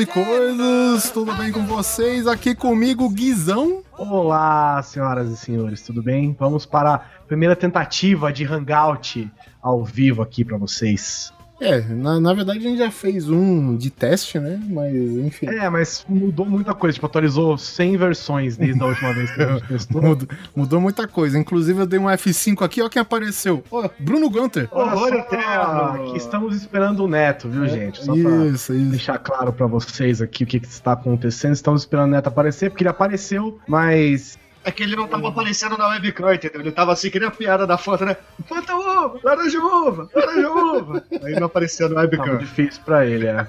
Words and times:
e 0.00 0.06
coisas, 0.06 1.10
tudo 1.10 1.34
bem 1.34 1.50
com 1.50 1.66
vocês? 1.66 2.26
Aqui 2.26 2.54
comigo, 2.54 3.08
Guizão. 3.08 3.82
Olá, 3.96 4.80
senhoras 4.82 5.28
e 5.30 5.36
senhores, 5.36 5.82
tudo 5.82 6.02
bem? 6.02 6.36
Vamos 6.38 6.64
para 6.64 6.94
a 6.94 6.98
primeira 7.26 7.56
tentativa 7.56 8.32
de 8.32 8.44
hangout 8.44 9.28
ao 9.60 9.84
vivo 9.84 10.22
aqui 10.22 10.44
para 10.44 10.56
vocês. 10.56 11.32
É, 11.60 11.80
na, 11.80 12.20
na 12.20 12.32
verdade 12.34 12.60
a 12.60 12.62
gente 12.62 12.78
já 12.78 12.90
fez 12.90 13.28
um 13.28 13.76
de 13.76 13.90
teste, 13.90 14.38
né? 14.38 14.60
Mas 14.68 14.94
enfim. 14.94 15.46
É, 15.46 15.68
mas 15.68 16.04
mudou 16.08 16.46
muita 16.46 16.72
coisa, 16.74 16.94
tipo, 16.94 17.06
atualizou 17.06 17.58
100 17.58 17.96
versões 17.96 18.56
desde 18.56 18.80
a 18.80 18.86
última 18.86 19.12
vez 19.12 19.30
que 19.30 19.42
a 19.42 19.46
gente 19.54 19.66
testou. 19.68 20.02
Mudou, 20.02 20.28
mudou 20.54 20.80
muita 20.80 21.08
coisa. 21.08 21.38
Inclusive 21.38 21.80
eu 21.80 21.86
dei 21.86 21.98
um 21.98 22.04
F5 22.04 22.64
aqui, 22.64 22.80
ó 22.80 22.88
quem 22.88 23.02
apareceu. 23.02 23.62
Ó, 23.70 23.88
Bruno 23.98 24.30
Gunter. 24.30 24.68
Olha 24.70 25.26
só, 25.28 26.12
que 26.12 26.16
estamos 26.18 26.54
esperando 26.56 27.04
o 27.04 27.08
Neto, 27.08 27.48
viu, 27.48 27.66
gente? 27.66 28.04
Só 28.04 28.12
pra 28.12 28.46
Isso, 28.46 28.72
isso. 28.72 28.90
deixar 28.90 29.18
claro 29.18 29.52
pra 29.52 29.66
vocês 29.66 30.22
aqui 30.22 30.44
o 30.44 30.46
que, 30.46 30.60
que 30.60 30.66
está 30.68 30.92
acontecendo. 30.92 31.54
Estamos 31.54 31.82
esperando 31.82 32.08
o 32.08 32.12
Neto 32.12 32.28
aparecer, 32.28 32.70
porque 32.70 32.82
ele 32.84 32.90
apareceu, 32.90 33.58
mas 33.66 34.38
É 34.64 34.70
que 34.70 34.82
ele 34.82 34.96
não 34.96 35.08
tava 35.08 35.28
aparecendo 35.28 35.78
na 35.78 35.88
webcam, 35.88 36.34
entendeu? 36.34 36.60
Ele 36.60 36.72
tava 36.72 36.92
assim, 36.92 37.10
que 37.10 37.18
nem 37.18 37.28
a 37.28 37.30
piada 37.30 37.66
da 37.66 37.78
foto, 37.78 38.04
né? 38.04 38.16
Fanta 38.46 38.74
uva, 38.76 39.18
laranja 39.22 39.58
uva, 39.60 40.08
laranja 40.14 40.50
uva. 40.50 41.04
Aí 41.22 41.34
não 41.34 41.46
aparecia 41.46 41.88
na 41.88 41.94
tava 41.94 42.06
webcam. 42.06 42.38
difícil 42.38 42.82
pra 42.84 43.06
ele, 43.06 43.26
é. 43.26 43.46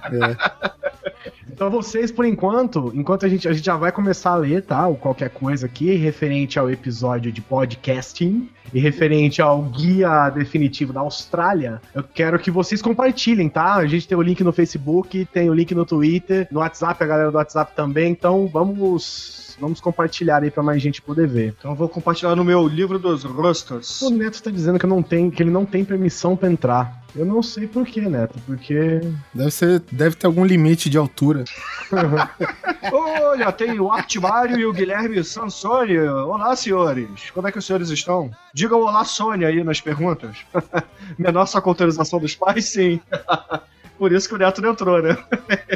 Então 1.52 1.70
vocês, 1.70 2.10
por 2.10 2.24
enquanto, 2.26 2.92
enquanto 2.96 3.26
a 3.26 3.30
gente, 3.30 3.48
a 3.48 3.52
gente 3.52 3.66
já 3.66 3.76
vai 3.76 3.92
começar 3.92 4.32
a 4.32 4.36
ler, 4.38 4.62
tá? 4.64 4.88
Ou 4.88 4.96
qualquer 4.96 5.30
coisa 5.30 5.66
aqui 5.66 5.94
referente 5.96 6.58
ao 6.58 6.72
episódio 6.72 7.34
de 7.34 7.42
podcasting 7.42 8.50
e 8.74 8.80
referente 8.80 9.42
ao 9.42 9.62
guia 9.64 10.30
definitivo 10.30 10.94
da 10.94 11.02
Austrália, 11.02 11.82
eu 11.94 12.04
quero 12.04 12.40
que 12.40 12.50
vocês 12.50 12.82
compartilhem, 12.82 13.50
tá? 13.50 13.76
A 13.76 13.88
gente 13.88 14.08
tem 14.08 14.18
o 14.18 14.22
link 14.22 14.42
no 14.44 14.54
Facebook, 14.54 15.26
tem 15.34 15.50
o 15.50 15.54
link 15.54 15.74
no 15.76 15.86
Twitter, 15.86 16.48
no 16.52 16.60
WhatsApp, 16.60 17.04
a 17.04 17.08
galera 17.08 17.32
do 17.32 17.38
WhatsApp 17.38 17.76
também, 17.76 18.12
então 18.12 18.48
vamos 18.48 19.49
vamos 19.60 19.82
compartilhar 19.82 20.44
aí 20.44 20.52
pra 20.52 20.64
mais 20.64 20.82
gente 20.82 21.02
poder 21.02 21.28
ver. 21.28 21.56
Então 21.58 21.72
eu 21.72 21.76
vou 21.76 21.90
compartilhar 21.90 22.36
no 22.36 22.44
meu 22.44 22.68
livro 22.68 22.98
dos 22.98 23.24
rostos. 23.24 24.02
O 24.02 24.10
Neto 24.10 24.42
tá 24.42 24.50
dizendo 24.52 24.80
que, 24.80 24.88
não 24.88 25.04
tenho, 25.04 25.32
que 25.32 25.44
ele 25.44 25.52
não 25.52 25.66
tem 25.66 25.84
permissão 25.84 26.36
pra 26.36 26.50
entrar. 26.50 27.04
Eu 27.16 27.26
não 27.26 27.42
sei 27.42 27.68
por 27.68 27.86
quê, 27.86 28.02
Neto, 28.02 28.38
porque 28.46 29.02
Deve, 29.34 29.52
ser, 29.52 29.82
deve 29.92 30.16
ter 30.16 30.28
algum 30.28 30.46
limite 30.46 30.90
de 30.90 30.98
altura. 30.98 31.44
Olha, 32.92 33.52
tem 33.52 33.80
o 33.80 33.92
Artimário 33.92 34.60
e 34.60 34.66
o 34.66 34.74
Guilherme 34.74 35.24
Sansoni. 35.24 35.98
Olá, 35.98 36.56
senhores. 36.56 37.32
Como 37.32 37.48
é 37.48 37.52
que 37.52 37.58
os 37.58 37.66
senhores 37.66 37.90
estão? 37.90 38.30
Digam 38.54 38.80
olá, 38.80 39.04
Sônia, 39.04 39.48
aí 39.48 39.64
nas 39.64 39.82
perguntas. 39.82 40.38
Menor 41.18 41.46
só 41.48 41.60
com 41.60 41.70
autorização 41.70 42.20
dos 42.20 42.36
pais, 42.36 42.66
sim. 42.66 43.00
Por 44.00 44.14
isso 44.14 44.30
que 44.30 44.36
o 44.36 44.38
Neto 44.38 44.62
não 44.62 44.72
entrou, 44.72 45.02
né? 45.02 45.18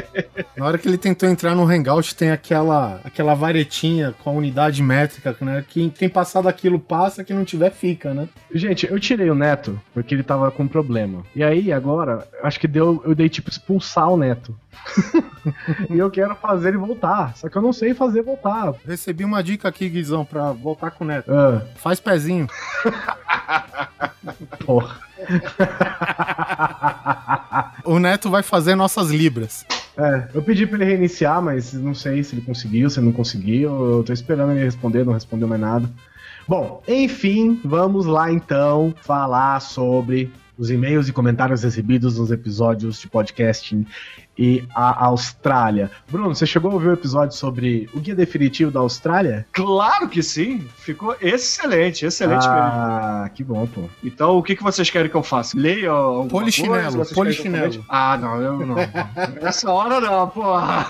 Na 0.56 0.64
hora 0.64 0.78
que 0.78 0.88
ele 0.88 0.96
tentou 0.96 1.28
entrar 1.28 1.54
no 1.54 1.68
Hangout, 1.68 2.16
tem 2.16 2.30
aquela, 2.30 2.98
aquela 3.04 3.34
varetinha 3.34 4.14
com 4.24 4.30
a 4.30 4.32
unidade 4.32 4.82
métrica, 4.82 5.36
né? 5.42 5.62
Que 5.68 5.90
quem 5.90 6.08
passar 6.08 6.40
daquilo 6.40 6.80
passa, 6.80 7.22
quem 7.22 7.36
não 7.36 7.44
tiver 7.44 7.70
fica, 7.70 8.14
né? 8.14 8.26
Gente, 8.50 8.90
eu 8.90 8.98
tirei 8.98 9.28
o 9.28 9.34
Neto 9.34 9.78
porque 9.92 10.14
ele 10.14 10.22
tava 10.22 10.50
com 10.50 10.66
problema. 10.66 11.22
E 11.36 11.44
aí, 11.44 11.70
agora, 11.70 12.26
acho 12.42 12.58
que 12.58 12.66
deu, 12.66 13.02
eu 13.04 13.14
dei 13.14 13.28
tipo 13.28 13.50
expulsar 13.50 14.08
o 14.08 14.16
Neto. 14.16 14.56
e 15.90 15.98
eu 15.98 16.10
quero 16.10 16.34
fazer 16.36 16.68
ele 16.68 16.78
voltar. 16.78 17.36
Só 17.36 17.50
que 17.50 17.56
eu 17.58 17.62
não 17.62 17.74
sei 17.74 17.92
fazer 17.92 18.22
voltar. 18.22 18.72
Recebi 18.86 19.22
uma 19.22 19.42
dica 19.42 19.68
aqui, 19.68 19.86
Guizão, 19.86 20.24
pra 20.24 20.52
voltar 20.52 20.92
com 20.92 21.04
o 21.04 21.06
Neto. 21.06 21.30
Ah, 21.30 21.62
Faz 21.76 22.00
pezinho. 22.00 22.48
porra. 24.64 24.98
O 27.84 27.98
Neto 27.98 28.30
vai 28.30 28.42
fazer 28.42 28.74
nossas 28.74 29.10
libras. 29.10 29.66
É, 29.96 30.28
eu 30.34 30.42
pedi 30.42 30.66
pra 30.66 30.76
ele 30.76 30.86
reiniciar, 30.86 31.40
mas 31.42 31.74
não 31.74 31.94
sei 31.94 32.24
se 32.24 32.34
ele 32.34 32.42
conseguiu, 32.42 32.88
se 32.88 32.98
ele 32.98 33.06
não 33.06 33.12
conseguiu. 33.12 33.98
Eu 33.98 34.02
tô 34.02 34.12
esperando 34.12 34.52
ele 34.52 34.64
responder, 34.64 35.04
não 35.04 35.12
respondeu 35.12 35.46
mais 35.46 35.60
nada. 35.60 35.88
Bom, 36.48 36.82
enfim, 36.88 37.60
vamos 37.64 38.06
lá 38.06 38.32
então 38.32 38.94
falar 39.02 39.60
sobre 39.60 40.32
os 40.58 40.70
e-mails 40.70 41.08
e 41.08 41.12
comentários 41.12 41.62
recebidos 41.62 42.18
nos 42.18 42.30
episódios 42.30 43.00
de 43.00 43.08
podcasting 43.08 43.86
e 44.36 44.64
a 44.74 45.06
Austrália. 45.06 45.90
Bruno, 46.08 46.34
você 46.34 46.46
chegou 46.46 46.70
a 46.70 46.74
ouvir 46.74 46.88
o 46.88 46.92
episódio 46.92 47.36
sobre 47.36 47.88
o 47.94 48.00
guia 48.00 48.14
definitivo 48.14 48.70
da 48.70 48.80
Austrália? 48.80 49.46
Claro 49.52 50.08
que 50.08 50.22
sim. 50.22 50.66
Ficou 50.76 51.16
excelente, 51.20 52.04
excelente 52.06 52.46
mesmo. 52.46 52.62
ah, 52.62 53.30
que 53.34 53.44
bom, 53.44 53.66
pô. 53.66 53.82
Então, 54.02 54.36
o 54.36 54.42
que, 54.42 54.56
que 54.56 54.62
vocês 54.62 54.90
querem 54.90 55.10
que 55.10 55.16
eu 55.16 55.22
faça? 55.22 55.58
Leia 55.58 55.90
alguma 55.90 56.28
Polichinelo, 56.28 56.96
coisa? 56.96 57.14
Polichinelo. 57.14 57.84
Ah, 57.88 58.16
não, 58.16 58.40
eu 58.40 58.66
não. 58.66 58.76
Nessa 59.40 59.70
hora 59.70 60.00
não, 60.00 60.28
porra. 60.28 60.86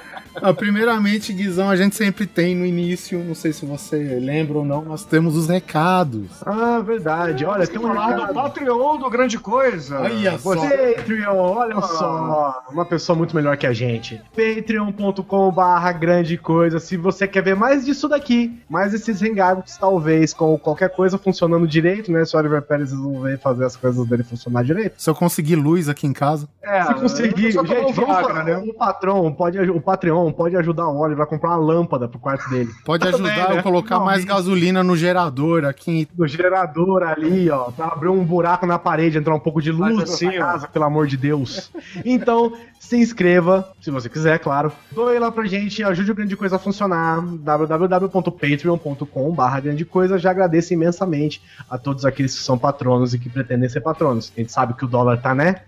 Ah, 0.42 0.54
primeiramente, 0.54 1.32
Guizão, 1.32 1.68
a 1.70 1.76
gente 1.76 1.94
sempre 1.96 2.26
tem 2.26 2.54
no 2.54 2.64
início, 2.64 3.18
não 3.22 3.34
sei 3.34 3.52
se 3.52 3.64
você 3.66 4.18
lembra 4.20 4.58
ou 4.58 4.64
não, 4.64 4.82
nós 4.82 5.04
temos 5.04 5.36
os 5.36 5.48
recados. 5.48 6.28
Ah, 6.44 6.80
verdade. 6.80 7.44
Olha, 7.44 7.66
tem 7.66 7.78
um 7.78 7.82
falar 7.82 8.26
do. 8.26 8.34
Patreon 8.34 8.98
do 8.98 9.10
Grande 9.10 9.38
Coisa. 9.38 10.00
Olha 10.00 10.38
só. 10.38 10.54
Patreon, 10.54 11.36
olha 11.36 11.80
só, 11.80 12.62
uma 12.70 12.84
pessoa 12.84 13.16
muito 13.16 13.34
melhor 13.34 13.56
que 13.56 13.66
a 13.66 13.72
gente. 13.72 14.20
Patreon.com 14.34 15.50
barra 15.50 15.92
grande 15.92 16.36
coisa. 16.36 16.78
Se 16.78 16.96
você 16.96 17.26
quer 17.26 17.42
ver 17.42 17.56
mais 17.56 17.84
disso 17.84 18.08
daqui, 18.08 18.58
mais 18.68 18.94
esses 18.94 19.20
hangouts, 19.22 19.76
talvez, 19.76 20.32
com 20.32 20.58
qualquer 20.58 20.90
coisa 20.90 21.18
funcionando 21.18 21.66
direito, 21.66 22.10
né? 22.10 22.24
Se 22.24 22.36
o 22.36 22.38
Oliver 22.38 22.62
Pérez 22.62 22.90
resolver 22.90 23.38
fazer 23.38 23.64
as 23.64 23.76
coisas 23.76 24.06
dele 24.06 24.22
funcionar 24.22 24.64
direito. 24.64 24.94
Se 24.96 25.08
eu 25.10 25.14
conseguir 25.14 25.56
luz 25.56 25.88
aqui 25.88 26.06
em 26.06 26.12
casa. 26.12 26.48
É, 26.62 26.84
Se 26.84 26.94
conseguir, 26.94 27.50
gente, 27.52 27.66
vamos 27.66 27.94
Viagra, 27.94 28.22
falar, 28.22 28.44
né? 28.44 28.56
o 28.56 28.74
patrão 28.74 29.32
pode, 29.32 29.58
o 29.58 29.80
Patreon 29.80 30.29
pode 30.32 30.56
ajudar 30.56 30.88
o 30.88 30.98
Oliver 30.98 31.24
a 31.24 31.26
comprar 31.26 31.50
uma 31.50 31.56
lâmpada 31.56 32.08
pro 32.08 32.18
quarto 32.18 32.48
dele. 32.50 32.70
Pode 32.84 33.10
Tudo 33.10 33.26
ajudar 33.26 33.50
eu 33.50 33.56
né? 33.56 33.62
colocar 33.62 33.98
Não, 33.98 34.04
mais 34.04 34.24
gasolina 34.24 34.82
no 34.82 34.96
gerador 34.96 35.64
aqui. 35.64 36.08
Do 36.12 36.26
gerador 36.26 37.02
ali, 37.02 37.50
ó, 37.50 37.70
pra 37.70 37.86
abrir 37.86 38.08
um 38.08 38.24
buraco 38.24 38.66
na 38.66 38.78
parede, 38.78 39.18
entrar 39.18 39.34
um 39.34 39.40
pouco 39.40 39.60
de 39.60 39.70
luz 39.70 40.22
ó. 40.22 40.32
casa, 40.32 40.68
pelo 40.68 40.84
amor 40.84 41.06
de 41.06 41.16
Deus. 41.16 41.70
Então, 42.04 42.52
se 42.78 42.96
inscreva, 42.96 43.68
se 43.80 43.90
você 43.90 44.08
quiser, 44.08 44.38
claro. 44.38 44.72
Doe 44.90 45.18
lá 45.18 45.30
pra 45.30 45.44
gente, 45.44 45.82
ajude 45.82 46.10
o 46.10 46.14
Grande 46.14 46.36
Coisa 46.36 46.56
a 46.56 46.58
funcionar. 46.58 47.20
www.patreon.com 47.20 49.32
barra 49.32 49.60
Grande 49.60 49.84
Coisa. 49.84 50.18
Já 50.18 50.30
agradeço 50.30 50.72
imensamente 50.72 51.42
a 51.68 51.78
todos 51.78 52.04
aqueles 52.04 52.36
que 52.36 52.42
são 52.42 52.58
patronos 52.58 53.14
e 53.14 53.18
que 53.18 53.28
pretendem 53.28 53.68
ser 53.68 53.80
patronos. 53.80 54.32
A 54.36 54.40
gente 54.40 54.52
sabe 54.52 54.74
que 54.74 54.84
o 54.84 54.88
dólar 54.88 55.20
tá, 55.20 55.34
né? 55.34 55.62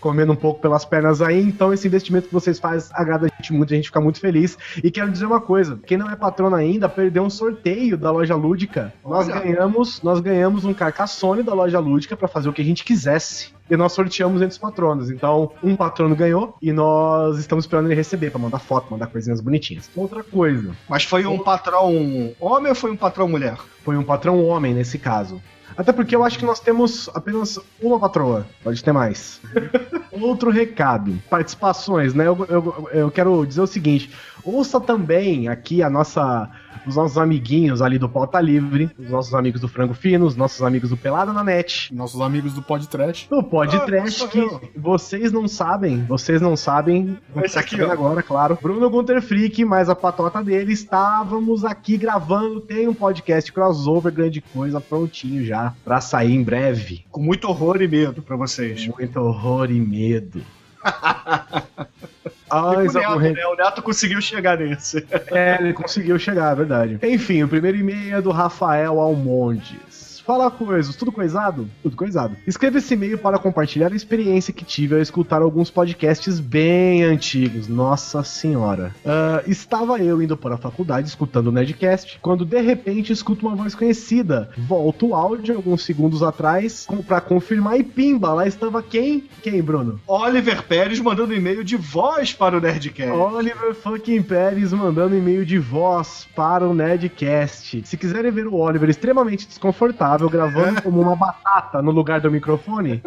Comendo 0.00 0.32
um 0.32 0.36
pouco 0.36 0.60
pelas 0.60 0.84
pernas 0.84 1.20
aí, 1.20 1.40
então 1.42 1.72
esse 1.72 1.86
investimento 1.86 2.28
que 2.28 2.34
vocês 2.34 2.58
fazem 2.58 2.90
agrada 2.94 3.26
a 3.26 3.36
gente 3.36 3.52
muito, 3.52 3.72
a 3.72 3.76
gente 3.76 3.86
fica 3.86 4.00
muito 4.00 4.20
feliz. 4.20 4.56
E 4.82 4.90
quero 4.90 5.10
dizer 5.10 5.26
uma 5.26 5.40
coisa: 5.40 5.78
quem 5.86 5.98
não 5.98 6.10
é 6.10 6.16
patrono 6.16 6.54
ainda 6.56 6.88
perdeu 6.88 7.22
um 7.22 7.30
sorteio 7.30 7.96
da 7.96 8.10
loja 8.10 8.36
lúdica. 8.36 8.92
Nós 9.04 9.28
Olha. 9.28 9.40
ganhamos, 9.40 10.02
nós 10.02 10.20
ganhamos 10.20 10.64
um 10.64 10.72
Carcassone 10.74 11.42
da 11.42 11.54
loja 11.54 11.78
lúdica 11.78 12.16
pra 12.16 12.28
fazer 12.28 12.48
o 12.48 12.52
que 12.52 12.62
a 12.62 12.64
gente 12.64 12.84
quisesse. 12.84 13.56
E 13.70 13.76
nós 13.76 13.92
sorteamos 13.92 14.40
entre 14.40 14.52
os 14.52 14.58
patronos. 14.58 15.10
Então, 15.10 15.50
um 15.62 15.76
patrono 15.76 16.16
ganhou 16.16 16.56
e 16.62 16.72
nós 16.72 17.38
estamos 17.38 17.64
esperando 17.66 17.86
ele 17.86 17.94
receber 17.94 18.30
pra 18.30 18.38
mandar 18.38 18.60
foto, 18.60 18.90
mandar 18.90 19.08
coisinhas 19.08 19.42
bonitinhas. 19.42 19.90
Outra 19.94 20.22
coisa, 20.24 20.74
Mas 20.88 21.04
foi 21.04 21.26
um 21.26 21.38
patrão 21.38 22.32
homem 22.40 22.68
ou 22.70 22.74
foi 22.74 22.90
um 22.90 22.96
patrão 22.96 23.28
mulher? 23.28 23.58
foi 23.84 23.96
um 23.96 24.02
patrão 24.04 24.42
homem 24.44 24.74
nesse 24.74 24.98
caso. 24.98 25.40
Até 25.78 25.92
porque 25.92 26.16
eu 26.16 26.24
acho 26.24 26.36
que 26.40 26.44
nós 26.44 26.58
temos 26.58 27.08
apenas 27.14 27.56
uma 27.80 28.00
patroa. 28.00 28.44
Pode 28.64 28.82
ter 28.82 28.90
mais. 28.90 29.40
Outro 30.10 30.50
recado. 30.50 31.16
Participações, 31.30 32.12
né? 32.14 32.26
Eu, 32.26 32.44
eu, 32.48 32.88
eu 32.92 33.10
quero 33.12 33.46
dizer 33.46 33.60
o 33.60 33.66
seguinte. 33.66 34.10
Ouça 34.42 34.80
também 34.80 35.46
aqui 35.46 35.80
a 35.80 35.88
nossa, 35.88 36.50
os 36.86 36.96
nossos 36.96 37.18
amiguinhos 37.18 37.80
ali 37.82 37.98
do 37.98 38.08
Pauta 38.08 38.40
Livre, 38.40 38.90
os 38.98 39.10
nossos 39.10 39.34
amigos 39.34 39.60
do 39.60 39.68
Frango 39.68 39.94
Fino, 39.94 40.26
os 40.26 40.36
nossos 40.36 40.62
amigos 40.62 40.90
do 40.90 40.96
Pelada 40.96 41.32
na 41.32 41.42
Net, 41.44 41.94
Nossos 41.94 42.20
amigos 42.20 42.52
do 42.52 42.62
Podcast. 42.62 43.28
do 43.28 43.42
Pod 43.42 43.74
Ah, 43.76 43.80
Trash, 43.80 44.22
que 44.26 44.46
vocês 44.76 45.32
não 45.32 45.46
sabem, 45.48 46.04
vocês 46.04 46.40
não 46.40 46.56
sabem. 46.56 47.18
Esse 47.42 47.58
aqui, 47.58 47.80
ó. 47.82 47.90
agora, 47.90 48.22
claro. 48.22 48.58
Bruno 48.60 48.88
Gunter 48.90 49.20
Freak, 49.22 49.64
mais 49.64 49.88
a 49.88 49.94
patota 49.94 50.42
dele, 50.42 50.72
estávamos 50.72 51.64
aqui 51.64 51.96
gravando, 51.96 52.60
tem 52.60 52.88
um 52.88 52.94
podcast 52.94 53.52
crossover, 53.52 54.12
grande 54.12 54.40
coisa, 54.40 54.80
prontinho 54.80 55.44
já, 55.44 55.74
pra 55.84 56.00
sair 56.00 56.32
em 56.34 56.42
breve. 56.42 57.04
Com 57.10 57.22
muito 57.22 57.48
horror 57.48 57.80
e 57.82 57.88
medo 57.88 58.22
pra 58.22 58.36
vocês. 58.36 58.86
Muito 58.86 59.18
horror 59.20 59.70
e 59.70 59.80
medo. 59.80 60.42
E 62.48 62.54
Ai, 62.54 62.86
o, 62.86 62.92
Neto, 62.92 62.92
Zé 62.92 63.32
né? 63.32 63.46
o 63.46 63.54
Neto 63.54 63.82
conseguiu 63.82 64.20
chegar 64.20 64.58
nesse. 64.58 65.06
É, 65.30 65.58
ele 65.60 65.72
conseguiu 65.72 66.18
chegar, 66.18 66.52
é 66.52 66.54
verdade. 66.54 66.98
Enfim, 67.02 67.42
o 67.42 67.48
primeiro 67.48 67.76
e-mail 67.76 68.16
é 68.16 68.22
do 68.22 68.30
Rafael 68.30 68.98
Almondes. 69.00 69.87
Fala 70.28 70.50
coisas, 70.50 70.94
tudo 70.94 71.10
coisado? 71.10 71.70
Tudo 71.82 71.96
coisado. 71.96 72.36
Escreva 72.46 72.76
esse 72.76 72.92
e-mail 72.92 73.16
para 73.16 73.38
compartilhar 73.38 73.90
a 73.90 73.96
experiência 73.96 74.52
que 74.52 74.62
tive 74.62 74.94
ao 74.94 75.00
escutar 75.00 75.40
alguns 75.40 75.70
podcasts 75.70 76.38
bem 76.38 77.02
antigos. 77.02 77.66
Nossa 77.66 78.22
senhora. 78.22 78.94
Uh, 79.06 79.50
estava 79.50 79.98
eu 79.98 80.20
indo 80.20 80.36
para 80.36 80.56
a 80.56 80.58
faculdade 80.58 81.08
escutando 81.08 81.46
o 81.46 81.50
Nerdcast, 81.50 82.18
quando 82.20 82.44
de 82.44 82.60
repente 82.60 83.10
escuto 83.10 83.46
uma 83.46 83.56
voz 83.56 83.74
conhecida. 83.74 84.50
Volto 84.58 85.06
o 85.06 85.14
áudio 85.14 85.56
alguns 85.56 85.82
segundos 85.82 86.22
atrás 86.22 86.86
para 87.06 87.22
confirmar 87.22 87.80
e 87.80 87.82
pimba, 87.82 88.34
lá 88.34 88.46
estava 88.46 88.82
quem? 88.82 89.26
Quem, 89.42 89.62
Bruno? 89.62 89.98
Oliver 90.06 90.62
Pérez 90.62 91.00
mandando 91.00 91.34
e-mail 91.34 91.64
de 91.64 91.76
voz 91.76 92.34
para 92.34 92.58
o 92.58 92.60
Nerdcast. 92.60 93.10
Oliver 93.10 93.74
fucking 93.74 94.22
Pérez 94.24 94.74
mandando 94.74 95.16
e-mail 95.16 95.46
de 95.46 95.58
voz 95.58 96.28
para 96.36 96.68
o 96.68 96.74
Nerdcast. 96.74 97.82
Se 97.86 97.96
quiserem 97.96 98.30
ver 98.30 98.46
o 98.46 98.56
Oliver 98.56 98.90
extremamente 98.90 99.48
desconfortável, 99.48 100.17
gravando 100.26 100.80
como 100.80 101.02
uma 101.02 101.14
batata 101.14 101.82
no 101.82 101.90
lugar 101.90 102.20
do 102.20 102.30
microfone. 102.30 103.02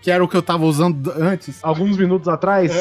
Que 0.00 0.10
era 0.10 0.24
o 0.24 0.28
que 0.28 0.36
eu 0.36 0.42
tava 0.42 0.64
usando 0.64 1.12
antes. 1.14 1.62
Alguns 1.62 1.98
minutos 1.98 2.26
atrás. 2.28 2.72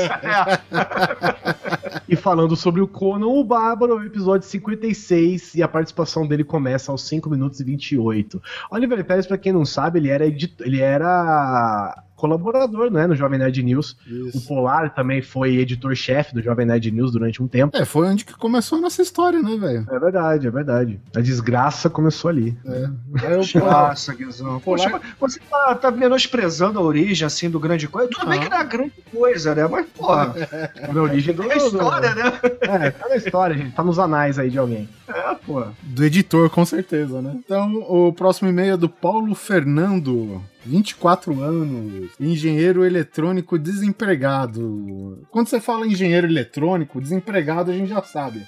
e 2.07 2.15
falando 2.15 2.55
sobre 2.55 2.81
o 2.81 2.87
Conan 2.87 3.27
o 3.27 3.43
Bárbaro, 3.43 4.03
episódio 4.05 4.47
56, 4.47 5.55
e 5.55 5.63
a 5.63 5.67
participação 5.67 6.25
dele 6.25 6.43
começa 6.43 6.91
aos 6.91 7.07
5 7.07 7.29
minutos 7.29 7.59
e 7.59 7.63
28. 7.63 8.41
Oliver 8.71 9.03
Pérez, 9.03 9.27
pra 9.27 9.37
quem 9.37 9.51
não 9.51 9.65
sabe, 9.65 9.99
ele 9.99 10.09
era, 10.09 10.25
ele 10.25 10.79
era 10.79 12.03
colaborador, 12.19 12.91
né, 12.91 13.07
no 13.07 13.15
Jovem 13.15 13.39
Nerd 13.39 13.63
News. 13.63 13.97
Isso. 14.05 14.37
O 14.37 14.41
Polar 14.41 14.93
também 14.93 15.21
foi 15.21 15.55
editor-chefe 15.55 16.33
do 16.33 16.41
Jovem 16.41 16.65
Nerd 16.65 16.91
News 16.91 17.11
durante 17.11 17.41
um 17.41 17.47
tempo. 17.47 17.75
É, 17.77 17.85
foi 17.85 18.07
onde 18.07 18.25
que 18.25 18.33
começou 18.33 18.77
a 18.77 18.81
nossa 18.81 19.01
história, 19.01 19.41
né, 19.41 19.55
velho? 19.55 19.87
É 19.89 19.99
verdade, 19.99 20.47
é 20.47 20.51
verdade. 20.51 20.99
A 21.15 21.21
desgraça 21.21 21.89
começou 21.89 22.29
ali. 22.29 22.57
É. 22.65 22.89
é 23.23 23.59
Nossa, 23.59 24.13
Guizão. 24.15 24.59
Poxa, 24.59 24.99
você 25.19 25.39
tá, 25.49 25.75
tá, 25.75 25.91
menosprezando 25.91 26.77
a 26.77 26.81
origem, 26.81 27.25
assim, 27.25 27.49
do 27.49 27.59
grande 27.59 27.87
coisa. 27.87 28.09
Tudo 28.09 28.27
ah. 28.27 28.29
bem 28.29 28.41
que 28.41 28.49
não 28.49 28.57
é 28.57 28.63
grande 28.65 28.93
coisa, 29.11 29.55
né? 29.55 29.67
Mas, 29.67 29.85
porra. 29.87 30.33
É 30.75 30.85
a 30.91 31.01
origem 31.01 31.33
do... 31.33 31.49
É 31.49 31.57
história, 31.57 32.13
né? 32.13 32.39
É, 32.61 32.91
tá 32.91 33.09
na 33.09 33.15
história, 33.15 33.57
gente. 33.57 33.73
Tá 33.73 33.83
nos 33.83 33.97
anais 33.97 34.37
aí 34.37 34.49
de 34.49 34.57
alguém. 34.57 34.87
É, 35.07 35.35
pô. 35.35 35.63
Do 35.81 36.03
editor, 36.03 36.49
com 36.49 36.65
certeza, 36.65 37.21
né? 37.21 37.33
Então, 37.35 37.73
o 37.87 38.13
próximo 38.13 38.49
e-mail 38.49 38.73
é 38.73 38.77
do 38.77 38.89
Paulo 38.89 39.33
Fernando. 39.33 40.41
24 40.69 41.41
anos, 41.41 42.11
engenheiro 42.19 42.85
eletrônico 42.85 43.57
desempregado. 43.57 45.25
Quando 45.31 45.47
você 45.47 45.59
fala 45.59 45.87
engenheiro 45.87 46.27
eletrônico, 46.27 47.01
desempregado, 47.01 47.71
a 47.71 47.73
gente 47.73 47.89
já 47.89 48.03
sabe. 48.03 48.45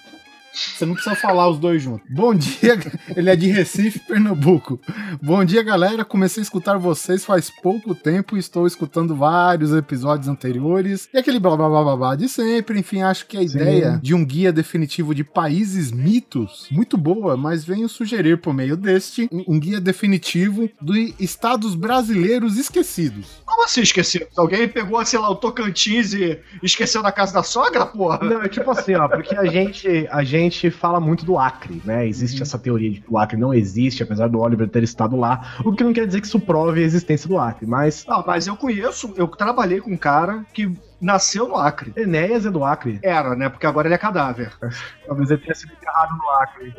Você 0.53 0.85
não 0.85 0.93
precisa 0.93 1.15
falar 1.15 1.47
os 1.49 1.59
dois 1.59 1.81
juntos. 1.81 2.05
Bom 2.09 2.35
dia, 2.35 2.77
ele 3.15 3.29
é 3.29 3.35
de 3.35 3.47
Recife, 3.47 3.99
Pernambuco. 3.99 4.79
Bom 5.21 5.45
dia, 5.45 5.63
galera. 5.63 6.03
Comecei 6.03 6.41
a 6.41 6.43
escutar 6.43 6.77
vocês 6.77 7.23
faz 7.23 7.49
pouco 7.49 7.95
tempo 7.95 8.35
e 8.35 8.39
estou 8.39 8.67
escutando 8.67 9.15
vários 9.15 9.71
episódios 9.71 10.27
anteriores. 10.27 11.07
E 11.13 11.17
aquele 11.17 11.39
blá 11.39 11.55
blá 11.55 11.69
blá 11.69 11.83
blá, 11.83 11.95
blá 11.95 12.15
de 12.15 12.27
sempre. 12.27 12.79
Enfim, 12.79 13.01
acho 13.01 13.25
que 13.27 13.37
a 13.37 13.39
Sim. 13.39 13.45
ideia 13.45 13.99
de 14.03 14.13
um 14.13 14.25
guia 14.25 14.51
definitivo 14.51 15.15
de 15.15 15.23
países 15.23 15.91
mitos, 15.91 16.67
muito 16.69 16.97
boa, 16.97 17.37
mas 17.37 17.63
venho 17.63 17.87
sugerir 17.87 18.37
por 18.37 18.53
meio 18.53 18.75
deste 18.75 19.29
um 19.47 19.59
guia 19.59 19.79
definitivo 19.79 20.69
de 20.81 21.13
estados 21.19 21.75
brasileiros 21.75 22.57
esquecidos. 22.57 23.41
Como 23.45 23.63
assim 23.63 23.81
esquecidos? 23.81 24.37
Alguém 24.37 24.67
pegou, 24.67 25.03
sei 25.05 25.19
lá, 25.19 25.29
o 25.29 25.35
Tocantins 25.35 26.13
e 26.13 26.39
esqueceu 26.61 27.01
da 27.01 27.11
casa 27.11 27.33
da 27.33 27.43
sogra, 27.43 27.85
porra? 27.85 28.19
Não, 28.21 28.41
é 28.41 28.49
tipo 28.49 28.69
assim, 28.71 28.95
ó, 28.95 29.07
porque 29.07 29.35
a 29.35 29.45
gente, 29.45 30.07
a 30.11 30.23
gente 30.23 30.40
gente 30.43 30.71
fala 30.71 30.99
muito 30.99 31.25
do 31.25 31.37
Acre, 31.37 31.81
né? 31.83 32.07
Existe 32.07 32.37
uhum. 32.37 32.43
essa 32.43 32.59
teoria 32.59 32.91
de 32.91 33.01
que 33.01 33.11
o 33.11 33.17
Acre 33.17 33.37
não 33.37 33.53
existe, 33.53 34.03
apesar 34.03 34.27
do 34.27 34.39
Oliver 34.39 34.69
ter 34.69 34.83
estado 34.83 35.15
lá, 35.15 35.55
o 35.63 35.73
que 35.73 35.83
não 35.83 35.93
quer 35.93 36.05
dizer 36.05 36.21
que 36.21 36.27
isso 36.27 36.39
prove 36.39 36.81
a 36.81 36.85
existência 36.85 37.27
do 37.27 37.37
Acre, 37.37 37.65
mas... 37.65 38.05
Não, 38.07 38.23
mas 38.25 38.47
eu 38.47 38.55
conheço, 38.55 39.13
eu 39.15 39.27
trabalhei 39.27 39.79
com 39.79 39.91
um 39.91 39.97
cara 39.97 40.45
que 40.53 40.71
nasceu 41.01 41.47
no 41.47 41.55
Acre. 41.55 41.91
Enéas 41.95 42.45
é 42.45 42.51
do 42.51 42.63
Acre. 42.63 42.99
Era, 43.01 43.35
né? 43.35 43.49
Porque 43.49 43.65
agora 43.65 43.87
ele 43.87 43.95
é 43.95 43.97
cadáver. 43.97 44.53
Talvez 45.05 45.31
ele 45.31 45.41
tenha 45.41 45.55
sido 45.55 45.73
enterrado 45.73 46.15
no 46.15 46.29
Acre. 46.29 46.73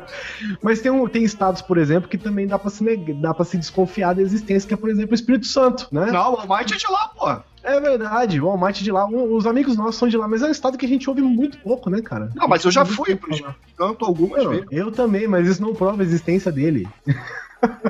Mas 0.62 0.80
tem, 0.80 0.90
um, 0.90 1.06
tem 1.06 1.22
estados, 1.22 1.60
por 1.60 1.76
exemplo, 1.76 2.08
que 2.08 2.16
também 2.16 2.46
dá 2.46 2.58
pra, 2.58 2.70
se, 2.70 2.96
dá 3.20 3.34
pra 3.34 3.44
se 3.44 3.58
desconfiar 3.58 4.14
da 4.14 4.22
existência, 4.22 4.66
que 4.66 4.74
é, 4.74 4.76
por 4.76 4.88
exemplo, 4.88 5.12
o 5.12 5.14
Espírito 5.14 5.46
Santo, 5.46 5.86
né? 5.92 6.06
Não, 6.06 6.34
o 6.34 6.36
Almighty 6.40 6.74
é 6.74 6.76
de 6.78 6.90
lá, 6.90 7.08
pô. 7.08 7.47
É 7.62 7.80
verdade, 7.80 8.40
o 8.40 8.48
Almighty 8.48 8.84
de 8.84 8.92
lá, 8.92 9.06
os 9.06 9.46
amigos 9.46 9.76
nossos 9.76 9.96
são 9.96 10.08
de 10.08 10.16
lá, 10.16 10.28
mas 10.28 10.42
é 10.42 10.46
um 10.46 10.50
estado 10.50 10.78
que 10.78 10.86
a 10.86 10.88
gente 10.88 11.08
ouve 11.08 11.22
muito 11.22 11.58
pouco, 11.58 11.90
né, 11.90 12.00
cara? 12.00 12.30
Não, 12.34 12.46
mas 12.48 12.64
eu 12.64 12.70
já 12.70 12.84
fui 12.84 13.16
pro 13.16 13.30
Espírito 13.30 14.04
algumas 14.04 14.44
vezes. 14.44 14.66
Eu 14.70 14.92
também, 14.92 15.26
mas 15.26 15.46
isso 15.48 15.62
não 15.62 15.74
prova 15.74 16.02
a 16.02 16.04
existência 16.04 16.52
dele. 16.52 16.88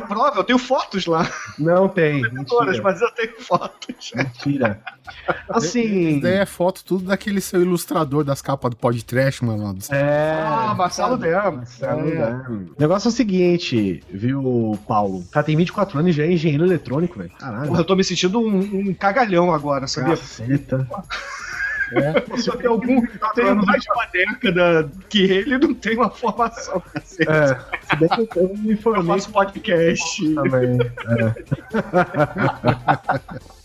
Prova, 0.08 0.38
eu 0.40 0.44
tenho 0.44 0.58
fotos 0.58 1.06
lá. 1.06 1.30
Não 1.58 1.88
tem. 1.88 2.22
Mentira. 2.22 2.82
Mas 2.82 3.00
eu 3.00 3.10
tenho 3.12 3.40
fotos. 3.40 4.12
Mentira. 4.14 4.80
Assim. 5.48 6.08
Isso 6.10 6.22
daí 6.22 6.36
é 6.36 6.46
foto 6.46 6.84
tudo 6.84 7.04
daquele 7.04 7.40
seu 7.40 7.60
ilustrador 7.60 8.24
das 8.24 8.40
capas 8.40 8.70
do 8.70 8.76
podcast, 8.76 9.44
mano. 9.44 9.76
É. 9.90 10.42
Ah, 10.46 10.74
Marcelo 10.76 11.16
Demo. 11.16 11.58
Marcelo 11.58 12.08
é. 12.08 12.32
O 12.48 12.74
negócio 12.78 13.08
é 13.08 13.10
o 13.10 13.12
seguinte, 13.12 14.02
viu, 14.10 14.78
Paulo? 14.86 15.18
O 15.18 15.28
cara 15.28 15.44
tem 15.44 15.56
24 15.56 15.98
anos 15.98 16.10
e 16.10 16.12
já 16.12 16.24
é 16.24 16.32
engenheiro 16.32 16.64
eletrônico, 16.64 17.18
velho. 17.18 17.30
Caralho. 17.38 17.76
eu 17.76 17.84
tô 17.84 17.94
me 17.94 18.04
sentindo 18.04 18.40
um, 18.40 18.58
um 18.58 18.94
cagalhão 18.94 19.52
agora, 19.52 19.86
sabia? 19.86 20.16
Caceta. 20.16 20.86
É. 21.92 22.20
Você 22.28 22.50
tem 22.56 22.66
algum. 22.66 23.00
Tem 23.34 23.54
mais 23.54 23.82
de 23.82 23.90
uma 23.92 24.06
década 24.06 24.90
que 25.08 25.22
ele 25.22 25.58
não 25.58 25.74
tem 25.74 25.96
uma 25.96 26.10
formação. 26.10 26.82
É. 26.96 27.00
Se 27.00 27.96
bem 27.96 28.26
que 28.26 28.38
eu 28.38 28.56
me 28.56 28.72
informei. 28.72 29.02
Eu 29.02 29.06
faço 29.06 29.30
podcast. 29.30 30.34
Também. 30.34 30.78
É. 30.80 31.34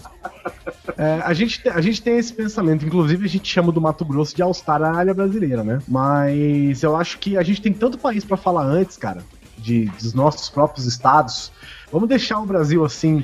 É, 0.98 1.22
a, 1.24 1.34
gente, 1.34 1.68
a 1.70 1.82
gente 1.82 2.02
tem 2.02 2.18
esse 2.18 2.34
pensamento, 2.34 2.86
inclusive 2.86 3.26
a 3.26 3.30
gente 3.30 3.48
chama 3.48 3.72
do 3.72 3.82
Mato 3.82 4.04
Grosso 4.06 4.36
de 4.36 4.42
Austrália 4.42 5.14
brasileira, 5.14 5.64
né? 5.64 5.80
Mas 5.88 6.84
eu 6.84 6.96
acho 6.96 7.18
que 7.20 7.38
a 7.38 7.44
gente 7.44 7.62
tem 7.62 7.74
tanto 7.74 7.98
país 7.98 8.24
para 8.26 8.38
falar 8.38 8.64
antes, 8.64 8.98
cara, 8.98 9.24
de, 9.64 9.86
dos 9.86 10.14
nossos 10.14 10.50
próprios 10.50 10.86
estados, 10.86 11.52
Vamos 11.94 12.10
deixar 12.10 12.40
o 12.40 12.46
Brasil 12.46 12.84
assim, 12.84 13.24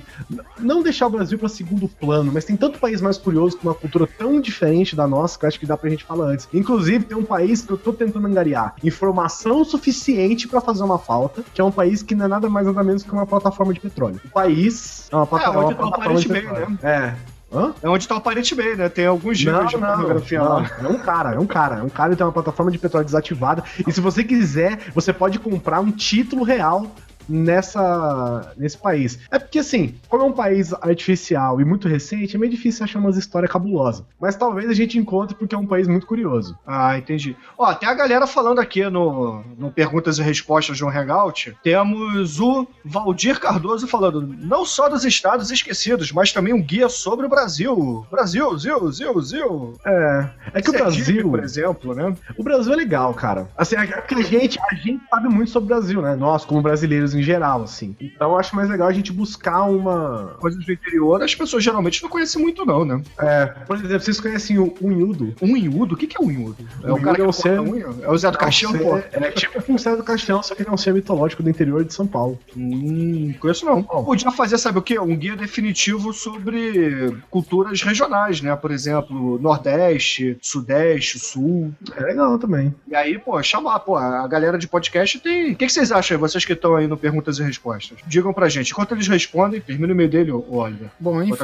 não 0.59 0.83
deixar 0.83 1.07
o 1.07 1.09
Brasil 1.09 1.39
para 1.39 1.49
segundo 1.49 1.87
plano, 1.87 2.31
mas 2.31 2.45
tem 2.45 2.55
tanto 2.55 2.77
país 2.77 3.01
mais 3.01 3.17
curioso 3.17 3.57
com 3.57 3.67
uma 3.67 3.73
cultura 3.73 4.05
tão 4.05 4.39
diferente 4.39 4.95
da 4.95 5.07
nossa 5.07 5.39
que 5.39 5.43
eu 5.43 5.47
acho 5.47 5.59
que 5.59 5.65
dá 5.65 5.75
pra 5.75 5.89
gente 5.89 6.03
falar 6.03 6.27
antes. 6.27 6.47
Inclusive, 6.53 7.03
tem 7.05 7.17
um 7.17 7.25
país 7.25 7.63
que 7.63 7.71
eu 7.71 7.77
tô 7.79 7.91
tentando 7.91 8.27
angariar 8.27 8.75
informação 8.83 9.65
suficiente 9.65 10.47
para 10.47 10.61
fazer 10.61 10.83
uma 10.83 10.99
falta, 10.99 11.43
que 11.51 11.59
é 11.59 11.63
um 11.63 11.71
país 11.71 12.03
que 12.03 12.13
não 12.13 12.25
é 12.25 12.27
nada 12.27 12.47
mais 12.47 12.67
nada 12.67 12.83
menos 12.83 13.01
que 13.01 13.11
uma 13.11 13.25
plataforma 13.25 13.73
de 13.73 13.79
petróleo. 13.79 14.21
O 14.23 14.29
país 14.29 15.07
é 15.11 15.15
uma, 15.15 15.25
plata 15.25 15.45
é, 15.45 15.49
uma 15.49 15.73
plataforma 15.73 16.19
de 16.19 16.29
petróleo. 16.29 16.69
Né? 16.69 16.77
É, 16.83 17.15
Hã? 17.51 17.73
É 17.81 17.89
onde 17.89 18.07
tá 18.07 18.15
o 18.15 18.21
Parente 18.21 18.53
Bay, 18.53 18.75
né? 18.75 18.89
Tem 18.89 19.07
alguns 19.07 19.37
giros 19.37 19.69
de 19.69 19.77
pornografia 19.77 20.39
não, 20.39 20.47
lá. 20.47 20.71
É 20.83 20.87
um 20.87 20.99
cara, 20.99 21.33
é 21.33 21.39
um 21.39 21.47
cara. 21.47 21.75
É 21.79 21.81
um 21.81 21.89
cara 21.89 22.11
que 22.11 22.17
tem 22.17 22.25
uma 22.25 22.31
plataforma 22.31 22.71
de 22.71 22.77
petróleo 22.77 23.05
desativada. 23.05 23.63
E 23.87 23.91
se 23.91 23.99
você 23.99 24.23
quiser, 24.23 24.79
você 24.93 25.11
pode 25.11 25.39
comprar 25.39 25.79
um 25.79 25.91
título 25.91 26.43
real 26.43 26.85
nessa 27.29 28.53
nesse 28.57 28.77
país. 28.77 29.19
É 29.31 29.39
porque 29.39 29.59
assim, 29.59 29.95
como 30.07 30.23
é 30.23 30.25
um 30.25 30.31
país 30.31 30.73
artificial 30.73 31.61
e 31.61 31.65
muito 31.65 31.87
recente, 31.87 32.35
é 32.35 32.39
meio 32.39 32.51
difícil 32.51 32.83
achar 32.83 32.99
umas 32.99 33.17
histórias 33.17 33.51
cabulosas. 33.51 34.03
Mas 34.19 34.35
talvez 34.35 34.69
a 34.69 34.73
gente 34.73 34.97
encontre 34.97 35.35
porque 35.35 35.55
é 35.55 35.57
um 35.57 35.67
país 35.67 35.87
muito 35.87 36.05
curioso. 36.05 36.57
Ah, 36.65 36.97
entendi. 36.97 37.35
Ó, 37.57 37.73
tem 37.73 37.87
a 37.87 37.93
galera 37.93 38.25
falando 38.27 38.59
aqui 38.59 38.83
no, 38.89 39.43
no 39.57 39.71
Perguntas 39.71 40.17
e 40.17 40.23
Respostas 40.23 40.77
de 40.77 40.83
um 40.83 40.89
Hangout. 40.89 41.55
Temos 41.63 42.39
o 42.39 42.67
Valdir 42.83 43.39
Cardoso 43.39 43.87
falando 43.87 44.21
não 44.21 44.65
só 44.65 44.89
dos 44.89 45.05
estados 45.05 45.51
esquecidos, 45.51 46.11
mas 46.11 46.31
também 46.31 46.53
um 46.53 46.61
guia 46.61 46.89
sobre 46.89 47.25
o 47.25 47.29
Brasil. 47.29 48.05
Brasil, 48.09 48.57
Zil, 48.57 48.91
Zil, 48.91 49.21
Zil. 49.21 49.73
É. 49.85 50.29
É 50.53 50.61
que 50.61 50.69
o 50.69 50.73
Brasil, 50.73 51.29
por 51.29 51.43
exemplo, 51.43 51.93
né? 51.93 52.15
O 52.37 52.43
Brasil 52.43 52.73
é 52.73 52.75
legal, 52.75 53.13
cara. 53.13 53.47
Assim, 53.57 53.75
a, 53.75 53.81
a 53.81 54.21
gente, 54.21 54.59
a 54.59 54.75
gente 54.75 55.01
sabe 55.09 55.27
muito 55.29 55.51
sobre 55.51 55.65
o 55.65 55.75
Brasil, 55.75 56.01
né? 56.01 56.15
Nós, 56.15 56.45
como 56.45 56.61
brasileiros 56.61 57.13
em 57.19 57.23
geral, 57.23 57.63
assim. 57.63 57.95
Então 57.99 58.31
eu 58.31 58.37
acho 58.37 58.55
mais 58.55 58.69
legal 58.69 58.87
a 58.87 58.93
gente 58.93 59.11
buscar 59.11 59.63
uma. 59.63 60.35
Coisas 60.39 60.63
do 60.65 60.71
interior, 60.71 61.21
as 61.21 61.35
pessoas 61.35 61.63
geralmente 61.63 62.01
não 62.01 62.09
conhecem 62.09 62.41
muito, 62.41 62.65
não, 62.65 62.85
né? 62.85 63.01
É. 63.19 63.45
Por 63.45 63.77
exemplo, 63.77 64.01
vocês 64.01 64.19
conhecem 64.19 64.57
o 64.57 64.73
Unhudo? 64.81 65.33
Unhudo? 65.41 65.95
O 65.95 65.97
que, 65.97 66.07
que 66.07 66.17
é 66.17 66.25
Unhudo? 66.25 66.57
É 66.83 66.91
o 66.91 67.01
cara 67.01 67.15
que 67.15 67.21
é 67.21 67.27
o 67.27 67.31
ser... 67.31 67.59
É 68.01 68.09
o 68.09 68.17
Zé 68.17 68.31
do 68.31 68.37
Caixão, 68.37 68.73
pô. 68.73 68.97
É 68.97 69.31
tipo 69.31 69.71
um 69.71 69.77
Zé 69.77 69.95
do 69.95 70.03
Caixão, 70.03 70.41
só 70.41 70.55
que 70.55 70.61
ele 70.61 70.69
é 70.69 70.73
um 70.73 70.77
ser 70.77 70.93
mitológico 70.93 71.43
do 71.43 71.49
interior 71.49 71.83
de 71.83 71.93
São 71.93 72.07
Paulo. 72.07 72.39
Hum, 72.55 73.33
conheço 73.39 73.65
não. 73.65 73.81
Bom. 73.81 74.03
Podia 74.03 74.31
fazer, 74.31 74.57
sabe 74.57 74.79
o 74.79 74.81
quê? 74.81 74.99
Um 74.99 75.15
guia 75.15 75.35
definitivo 75.35 76.13
sobre 76.13 77.17
culturas 77.29 77.81
regionais, 77.81 78.41
né? 78.41 78.55
Por 78.55 78.71
exemplo, 78.71 79.39
Nordeste, 79.39 80.37
Sudeste, 80.41 81.19
Sul. 81.19 81.73
É 81.95 82.03
legal 82.03 82.37
também. 82.37 82.73
E 82.87 82.95
aí, 82.95 83.17
pô, 83.17 83.41
chamar, 83.43 83.79
pô, 83.79 83.95
a 83.95 84.27
galera 84.27 84.57
de 84.57 84.67
podcast 84.67 85.19
tem. 85.19 85.51
O 85.51 85.55
que, 85.55 85.65
que 85.65 85.71
vocês 85.71 85.91
acham 85.91 86.15
aí? 86.15 86.21
Vocês 86.21 86.45
que 86.45 86.53
estão 86.53 86.75
aí 86.75 86.87
no 86.87 86.97
perguntas 87.09 87.39
e 87.39 87.43
respostas. 87.43 87.97
Digam 88.07 88.33
pra 88.33 88.47
gente. 88.47 88.71
Enquanto 88.71 88.93
eles 88.93 89.07
respondem, 89.07 89.59
termina 89.59 89.87
o 89.89 89.95
e-mail 89.95 90.09
dele, 90.09 90.31
Oliver. 90.31 90.89
Bom, 90.99 91.21
enfim. 91.23 91.43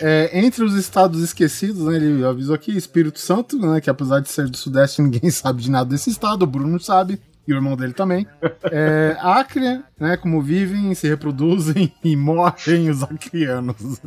É, 0.00 0.38
entre 0.38 0.62
os 0.62 0.74
estados 0.74 1.22
esquecidos, 1.22 1.86
né, 1.86 1.96
ele 1.96 2.24
avisou 2.24 2.54
aqui 2.54 2.76
Espírito 2.76 3.18
Santo, 3.18 3.58
né, 3.58 3.80
que 3.80 3.88
apesar 3.88 4.20
de 4.20 4.28
ser 4.28 4.48
do 4.48 4.56
Sudeste, 4.56 5.00
ninguém 5.02 5.30
sabe 5.30 5.62
de 5.62 5.70
nada 5.70 5.90
desse 5.90 6.10
estado. 6.10 6.42
O 6.42 6.46
Bruno 6.46 6.78
sabe. 6.78 7.18
E 7.50 7.52
o 7.52 7.56
irmão 7.56 7.76
dele 7.76 7.92
também. 7.92 8.26
É, 8.70 9.16
Acre, 9.20 9.82
né, 9.98 10.16
como 10.16 10.40
vivem, 10.40 10.94
se 10.94 11.08
reproduzem 11.08 11.92
e 12.02 12.16
morrem 12.16 12.88
os 12.88 13.02
acrianos. 13.02 14.00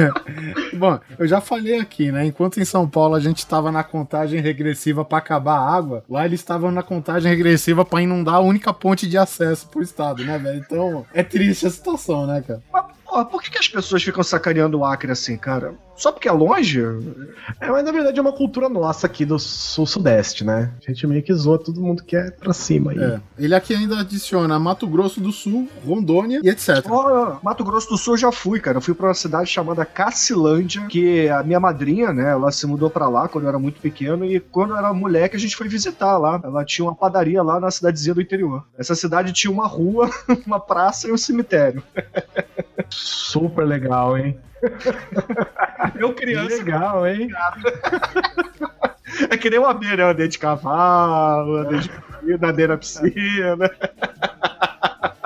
Bom, 0.74 0.98
eu 1.18 1.26
já 1.26 1.40
falei 1.40 1.78
aqui, 1.78 2.10
né? 2.10 2.26
Enquanto 2.26 2.60
em 2.60 2.64
São 2.64 2.88
Paulo 2.88 3.14
a 3.14 3.20
gente 3.20 3.38
estava 3.38 3.70
na 3.70 3.84
contagem 3.84 4.40
regressiva 4.40 5.04
para 5.04 5.18
acabar 5.18 5.58
a 5.58 5.74
água, 5.74 6.04
lá 6.08 6.24
eles 6.24 6.40
estavam 6.40 6.70
na 6.70 6.82
contagem 6.82 7.30
regressiva 7.30 7.84
para 7.84 8.02
inundar 8.02 8.34
a 8.34 8.40
única 8.40 8.72
ponte 8.72 9.08
de 9.08 9.16
acesso 9.16 9.68
pro 9.68 9.82
estado, 9.82 10.24
né, 10.24 10.38
velho? 10.38 10.58
Então 10.58 11.06
é 11.14 11.22
triste 11.22 11.66
a 11.66 11.70
situação, 11.70 12.26
né, 12.26 12.42
cara? 12.46 12.60
Mas, 12.72 12.84
porra, 13.04 13.24
por 13.24 13.42
que, 13.42 13.50
que 13.50 13.58
as 13.58 13.68
pessoas 13.68 14.02
ficam 14.02 14.22
sacaneando 14.22 14.78
o 14.78 14.84
Acre 14.84 15.12
assim, 15.12 15.36
cara? 15.36 15.74
Só 16.00 16.10
porque 16.10 16.26
é 16.26 16.32
longe? 16.32 16.80
É, 17.60 17.70
mas 17.70 17.84
na 17.84 17.92
verdade 17.92 18.18
é 18.18 18.22
uma 18.22 18.32
cultura 18.32 18.70
nossa 18.70 19.06
aqui 19.06 19.26
do 19.26 19.38
sul-sudeste, 19.38 20.46
né? 20.46 20.72
A 20.82 20.90
gente 20.90 21.06
meio 21.06 21.22
que 21.22 21.34
zoa 21.34 21.58
todo 21.58 21.78
mundo 21.78 22.02
que 22.02 22.16
é 22.16 22.30
pra 22.30 22.54
cima 22.54 22.92
aí. 22.92 22.98
É. 22.98 23.20
Ele 23.38 23.54
aqui 23.54 23.74
ainda 23.74 24.00
adiciona 24.00 24.58
Mato 24.58 24.86
Grosso 24.86 25.20
do 25.20 25.30
Sul, 25.30 25.68
Rondônia 25.86 26.40
e 26.42 26.48
etc. 26.48 26.86
Oh, 26.88 27.36
Mato 27.44 27.62
Grosso 27.62 27.90
do 27.90 27.98
Sul 27.98 28.14
eu 28.14 28.18
já 28.18 28.32
fui, 28.32 28.58
cara. 28.60 28.78
Eu 28.78 28.80
fui 28.80 28.94
pra 28.94 29.08
uma 29.08 29.14
cidade 29.14 29.50
chamada 29.50 29.84
Cacilândia, 29.84 30.86
que 30.86 31.28
a 31.28 31.42
minha 31.42 31.60
madrinha, 31.60 32.14
né, 32.14 32.30
ela 32.30 32.50
se 32.50 32.66
mudou 32.66 32.88
pra 32.88 33.06
lá 33.06 33.28
quando 33.28 33.44
eu 33.44 33.50
era 33.50 33.58
muito 33.58 33.78
pequeno 33.78 34.24
e 34.24 34.40
quando 34.40 34.70
eu 34.70 34.78
era 34.78 34.94
moleque 34.94 35.36
a 35.36 35.38
gente 35.38 35.54
foi 35.54 35.68
visitar 35.68 36.16
lá. 36.16 36.40
Ela 36.42 36.64
tinha 36.64 36.86
uma 36.86 36.94
padaria 36.94 37.42
lá 37.42 37.60
na 37.60 37.70
cidadezinha 37.70 38.14
do 38.14 38.22
interior. 38.22 38.64
Essa 38.78 38.94
cidade 38.94 39.34
tinha 39.34 39.50
uma 39.50 39.66
rua, 39.66 40.08
uma 40.46 40.58
praça 40.58 41.08
e 41.08 41.12
um 41.12 41.18
cemitério. 41.18 41.82
Super 42.88 43.66
legal, 43.66 44.16
hein? 44.16 44.38
Eu 45.98 46.14
criança. 46.14 46.56
Legal, 46.56 47.06
hein? 47.06 47.28
É 49.30 49.36
que 49.36 49.50
nem 49.50 49.58
uma 49.58 49.70
abelha, 49.70 49.96
né? 49.96 50.12
Andei 50.12 50.28
de 50.28 50.38
cavalo, 50.38 51.56
andei 51.56 51.80
de 51.80 52.66
na 52.66 52.76
piscina. 52.76 53.70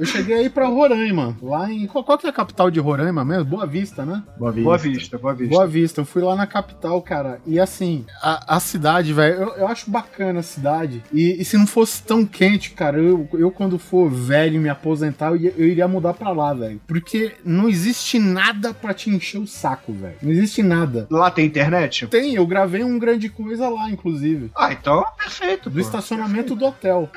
Eu 0.00 0.06
cheguei 0.06 0.34
aí 0.34 0.48
pra 0.48 0.66
Roraima, 0.66 1.36
lá 1.42 1.70
em. 1.70 1.86
Qual, 1.86 2.02
qual, 2.02 2.16
que 2.16 2.26
é 2.26 2.30
a 2.30 2.32
capital 2.32 2.70
de 2.70 2.80
Roraima 2.80 3.22
mesmo? 3.22 3.44
Boa 3.44 3.66
Vista, 3.66 4.02
né? 4.02 4.22
Boa 4.38 4.50
Vista. 4.50 4.64
Boa 4.64 4.78
Vista, 4.78 5.18
Boa 5.18 5.34
Vista. 5.34 5.54
Boa 5.54 5.66
Vista. 5.66 6.00
Eu 6.00 6.04
fui 6.06 6.22
lá 6.22 6.34
na 6.34 6.46
capital, 6.46 7.02
cara. 7.02 7.38
E 7.46 7.60
assim, 7.60 8.06
a, 8.22 8.56
a 8.56 8.60
cidade, 8.60 9.12
velho, 9.12 9.34
eu, 9.34 9.48
eu, 9.56 9.68
acho 9.68 9.90
bacana 9.90 10.40
a 10.40 10.42
cidade. 10.42 11.02
E, 11.12 11.42
e, 11.42 11.44
se 11.44 11.58
não 11.58 11.66
fosse 11.66 12.02
tão 12.02 12.24
quente, 12.24 12.70
cara, 12.70 12.96
eu, 12.96 13.28
eu 13.34 13.50
quando 13.50 13.78
for 13.78 14.10
velho 14.10 14.58
me 14.58 14.70
aposentar, 14.70 15.32
eu, 15.32 15.52
eu 15.54 15.66
iria 15.66 15.86
mudar 15.86 16.14
pra 16.14 16.30
lá, 16.30 16.54
velho. 16.54 16.80
Porque 16.86 17.34
não 17.44 17.68
existe 17.68 18.18
nada 18.18 18.72
pra 18.72 18.94
te 18.94 19.10
encher 19.10 19.38
o 19.38 19.46
saco, 19.46 19.92
velho. 19.92 20.16
Não 20.22 20.30
existe 20.30 20.62
nada. 20.62 21.06
Lá 21.10 21.30
tem 21.30 21.44
internet? 21.44 22.06
Tem, 22.06 22.36
eu 22.36 22.46
gravei 22.46 22.82
um 22.82 22.98
grande 22.98 23.28
coisa 23.28 23.68
lá, 23.68 23.90
inclusive. 23.90 24.50
Ah, 24.56 24.72
então 24.72 25.04
perfeito. 25.18 25.68
Do 25.68 25.74
pô. 25.74 25.80
estacionamento 25.80 26.56
perfeito. 26.56 26.56
do 26.56 26.64
hotel. 26.64 27.10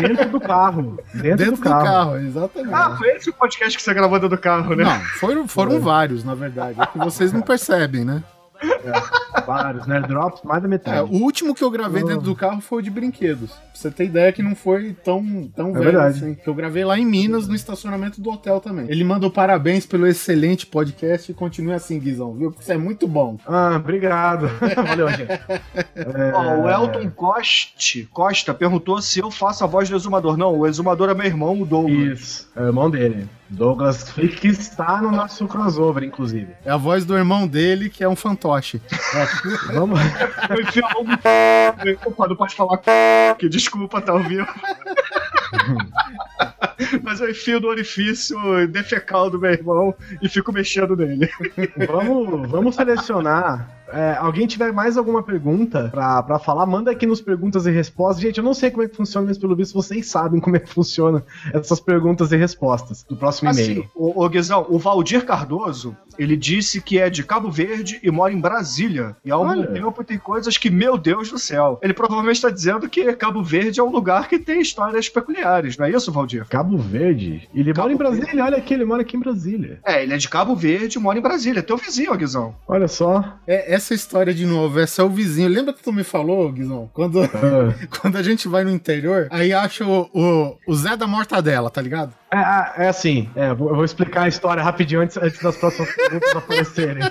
Dentro 0.00 0.30
do 0.30 0.40
carro. 0.40 0.98
Dentro, 1.12 1.36
Dentro 1.36 1.44
do, 1.44 1.56
do 1.56 1.62
carro. 1.62 1.84
carro 1.84 2.21
exatamente. 2.26 2.74
Ah, 2.74 2.96
foi 2.96 3.08
esse 3.08 3.30
o 3.30 3.32
podcast 3.32 3.76
que 3.76 3.82
você 3.82 3.94
gravou 3.94 4.18
dentro 4.18 4.36
do 4.36 4.40
carro, 4.40 4.74
né? 4.74 4.84
Não, 4.84 5.00
foram, 5.00 5.48
foram 5.48 5.80
vários, 5.80 6.24
na 6.24 6.34
verdade. 6.34 6.80
É 6.80 6.86
que 6.86 6.98
vocês 6.98 7.32
não 7.32 7.42
percebem, 7.42 8.04
né? 8.04 8.22
É, 8.62 9.40
vários, 9.42 9.86
né? 9.86 10.00
Drops, 10.00 10.42
mais 10.42 10.62
da 10.62 10.68
metade. 10.68 10.98
É, 10.98 11.02
o 11.02 11.22
último 11.22 11.54
que 11.54 11.62
eu 11.62 11.70
gravei 11.70 12.02
oh. 12.02 12.06
dentro 12.06 12.22
do 12.22 12.34
carro 12.34 12.60
foi 12.60 12.78
o 12.78 12.82
de 12.82 12.90
brinquedos. 12.90 13.50
Pra 13.50 13.60
você 13.74 13.90
ter 13.90 14.04
ideia 14.04 14.32
que 14.32 14.42
não 14.42 14.54
foi 14.54 14.92
tão, 15.04 15.50
tão 15.54 15.70
é 15.70 15.72
velho 15.72 15.84
verdade. 15.84 16.18
assim. 16.18 16.34
Que 16.34 16.48
eu 16.48 16.54
gravei 16.54 16.84
lá 16.84 16.98
em 16.98 17.04
Minas, 17.04 17.48
no 17.48 17.54
estacionamento 17.54 18.20
do 18.20 18.30
hotel 18.30 18.60
também. 18.60 18.86
Ele 18.88 19.04
mandou 19.04 19.30
parabéns 19.30 19.86
pelo 19.86 20.06
excelente 20.06 20.66
podcast 20.66 21.30
e 21.30 21.34
continue 21.34 21.74
assim, 21.74 21.98
Guizão, 21.98 22.34
viu? 22.34 22.50
Porque 22.50 22.62
isso 22.62 22.72
é 22.72 22.78
muito 22.78 23.08
bom. 23.08 23.38
Ah, 23.46 23.76
obrigado. 23.76 24.48
Valeu, 24.86 25.08
gente. 25.10 25.32
É... 25.32 26.32
Oh, 26.34 26.62
o 26.62 26.70
Elton 26.70 27.10
Costa, 27.10 27.72
Costa 28.12 28.54
perguntou 28.54 29.00
se 29.00 29.20
eu 29.20 29.30
faço 29.30 29.64
a 29.64 29.66
voz 29.66 29.88
do 29.88 29.96
exumador. 29.96 30.36
Não, 30.36 30.58
o 30.58 30.66
exumador 30.66 31.08
é 31.10 31.14
meu 31.14 31.26
irmão, 31.26 31.60
o 31.60 31.66
Douglas. 31.66 32.20
Isso, 32.20 32.50
é 32.56 32.60
o 32.62 32.66
irmão 32.66 32.90
dele. 32.90 33.28
Douglas 33.52 34.04
que 34.04 34.48
está 34.48 35.00
no 35.02 35.10
nosso 35.10 35.46
crossover, 35.46 36.02
inclusive. 36.02 36.54
É 36.64 36.70
a 36.70 36.76
voz 36.78 37.04
do 37.04 37.14
irmão 37.16 37.46
dele, 37.46 37.90
que 37.90 38.02
é 38.02 38.08
um 38.08 38.16
fantoche. 38.16 38.80
É, 39.14 39.72
vamos. 39.74 40.00
Opa, 42.06 42.28
não 42.28 42.36
pode 42.36 42.54
falar 42.54 42.78
que 43.38 43.48
desculpa, 43.50 44.00
tá 44.00 44.14
ouvindo. 44.14 44.46
Mas 47.02 47.20
eu 47.20 47.30
enfio 47.30 47.60
no 47.60 47.68
orifício 47.68 48.36
defecal 48.68 49.28
do 49.28 49.38
meu 49.38 49.52
irmão 49.52 49.94
e 50.22 50.28
fico 50.28 50.50
mexendo 50.50 50.96
nele. 50.96 51.28
Vamos, 51.86 52.50
vamos 52.50 52.74
selecionar 52.74 53.68
é, 53.92 54.16
alguém 54.18 54.46
tiver 54.46 54.72
mais 54.72 54.96
alguma 54.96 55.22
pergunta 55.22 55.88
pra, 55.90 56.22
pra 56.22 56.38
falar, 56.38 56.66
manda 56.66 56.90
aqui 56.90 57.06
nos 57.06 57.20
perguntas 57.20 57.66
e 57.66 57.70
respostas. 57.70 58.22
Gente, 58.22 58.38
eu 58.38 58.44
não 58.44 58.54
sei 58.54 58.70
como 58.70 58.82
é 58.82 58.88
que 58.88 58.96
funciona, 58.96 59.26
mas 59.26 59.38
pelo 59.38 59.54
visto 59.56 59.74
vocês 59.74 60.06
sabem 60.06 60.40
como 60.40 60.56
é 60.56 60.58
que 60.58 60.68
funciona 60.68 61.22
essas 61.52 61.80
perguntas 61.80 62.32
e 62.32 62.36
respostas 62.36 63.04
do 63.08 63.16
próximo 63.16 63.50
assim, 63.50 63.64
e-mail. 63.64 63.90
O, 63.94 64.24
o 64.24 64.28
Guizão, 64.28 64.66
o 64.68 64.78
Valdir 64.78 65.24
Cardoso, 65.24 65.96
ele 66.18 66.36
disse 66.36 66.80
que 66.80 66.98
é 66.98 67.08
de 67.08 67.24
Cabo 67.24 67.50
Verde 67.50 68.00
e 68.02 68.10
mora 68.10 68.32
em 68.32 68.40
Brasília. 68.40 69.16
E 69.24 69.30
ao 69.30 69.46
mesmo 69.46 69.66
tempo 69.68 70.04
tem 70.04 70.18
coisas 70.18 70.56
que, 70.58 70.70
meu 70.70 70.98
Deus 70.98 71.30
do 71.30 71.38
céu. 71.38 71.78
Ele 71.82 71.94
provavelmente 71.94 72.36
está 72.36 72.50
dizendo 72.50 72.88
que 72.88 73.12
Cabo 73.14 73.42
Verde 73.42 73.80
é 73.80 73.82
um 73.82 73.90
lugar 73.90 74.28
que 74.28 74.38
tem 74.38 74.60
histórias 74.60 75.08
peculiares, 75.08 75.76
não 75.76 75.86
é 75.86 75.90
isso, 75.90 76.12
Valdir? 76.12 76.46
Cabo 76.48 76.78
Verde? 76.78 77.48
Ele 77.54 77.72
Cabo 77.72 77.82
mora 77.82 77.92
em 77.92 77.96
Brasília, 77.96 78.26
Verde. 78.26 78.42
olha 78.42 78.56
aqui, 78.56 78.74
ele 78.74 78.84
mora 78.84 79.02
aqui 79.02 79.16
em 79.16 79.20
Brasília. 79.20 79.80
É, 79.84 80.02
ele 80.02 80.14
é 80.14 80.16
de 80.16 80.28
Cabo 80.28 80.54
Verde 80.54 80.98
e 80.98 81.00
mora 81.00 81.18
em 81.18 81.22
Brasília. 81.22 81.60
É 81.60 81.62
teu 81.62 81.76
vizinho, 81.76 82.16
Guizão. 82.16 82.54
Olha 82.66 82.88
só. 82.88 83.38
É, 83.46 83.74
essa 83.82 83.94
história 83.94 84.32
de 84.32 84.46
novo, 84.46 84.78
essa 84.78 85.02
é 85.02 85.04
o 85.04 85.08
vizinho. 85.08 85.48
Lembra 85.48 85.74
que 85.74 85.82
tu 85.82 85.92
me 85.92 86.04
falou, 86.04 86.50
Guizão? 86.52 86.88
Quando, 86.94 87.20
ah. 87.22 87.28
quando 88.00 88.16
a 88.16 88.22
gente 88.22 88.46
vai 88.46 88.62
no 88.62 88.70
interior, 88.70 89.26
aí 89.30 89.52
acha 89.52 89.84
o, 89.84 90.08
o, 90.14 90.56
o 90.66 90.74
Zé 90.74 90.96
da 90.96 91.06
Mortadela, 91.06 91.68
tá 91.68 91.82
ligado? 91.82 92.14
É, 92.32 92.84
é 92.84 92.88
assim, 92.88 93.28
é, 93.34 93.50
eu 93.50 93.56
vou 93.56 93.84
explicar 93.84 94.22
a 94.22 94.28
história 94.28 94.62
rapidinho 94.62 95.00
antes, 95.00 95.16
antes 95.16 95.42
das 95.42 95.56
próximas 95.56 95.94
perguntas 95.94 96.30
aparecerem. 96.36 97.02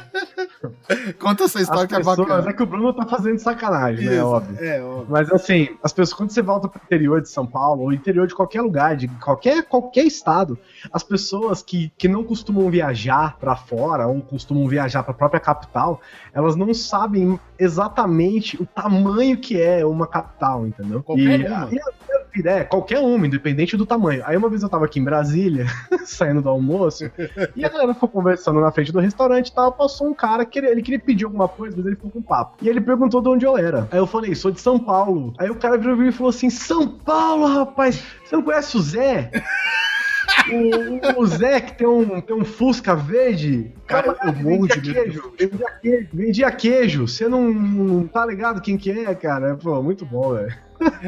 Conta 1.19 1.45
essa 1.45 1.59
história 1.59 1.83
as 1.83 1.87
que 1.87 1.95
pessoas, 1.95 2.19
é 2.19 2.23
bacana. 2.23 2.49
É 2.49 2.53
que 2.53 2.63
o 2.63 2.65
Bruno 2.65 2.93
tá 2.93 3.05
fazendo 3.05 3.39
sacanagem, 3.39 4.05
né? 4.05 4.15
Isso, 4.15 4.21
né? 4.21 4.23
Óbvio. 4.23 4.63
É, 4.63 4.83
óbvio. 4.83 5.07
Mas 5.09 5.31
assim, 5.31 5.69
as 5.83 5.91
pessoas, 5.91 6.13
quando 6.17 6.31
você 6.31 6.41
volta 6.41 6.67
pro 6.67 6.81
interior 6.83 7.21
de 7.21 7.29
São 7.29 7.45
Paulo, 7.45 7.83
ou 7.83 7.93
interior 7.93 8.27
de 8.27 8.35
qualquer 8.35 8.61
lugar, 8.61 8.95
de 8.95 9.07
qualquer, 9.07 9.63
qualquer 9.63 10.03
estado, 10.03 10.57
as 10.91 11.03
pessoas 11.03 11.61
que, 11.61 11.91
que 11.97 12.07
não 12.07 12.23
costumam 12.23 12.69
viajar 12.69 13.37
para 13.37 13.55
fora, 13.55 14.07
ou 14.07 14.21
costumam 14.21 14.67
viajar 14.67 15.03
para 15.03 15.11
a 15.11 15.15
própria 15.15 15.39
capital, 15.39 16.01
elas 16.33 16.55
não 16.55 16.73
sabem 16.73 17.39
exatamente 17.61 18.61
o 18.61 18.65
tamanho 18.65 19.37
que 19.37 19.61
é 19.61 19.85
uma 19.85 20.07
capital, 20.07 20.65
entendeu? 20.65 21.03
Qualquer 21.03 21.39
e, 21.39 21.45
uma. 21.45 21.69
E, 21.71 22.47
é, 22.47 22.63
qualquer 22.63 22.99
uma, 22.99 23.27
independente 23.27 23.77
do 23.77 23.85
tamanho. 23.85 24.23
Aí 24.25 24.35
uma 24.35 24.49
vez 24.49 24.63
eu 24.63 24.69
tava 24.69 24.85
aqui 24.85 24.99
em 24.99 25.03
Brasília, 25.03 25.67
saindo 26.03 26.41
do 26.41 26.49
almoço, 26.49 27.11
e 27.55 27.63
a 27.63 27.69
galera 27.69 27.93
ficou 27.93 28.09
conversando 28.09 28.59
na 28.59 28.71
frente 28.71 28.91
do 28.91 28.99
restaurante 28.99 29.49
e 29.49 29.53
tal, 29.53 29.71
passou 29.71 30.07
um 30.07 30.13
cara 30.13 30.43
que 30.43 30.57
ele, 30.57 30.67
ele 30.67 30.81
queria 30.81 30.99
pedir 30.99 31.25
alguma 31.25 31.47
coisa, 31.47 31.77
mas 31.77 31.85
ele 31.85 31.95
ficou 31.95 32.09
com 32.09 32.21
papo. 32.21 32.57
E 32.61 32.67
ele 32.67 32.81
perguntou 32.81 33.21
de 33.21 33.29
onde 33.29 33.45
eu 33.45 33.57
era. 33.57 33.87
Aí 33.91 33.99
eu 33.99 34.07
falei, 34.07 34.33
sou 34.33 34.49
de 34.49 34.59
São 34.59 34.79
Paulo. 34.79 35.33
Aí 35.37 35.49
o 35.49 35.55
cara 35.55 35.77
virou 35.77 36.01
e 36.01 36.11
falou 36.11 36.31
assim: 36.31 36.49
São 36.49 36.87
Paulo, 36.87 37.45
rapaz, 37.45 38.03
você 38.25 38.35
não 38.35 38.43
conhece 38.43 38.75
o 38.75 38.81
Zé? 38.81 39.29
O, 40.49 41.21
o, 41.21 41.27
Zé 41.27 41.61
que 41.61 41.77
tem 41.77 41.87
um, 41.87 42.21
tem 42.21 42.35
um 42.35 42.45
Fusca 42.45 42.95
verde. 42.95 43.71
Cara, 43.85 44.17
eu 44.23 44.33
morro 44.33 44.67
de 44.67 44.81
queijo. 44.81 45.33
Vendia 45.37 45.67
queijo. 45.81 46.07
Vendia 46.13 46.51
queijo. 46.51 47.07
Você 47.07 47.27
não, 47.27 47.51
não 47.51 48.07
tá 48.07 48.25
ligado 48.25 48.61
quem 48.61 48.77
que 48.77 48.91
é, 48.91 49.13
cara? 49.13 49.55
Pô, 49.55 49.81
muito 49.81 50.05
bom, 50.05 50.33
velho. 50.33 50.53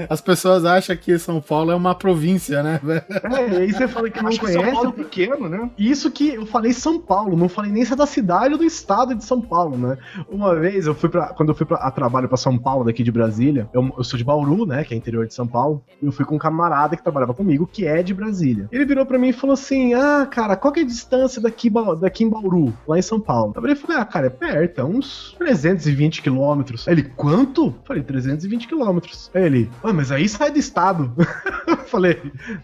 As 0.09 0.21
pessoas 0.21 0.65
acham 0.65 0.95
que 0.95 1.17
São 1.17 1.41
Paulo 1.41 1.71
é 1.71 1.75
uma 1.75 1.95
província, 1.95 2.61
né? 2.63 2.79
É, 3.23 3.57
aí 3.57 3.71
você 3.71 3.87
fala 3.87 4.09
que 4.09 4.21
não 4.21 4.29
Acho 4.29 4.39
conhece. 4.39 4.59
Que 4.59 4.65
São 4.65 4.73
Paulo 4.73 4.89
é 4.89 5.03
pequeno, 5.03 5.49
né? 5.49 5.69
Isso 5.77 6.11
que 6.11 6.33
eu 6.33 6.45
falei 6.45 6.73
São 6.73 6.99
Paulo, 6.99 7.35
não 7.35 7.49
falei 7.49 7.71
nem 7.71 7.83
se 7.85 7.93
é 7.93 7.95
da 7.95 8.05
cidade 8.05 8.53
ou 8.53 8.57
do 8.57 8.63
estado 8.63 9.15
de 9.15 9.23
São 9.23 9.41
Paulo, 9.41 9.77
né? 9.77 9.97
Uma 10.29 10.55
vez 10.55 10.87
eu 10.87 10.95
fui 10.95 11.09
para 11.09 11.27
quando 11.27 11.49
eu 11.49 11.55
fui 11.55 11.65
pra, 11.65 11.77
a 11.77 11.91
trabalho 11.91 12.27
para 12.27 12.37
São 12.37 12.57
Paulo, 12.57 12.83
daqui 12.83 13.03
de 13.03 13.11
Brasília, 13.11 13.69
eu, 13.73 13.93
eu, 13.97 14.03
sou 14.03 14.17
de 14.17 14.23
Bauru, 14.23 14.65
né? 14.65 14.83
Que 14.83 14.93
é 14.93 14.97
interior 14.97 15.25
de 15.25 15.33
São 15.33 15.47
Paulo. 15.47 15.83
Eu 16.01 16.11
fui 16.11 16.25
com 16.25 16.35
um 16.35 16.39
camarada 16.39 16.95
que 16.95 17.03
trabalhava 17.03 17.33
comigo, 17.33 17.67
que 17.71 17.85
é 17.85 18.03
de 18.03 18.13
Brasília. 18.13 18.67
Ele 18.71 18.85
virou 18.85 19.05
para 19.05 19.17
mim 19.17 19.29
e 19.29 19.33
falou 19.33 19.53
assim: 19.53 19.93
Ah, 19.93 20.27
cara, 20.29 20.55
qual 20.55 20.73
que 20.73 20.79
é 20.79 20.83
a 20.83 20.87
distância 20.87 21.41
daqui, 21.41 21.71
daqui 21.99 22.23
em 22.23 22.29
Bauru, 22.29 22.73
lá 22.87 22.97
em 22.97 23.01
São 23.01 23.19
Paulo? 23.19 23.53
Eu 23.55 23.75
falei, 23.75 23.97
ah, 23.97 24.05
cara, 24.05 24.27
é 24.27 24.29
perto, 24.29 24.81
é 24.81 24.83
uns 24.83 25.35
320 25.37 26.21
quilômetros. 26.21 26.87
Ele, 26.87 27.03
quanto? 27.03 27.67
Eu 27.67 27.75
falei, 27.85 28.03
320 28.03 28.67
quilômetros. 28.67 29.31
Aí 29.33 29.62
ah, 29.83 29.93
mas 29.93 30.11
aí 30.11 30.27
sai 30.27 30.51
do 30.51 30.59
estado. 30.59 31.13
falei, 31.93 32.19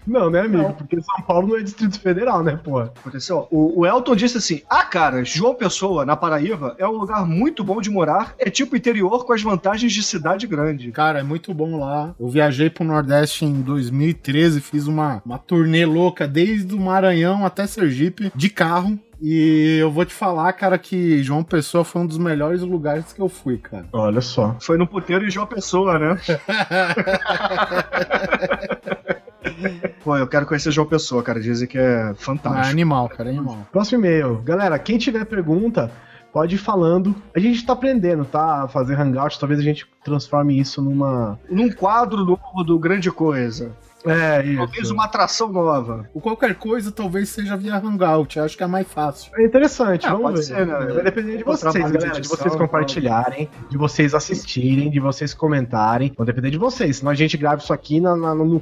não, 0.07 0.29
né, 0.29 0.41
amigo? 0.41 0.63
Não. 0.63 0.73
Porque 0.73 0.99
São 1.01 1.21
Paulo 1.25 1.49
não 1.49 1.57
é 1.57 1.61
Distrito 1.61 1.99
Federal, 1.99 2.43
né, 2.43 2.59
pô? 2.61 2.79
Aconteceu. 2.79 3.47
O, 3.51 3.81
o 3.81 3.85
Elton 3.85 4.15
disse 4.15 4.37
assim: 4.37 4.61
ah, 4.69 4.83
cara, 4.83 5.23
João 5.23 5.53
Pessoa, 5.53 6.05
na 6.05 6.15
Paraíba, 6.15 6.75
é 6.79 6.87
um 6.87 6.97
lugar 6.97 7.25
muito 7.25 7.63
bom 7.63 7.79
de 7.79 7.89
morar. 7.89 8.33
É 8.39 8.49
tipo 8.49 8.75
interior 8.75 9.25
com 9.25 9.33
as 9.33 9.41
vantagens 9.41 9.93
de 9.93 10.01
cidade 10.01 10.47
grande. 10.47 10.91
Cara, 10.91 11.19
é 11.19 11.23
muito 11.23 11.53
bom 11.53 11.79
lá. 11.79 12.15
Eu 12.19 12.27
viajei 12.27 12.69
pro 12.69 12.83
Nordeste 12.83 13.45
em 13.45 13.61
2013, 13.61 14.61
fiz 14.61 14.87
uma, 14.87 15.21
uma 15.25 15.37
turnê 15.37 15.85
louca 15.85 16.27
desde 16.27 16.73
o 16.73 16.79
Maranhão 16.79 17.45
até 17.45 17.67
Sergipe, 17.67 18.31
de 18.35 18.49
carro 18.49 18.97
E 19.21 19.77
eu 19.79 19.91
vou 19.91 20.05
te 20.05 20.13
falar, 20.13 20.51
cara, 20.53 20.77
que 20.77 21.21
João 21.21 21.43
Pessoa 21.43 21.83
foi 21.83 22.01
um 22.01 22.07
dos 22.07 22.17
melhores 22.17 22.61
lugares 22.61 23.11
que 23.11 23.21
eu 23.21 23.29
fui, 23.29 23.57
cara. 23.57 23.85
Olha 23.91 24.21
só. 24.21 24.55
Foi 24.59 24.77
no 24.77 24.87
puteiro 24.87 25.25
em 25.25 25.29
João 25.29 25.45
Pessoa, 25.45 25.99
né? 25.99 26.17
Pô, 30.03 30.15
eu 30.17 30.27
quero 30.27 30.45
conhecer 30.45 30.71
João 30.71 30.87
Pessoa, 30.87 31.21
cara. 31.23 31.39
Dizem 31.39 31.67
que 31.67 31.77
é 31.77 32.11
É 32.11 32.13
fantástico. 32.15 32.67
animal, 32.67 33.09
cara, 33.09 33.29
é 33.29 33.33
animal. 33.33 33.57
Próximo 33.71 34.05
e-mail. 34.05 34.41
Galera, 34.43 34.77
quem 34.79 34.97
tiver 34.97 35.25
pergunta, 35.25 35.91
pode 36.31 36.55
ir 36.55 36.59
falando. 36.59 37.13
A 37.35 37.39
gente 37.39 37.65
tá 37.65 37.73
aprendendo, 37.73 38.23
tá? 38.25 38.63
A 38.63 38.67
fazer 38.67 38.99
hangout, 38.99 39.39
talvez 39.39 39.59
a 39.59 39.63
gente 39.63 39.85
transforme 40.03 40.57
isso 40.59 40.81
numa. 40.81 41.39
Num 41.49 41.69
quadro 41.71 42.23
novo 42.23 42.63
do 42.65 42.79
Grande 42.79 43.11
Coisa. 43.11 43.71
É, 44.05 44.41
Talvez 44.55 44.83
isso. 44.85 44.93
uma 44.93 45.03
atração 45.03 45.51
nova. 45.51 46.09
O 46.13 46.21
qualquer 46.21 46.55
coisa 46.55 46.89
talvez 46.89 47.27
seja 47.27 47.57
via 47.57 47.75
Hangout, 47.75 48.39
acho 48.39 48.55
que 48.55 48.63
é 48.63 48.67
mais 48.67 48.87
fácil. 48.87 49.29
É 49.35 49.43
interessante, 49.45 50.07
Ah, 50.07 50.11
vamos 50.11 50.23
pode 50.23 50.37
ver. 50.37 50.43
ser, 50.43 50.65
né? 50.65 50.73
Vai 50.93 51.03
depender 51.03 51.37
de 51.39 51.43
vocês, 51.43 51.73
galera. 51.91 52.21
De 52.21 52.29
vocês 52.29 52.55
compartilharem, 52.55 53.49
de 53.69 53.77
vocês 53.77 54.13
assistirem, 54.15 54.89
de 54.89 55.01
vocês 55.01 55.33
comentarem. 55.33 56.13
Vai 56.17 56.25
depender 56.25 56.49
de 56.49 56.57
vocês. 56.57 56.95
Senão 56.95 57.11
a 57.11 57.15
gente 57.15 57.35
grava 57.35 57.57
isso 57.61 57.73
aqui 57.73 57.99
na, 57.99 58.15
na- 58.15 58.33
no 58.33 58.61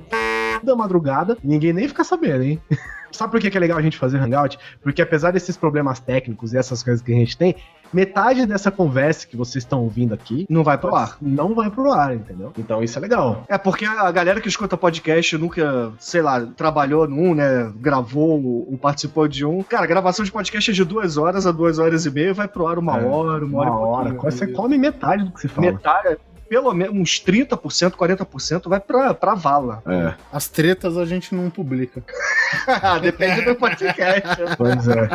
da 0.66 0.76
madrugada 0.76 1.38
e 1.44 1.48
ninguém 1.48 1.74
nem 1.74 1.88
fica 1.88 2.04
sabendo, 2.04 2.44
hein? 2.44 2.62
Sabe 3.10 3.32
por 3.32 3.40
que 3.40 3.56
é 3.56 3.60
legal 3.60 3.78
a 3.78 3.82
gente 3.82 3.98
fazer 3.98 4.18
hangout? 4.18 4.60
Porque 4.84 5.02
apesar 5.02 5.32
desses 5.32 5.56
problemas 5.56 5.98
técnicos 6.00 6.54
e 6.54 6.58
essas 6.58 6.84
coisas 6.84 7.02
que 7.02 7.12
a 7.12 7.16
gente 7.16 7.38
tem, 7.38 7.56
metade 7.94 8.46
dessa 8.46 8.70
conversa 8.70 9.26
que 9.26 9.38
vocês 9.38 9.64
estão 9.64 9.82
ouvindo 9.82 10.14
aqui 10.14 10.46
Não 10.50 10.62
vai 10.62 10.78
pro 10.78 10.94
ar. 10.94 11.18
não 11.22 11.56
vai 11.56 11.72
pro 11.72 11.90
ar, 11.94 12.14
entendeu? 12.14 12.52
Então 12.58 12.84
isso 12.84 12.98
é 13.00 13.02
legal. 13.02 13.46
É 13.48 13.58
porque 13.58 13.86
a 13.86 14.12
galera 14.12 14.42
que 14.42 14.50
escuta 14.50 14.76
podcast 14.76 15.38
nunca, 15.38 15.94
sei 15.98 16.22
lá, 16.22 16.46
trabalhou 16.46 17.08
num, 17.08 17.34
né? 17.34 17.72
Gravou 17.78 18.44
ou 18.70 18.78
participou 18.78 19.26
de 19.26 19.46
um. 19.46 19.64
Cara, 19.64 19.86
gravação 19.88 20.26
de 20.26 20.32
podcast 20.32 20.70
é 20.70 20.74
de 20.74 20.84
duas 20.84 21.16
horas 21.18 21.48
a 21.48 21.52
duas 21.54 21.80
horas 21.80 22.06
e 22.06 22.12
meia, 22.12 22.34
vai 22.34 22.48
pro 22.50 22.68
ar 22.68 22.78
uma 22.78 23.00
É, 23.00 23.06
hora, 23.06 23.46
uma 23.46 23.60
hora. 23.62 23.70
e 23.70 23.72
Uma 23.72 23.80
hora. 23.80 24.10
pouquinho. 24.10 24.32
Você 24.34 24.48
come 24.48 24.78
metade 24.78 25.24
do 25.24 25.32
que 25.32 25.40
se 25.40 25.48
fala. 25.48 25.72
Metade, 25.72 26.18
pelo 26.50 26.74
menos 26.74 26.96
uns 26.96 27.24
30%, 27.24 27.92
40% 27.92 28.70
vai 28.70 28.80
pra, 28.80 29.14
pra 29.14 29.36
vala. 29.36 29.82
É, 29.86 30.14
As 30.32 30.48
tretas 30.48 30.98
a 30.98 31.06
gente 31.06 31.34
não 31.36 31.50
publica. 31.50 32.04
Depende 33.02 33.42
do 33.42 33.56
podcast. 33.56 34.28
pois 34.58 34.88
é. 34.88 35.10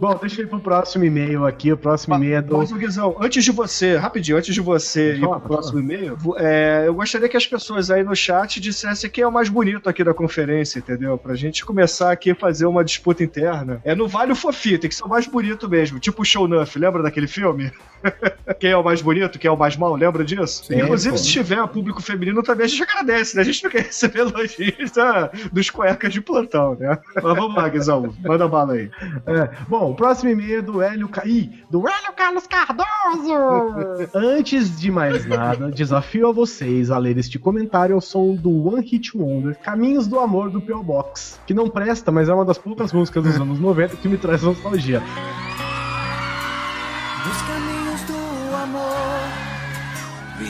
Bom, 0.00 0.14
deixa 0.16 0.40
eu 0.40 0.46
ir 0.46 0.48
pro 0.48 0.60
próximo 0.60 1.04
e-mail 1.04 1.46
aqui. 1.46 1.72
O 1.72 1.76
próximo 1.76 2.14
e-mail 2.16 2.36
é 2.36 2.42
do. 2.42 2.56
Mas, 2.56 2.72
Guizão, 2.72 3.16
antes 3.20 3.44
de 3.44 3.52
você, 3.52 3.96
rapidinho, 3.96 4.38
antes 4.38 4.54
de 4.54 4.60
você 4.60 5.14
ir 5.14 5.20
Fala, 5.20 5.40
pro 5.40 5.48
próximo 5.48 5.78
e-mail, 5.78 6.16
é, 6.36 6.84
eu 6.86 6.94
gostaria 6.94 7.28
que 7.28 7.36
as 7.36 7.46
pessoas 7.46 7.90
aí 7.90 8.02
no 8.02 8.14
chat 8.14 8.60
dissessem 8.60 9.10
quem 9.10 9.22
é 9.22 9.26
o 9.26 9.32
mais 9.32 9.48
bonito 9.48 9.88
aqui 9.88 10.02
da 10.02 10.14
conferência, 10.14 10.78
entendeu? 10.78 11.18
Pra 11.18 11.34
gente 11.34 11.64
começar 11.64 12.10
aqui 12.12 12.30
a 12.30 12.34
fazer 12.34 12.66
uma 12.66 12.84
disputa 12.84 13.22
interna. 13.22 13.80
É 13.84 13.94
no 13.94 14.08
Vale 14.08 14.32
o 14.32 14.36
Fofinho, 14.36 14.78
tem 14.78 14.88
que 14.88 14.96
ser 14.96 15.04
o 15.04 15.08
mais 15.08 15.26
bonito 15.26 15.68
mesmo, 15.68 15.98
tipo 15.98 16.22
o 16.22 16.24
Show 16.24 16.48
Nuff, 16.48 16.78
lembra 16.78 17.02
daquele 17.02 17.26
filme? 17.26 17.70
quem 18.58 18.70
é 18.70 18.76
o 18.76 18.84
mais 18.84 19.02
bonito, 19.02 19.38
quem 19.38 19.48
é 19.48 19.52
o 19.52 19.56
mais 19.56 19.76
mal, 19.76 19.94
lembra 19.94 20.24
disso? 20.24 20.45
Sim, 20.46 20.80
Inclusive, 20.80 21.12
pô. 21.12 21.18
se 21.18 21.30
tiver 21.30 21.66
público 21.68 22.02
feminino 22.02 22.42
também, 22.42 22.66
a 22.66 22.68
gente 22.68 22.82
agradece, 22.82 23.36
né? 23.36 23.42
A 23.42 23.44
gente 23.44 23.62
não 23.64 23.70
quer 23.70 23.82
receber 23.82 24.20
elogios 24.20 24.98
ah, 24.98 25.30
dos 25.52 25.70
cuecas 25.70 26.12
de 26.12 26.20
plantão, 26.20 26.76
né? 26.78 26.98
Mas 27.14 27.36
vamos 27.36 27.54
lá, 27.54 27.68
Guizão, 27.68 28.14
manda 28.24 28.48
bala 28.48 28.74
aí. 28.74 28.90
É, 29.26 29.50
bom, 29.68 29.90
o 29.90 29.94
próximo 29.94 30.30
e-mail 30.30 30.58
é 30.58 30.62
do 30.62 30.82
Hélio 30.82 31.08
Ca... 31.08 31.26
Ih, 31.26 31.50
do 31.70 31.86
Hélio 31.88 32.12
Carlos 32.16 32.46
Cardoso! 32.46 34.08
Antes 34.14 34.78
de 34.78 34.90
mais 34.90 35.26
nada, 35.26 35.70
desafio 35.70 36.28
a 36.28 36.32
vocês 36.32 36.90
a 36.90 36.98
ler 36.98 37.18
este 37.18 37.38
comentário 37.38 37.94
ao 37.94 38.00
som 38.00 38.34
do 38.34 38.68
One 38.68 38.84
Hit 38.86 39.16
Wonder, 39.16 39.56
Caminhos 39.58 40.06
do 40.06 40.18
Amor 40.18 40.50
do 40.50 40.60
P.O. 40.60 40.82
Box, 40.82 41.40
que 41.46 41.54
não 41.54 41.68
presta, 41.68 42.10
mas 42.10 42.28
é 42.28 42.34
uma 42.34 42.44
das 42.44 42.58
poucas 42.58 42.92
músicas 42.92 43.24
dos 43.24 43.36
anos 43.36 43.58
90 43.58 43.96
que 43.96 44.08
me 44.08 44.16
traz 44.16 44.42
nostalgia. 44.42 45.02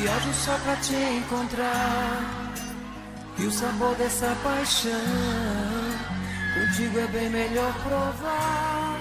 Viajo 0.07 0.33
só 0.35 0.57
pra 0.59 0.77
te 0.77 0.95
encontrar. 0.95 2.53
E 3.39 3.45
o 3.45 3.51
sabor 3.51 3.95
dessa 3.97 4.35
paixão, 4.43 4.93
contigo 6.55 6.99
é 7.01 7.07
bem 7.09 7.29
melhor 7.29 7.73
provar. 7.83 9.01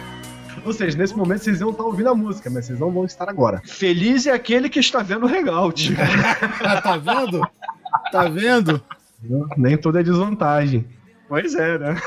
Ou 0.66 0.74
seja, 0.74 0.98
nesse 0.98 1.16
momento 1.16 1.44
vocês 1.44 1.62
iam 1.62 1.70
estar 1.70 1.84
ouvindo 1.84 2.10
a 2.10 2.16
música, 2.16 2.50
mas 2.50 2.66
vocês 2.66 2.80
não 2.80 2.92
vão 2.92 3.06
estar 3.06 3.30
agora. 3.30 3.62
Feliz 3.64 4.26
é 4.26 4.32
aquele 4.32 4.68
que 4.68 4.80
está 4.80 5.04
vendo 5.04 5.28
o. 5.28 5.96
Ah, 6.64 6.82
tá 6.82 6.98
vendo? 6.98 7.42
Tá 8.12 8.28
vendo? 8.28 8.84
Nem 9.56 9.78
tudo 9.78 10.00
é 10.00 10.04
desvantagem. 10.04 10.88
pois 11.30 11.54
é, 11.54 11.78
né? 11.78 12.02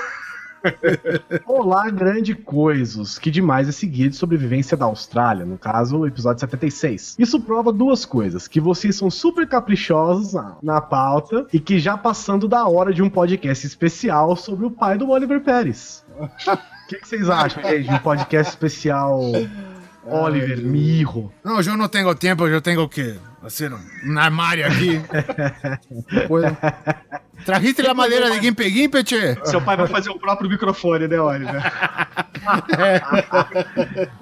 Olá, 1.47 1.91
grande 1.91 2.35
coisas. 2.35 3.19
Que 3.19 3.31
demais 3.31 3.69
é 3.69 3.73
seguir 3.73 4.09
de 4.09 4.17
sobrevivência 4.17 4.77
da 4.77 4.87
Austrália, 4.87 5.45
no 5.45 5.59
caso, 5.59 5.99
o 5.99 6.07
episódio 6.07 6.41
76. 6.41 7.17
Isso 7.19 7.41
prova 7.41 7.73
duas 7.73 8.05
coisas: 8.05 8.49
que 8.49 8.61
vocês 8.61 8.97
são 8.97 9.11
super 9.11 9.47
caprichosos 9.47 10.33
na, 10.33 10.57
na 10.63 10.81
pauta 10.81 11.47
e 11.53 11.61
que 11.61 11.79
já 11.79 11.97
passando 11.97 12.49
da 12.49 12.67
hora 12.67 12.93
de 12.93 13.03
um 13.03 13.11
podcast 13.11 13.67
especial 13.67 14.37
sobre 14.37 14.67
o 14.67 14.71
pai 14.71 14.99
do 14.99 15.11
Oliver 15.11 15.41
Pérez. 15.41 16.05
O 16.19 16.29
que, 16.89 16.97
que 16.97 17.09
vocês 17.09 17.29
acham, 17.29 17.63
gente, 17.63 17.89
de 17.89 17.95
um 17.95 17.99
podcast 17.99 18.53
especial 18.53 19.21
Oliver 20.05 20.63
Mirro? 20.63 21.33
Não, 21.45 21.61
eu 21.61 21.77
não 21.77 21.89
tenho 21.89 22.15
tempo, 22.15 22.47
eu 22.47 22.61
tenho 22.61 22.83
o 22.83 22.89
quê? 22.89 23.17
Assim, 23.43 23.69
um 23.69 24.19
armário 24.19 24.67
aqui. 24.67 25.01
Trajiste 27.45 27.87
a 27.87 27.95
madeira 27.95 28.31
de 28.31 28.41
Gimpe 28.43 28.69
Gimpe, 28.69 29.03
tchê? 29.03 29.37
Seu 29.45 29.61
pai 29.61 29.77
vai 29.77 29.87
fazer 29.87 30.11
o 30.11 30.19
próprio 30.19 30.51
microfone, 30.51 31.09
né, 31.09 31.21
Oliver? 31.21 31.63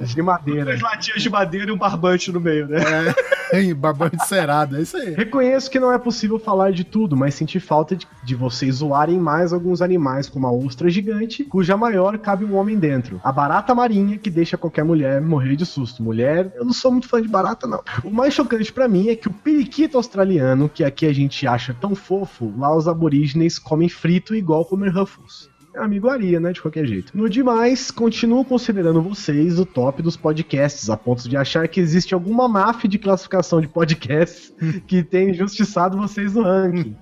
De 0.00 0.22
madeira. 0.22 0.64
Duas 0.64 0.80
latinhas 0.80 1.22
de 1.22 1.30
madeira 1.30 1.70
e 1.70 1.72
um 1.72 1.78
barbante 1.78 2.32
no 2.32 2.40
meio, 2.40 2.66
né? 2.66 2.78
É, 3.52 3.74
barbante 3.74 4.26
cerado, 4.26 4.76
é 4.76 4.82
isso 4.82 4.96
aí. 4.96 5.14
Reconheço 5.14 5.70
que 5.70 5.78
não 5.78 5.92
é 5.92 5.98
possível 5.98 6.38
falar 6.38 6.72
de 6.72 6.82
tudo, 6.82 7.16
mas 7.16 7.34
senti 7.34 7.60
falta 7.60 7.94
de, 7.94 8.06
de 8.24 8.34
vocês 8.34 8.76
zoarem 8.76 9.18
mais 9.18 9.52
alguns 9.52 9.80
animais, 9.80 10.28
como 10.28 10.46
a 10.46 10.52
ostra 10.52 10.90
gigante, 10.90 11.44
cuja 11.44 11.76
maior 11.76 12.18
cabe 12.18 12.44
um 12.44 12.56
homem 12.56 12.78
dentro. 12.78 13.20
A 13.22 13.30
barata 13.30 13.74
marinha, 13.74 14.18
que 14.18 14.30
deixa 14.30 14.58
qualquer 14.58 14.84
mulher 14.84 15.20
morrer 15.20 15.54
de 15.56 15.64
susto. 15.64 16.02
Mulher, 16.02 16.52
eu 16.56 16.64
não 16.64 16.72
sou 16.72 16.90
muito 16.90 17.08
fã 17.08 17.22
de 17.22 17.28
barata, 17.28 17.66
não. 17.66 17.82
O 18.02 18.10
mais 18.10 18.34
chocante 18.34 18.72
pra 18.72 18.88
mim 18.88 19.08
é 19.08 19.16
que 19.16 19.28
o 19.28 19.32
periquito 19.32 19.96
australiano, 19.96 20.68
que 20.68 20.82
aqui 20.82 21.06
a 21.06 21.12
gente 21.12 21.46
acha 21.46 21.74
tão 21.80 21.94
fofo, 21.94 22.52
lá 22.58 22.74
os 22.74 22.88
aborígenes 23.06 23.58
comem 23.58 23.88
frito 23.88 24.34
igual 24.34 24.64
comer 24.64 24.92
Ruffles. 24.92 25.48
É 25.76 25.84
amiguaria, 25.84 26.40
né? 26.40 26.52
De 26.52 26.62
qualquer 26.62 26.86
jeito. 26.86 27.12
No 27.14 27.28
demais, 27.28 27.90
continuo 27.90 28.44
considerando 28.44 29.02
vocês 29.02 29.58
o 29.58 29.66
top 29.66 30.02
dos 30.02 30.16
podcasts, 30.16 30.88
a 30.88 30.96
ponto 30.96 31.28
de 31.28 31.36
achar 31.36 31.68
que 31.68 31.78
existe 31.78 32.14
alguma 32.14 32.48
máfia 32.48 32.88
de 32.88 32.98
classificação 32.98 33.60
de 33.60 33.68
podcasts 33.68 34.54
que 34.88 35.02
tem 35.02 35.30
injustiçado 35.30 35.98
vocês 35.98 36.32
no 36.32 36.42
ranking. 36.42 36.96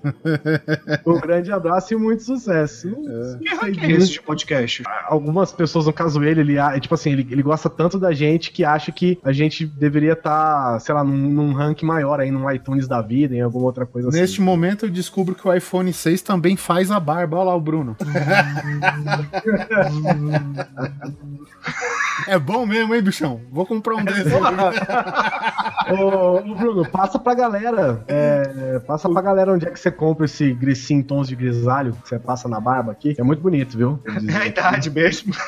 um 1.07 1.19
grande 1.21 1.53
abraço 1.53 1.93
e 1.93 1.97
muito 1.97 2.23
sucesso. 2.23 2.89
Sei 2.89 3.39
Que 3.39 3.55
ranking 3.55 3.79
é 3.79 3.91
esse 3.91 4.11
de 4.11 4.21
podcast? 4.21 4.83
Algumas 5.07 5.53
pessoas, 5.53 5.85
no 5.85 5.93
caso 5.93 6.21
ele, 6.21 6.41
ele 6.41 6.57
é 6.57 6.79
tipo 6.79 6.95
assim, 6.95 7.13
ele, 7.13 7.27
ele 7.31 7.41
gosta 7.41 7.69
tanto 7.69 7.97
da 7.97 8.11
gente 8.11 8.51
que 8.51 8.65
acha 8.65 8.91
que 8.91 9.17
a 9.23 9.31
gente 9.31 9.65
deveria 9.65 10.13
estar, 10.13 10.81
sei 10.81 10.93
lá, 10.93 11.01
num, 11.01 11.29
num 11.29 11.53
ranking 11.53 11.85
maior 11.85 12.19
aí, 12.19 12.29
num 12.29 12.51
iTunes 12.51 12.89
da 12.89 13.01
vida, 13.01 13.33
em 13.33 13.41
alguma 13.41 13.67
outra 13.67 13.85
coisa 13.85 14.09
assim. 14.09 14.19
Neste 14.19 14.41
momento 14.41 14.85
eu 14.85 14.89
descubro 14.89 15.33
que 15.33 15.47
o 15.47 15.53
iPhone 15.53 15.93
6 15.93 16.21
também 16.21 16.57
faz 16.57 16.91
a 16.91 16.99
barba. 16.99 17.37
Olha 17.37 17.45
lá 17.45 17.55
o 17.55 17.61
Bruno. 17.61 17.95
é 22.27 22.39
bom 22.39 22.65
mesmo, 22.65 22.95
hein, 22.95 23.01
bichão? 23.01 23.41
Vou 23.51 23.65
comprar 23.65 23.95
um 23.95 24.03
desses. 24.03 24.31
Ô, 25.91 26.37
ô, 26.37 26.55
Bruno, 26.55 26.89
passa 26.89 27.19
pra 27.19 27.35
galera. 27.35 28.03
é, 28.07 28.79
passa 28.79 29.09
pra 29.09 29.21
galera 29.21 29.53
onde 29.53 29.67
é 29.67 29.71
que 29.71 29.79
você 29.79 29.91
compra 29.91 30.25
esse 30.25 30.51
grisinho 30.53 30.99
em 30.99 31.03
tons 31.03 31.27
de 31.27 31.35
grisalho 31.35 31.93
que 31.93 32.09
você 32.09 32.17
passa 32.17 32.47
na 32.47 32.59
barba 32.59 32.91
aqui. 32.91 33.15
É 33.17 33.23
muito 33.23 33.41
bonito, 33.41 33.77
viu? 33.77 33.99
É 34.27 34.35
a 34.35 34.47
idade 34.47 34.89
mesmo. 34.89 35.33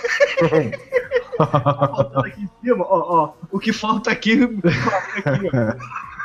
Faltando 1.37 2.25
aqui 2.25 2.41
em 2.41 2.49
cima, 2.61 2.83
ó, 2.87 3.23
ó. 3.23 3.33
O 3.51 3.59
que 3.59 3.71
falta 3.71 4.11
aqui, 4.11 4.39
falta 4.39 5.29
aqui, 5.29 5.49
ó. 5.53 6.16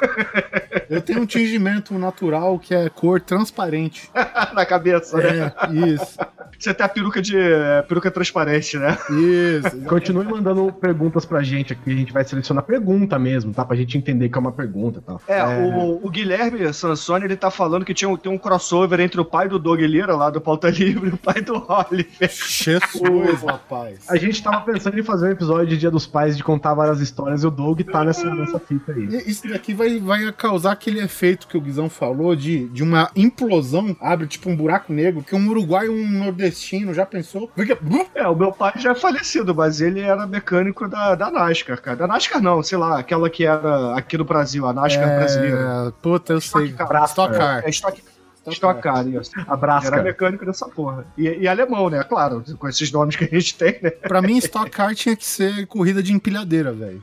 Eu 0.89 1.01
tenho 1.01 1.21
um 1.21 1.27
tingimento 1.27 1.95
natural 1.99 2.59
que 2.59 2.75
é 2.75 2.89
cor 2.89 3.21
transparente. 3.21 4.11
na 4.55 4.67
cabeça, 4.67 5.17
né? 5.17 5.53
É, 5.69 5.89
isso. 5.89 6.19
Você 6.59 6.73
tem 6.73 6.85
a 6.87 6.89
peruca 6.89 7.21
de. 7.21 7.37
é, 7.37 7.83
peruca 7.83 8.11
transparente, 8.11 8.79
né? 8.79 8.97
Isso. 9.11 9.81
Continue 9.89 10.25
mandando 10.25 10.73
perguntas 10.73 11.25
pra 11.25 11.43
gente 11.43 11.73
aqui. 11.73 11.91
A 11.91 11.97
gente 11.97 12.13
vai 12.13 12.25
selecionar 12.25 12.63
pergunta 12.63 13.19
mesmo, 13.19 13.53
tá? 13.53 13.65
Pra 13.65 13.75
gente 13.77 13.99
entender 13.99 14.29
que 14.29 14.37
é 14.37 14.41
uma 14.41 14.53
pergunta 14.53 14.99
e 14.99 15.03
tal. 15.03 15.21
É, 15.27 15.43
O, 15.45 16.07
o 16.07 16.11
Guilherme 16.11 16.73
Sansoni, 16.73 17.25
ele 17.25 17.37
tá 17.37 17.51
falando 17.51 17.85
que 17.85 17.95
tinha 17.95 18.09
um, 18.09 18.17
tem 18.17 18.31
um 18.31 18.39
crossover 18.39 19.01
entre 19.01 19.21
o 19.21 19.25
pai 19.25 19.49
do 19.49 19.59
Doug 19.59 19.81
Lira, 19.81 20.15
lá 20.15 20.31
do 20.31 20.41
Pauta 20.41 20.71
Livre, 20.71 21.11
e 21.11 21.15
o 21.15 21.19
pai 21.19 21.41
do 21.41 21.55
Oliver. 21.69 22.31
Jesus, 22.31 23.43
rapaz. 23.43 24.09
A 24.09 24.17
gente 24.17 24.43
tava 24.43 24.61
pensando 24.61 24.99
em 24.99 25.03
fazer 25.03 25.29
um 25.29 25.33
episódio 25.33 25.67
de 25.67 25.79
Dia 25.79 25.91
dos 25.91 26.07
Pais 26.07 26.37
de 26.37 26.45
contar 26.45 26.75
várias 26.75 27.01
histórias 27.01 27.43
e 27.43 27.47
o 27.47 27.51
Doug 27.51 27.81
tá 27.81 28.05
nessa, 28.05 28.33
nessa 28.35 28.61
fita 28.61 28.93
aí. 28.93 29.07
Isso 29.27 29.49
daqui 29.49 29.75
vai, 29.75 29.92
vai 29.99 30.31
causar 30.33 30.73
aquele 30.73 31.01
efeito 31.01 31.47
que 31.47 31.57
o 31.57 31.61
Guizão 31.61 31.89
falou 31.89 32.35
de, 32.35 32.69
de 32.69 32.83
uma 32.83 33.11
implosão, 33.15 33.97
abre 34.01 34.27
tipo 34.27 34.49
um 34.49 34.57
buraco 34.57 34.93
negro, 34.93 35.23
que 35.23 35.35
um 35.35 35.49
uruguai 35.49 35.89
um 35.89 36.09
nordestino 36.09 36.95
já 36.95 37.07
pensou? 37.07 37.51
Fica... 37.55 37.79
É, 38.15 38.27
o 38.27 38.35
meu 38.35 38.53
pai 38.53 38.73
já 38.77 38.93
é 38.93 38.95
falecido, 38.95 39.55
mas 39.55 39.81
ele 39.81 40.01
era 40.01 40.27
mecânico 40.27 40.89
da, 40.89 41.15
da 41.15 41.31
NASCAR, 41.31 41.81
cara. 41.81 41.97
Da 41.97 42.07
NASCAR 42.07 42.43
não, 42.43 42.63
sei 42.63 42.79
lá, 42.79 42.99
aquela 42.99 43.29
que 43.29 43.45
era 43.45 43.97
aqui 43.97 44.17
no 44.17 44.25
Brasil, 44.25 44.67
a 44.67 44.73
NASCAR 44.73 45.09
É, 45.09 45.19
brasileira. 45.19 45.95
Puta, 46.03 46.33
eu 46.33 46.39
Stock 46.39 46.67
sei. 46.67 46.77
Car. 46.77 47.05
Stock 47.05 47.37
Car. 47.37 47.63
É 47.65 47.71
Stock, 47.71 48.03
Stock 48.43 48.55
Stock 48.55 48.83
Car, 48.83 49.07
isso. 49.09 49.31
Abraço, 49.47 49.87
Era 49.87 50.03
mecânico 50.03 50.45
dessa 50.45 50.69
porra. 50.69 51.07
E, 51.17 51.25
e 51.25 51.49
alemão, 51.49 51.89
né? 51.89 52.03
Claro, 52.03 52.45
com 52.59 52.69
esses 52.69 52.91
nomes 52.91 53.17
que 53.17 53.25
a 53.25 53.29
gente 53.29 53.57
tem, 53.57 53.79
né? 53.83 53.91
Pra 53.91 54.21
mim, 54.21 54.39
Stock 54.39 54.71
Car 54.71 54.95
tinha 54.95 55.17
que 55.17 55.25
ser 55.25 55.67
corrida 55.67 56.03
de 56.03 56.13
empilhadeira, 56.13 56.73
velho. 56.73 57.03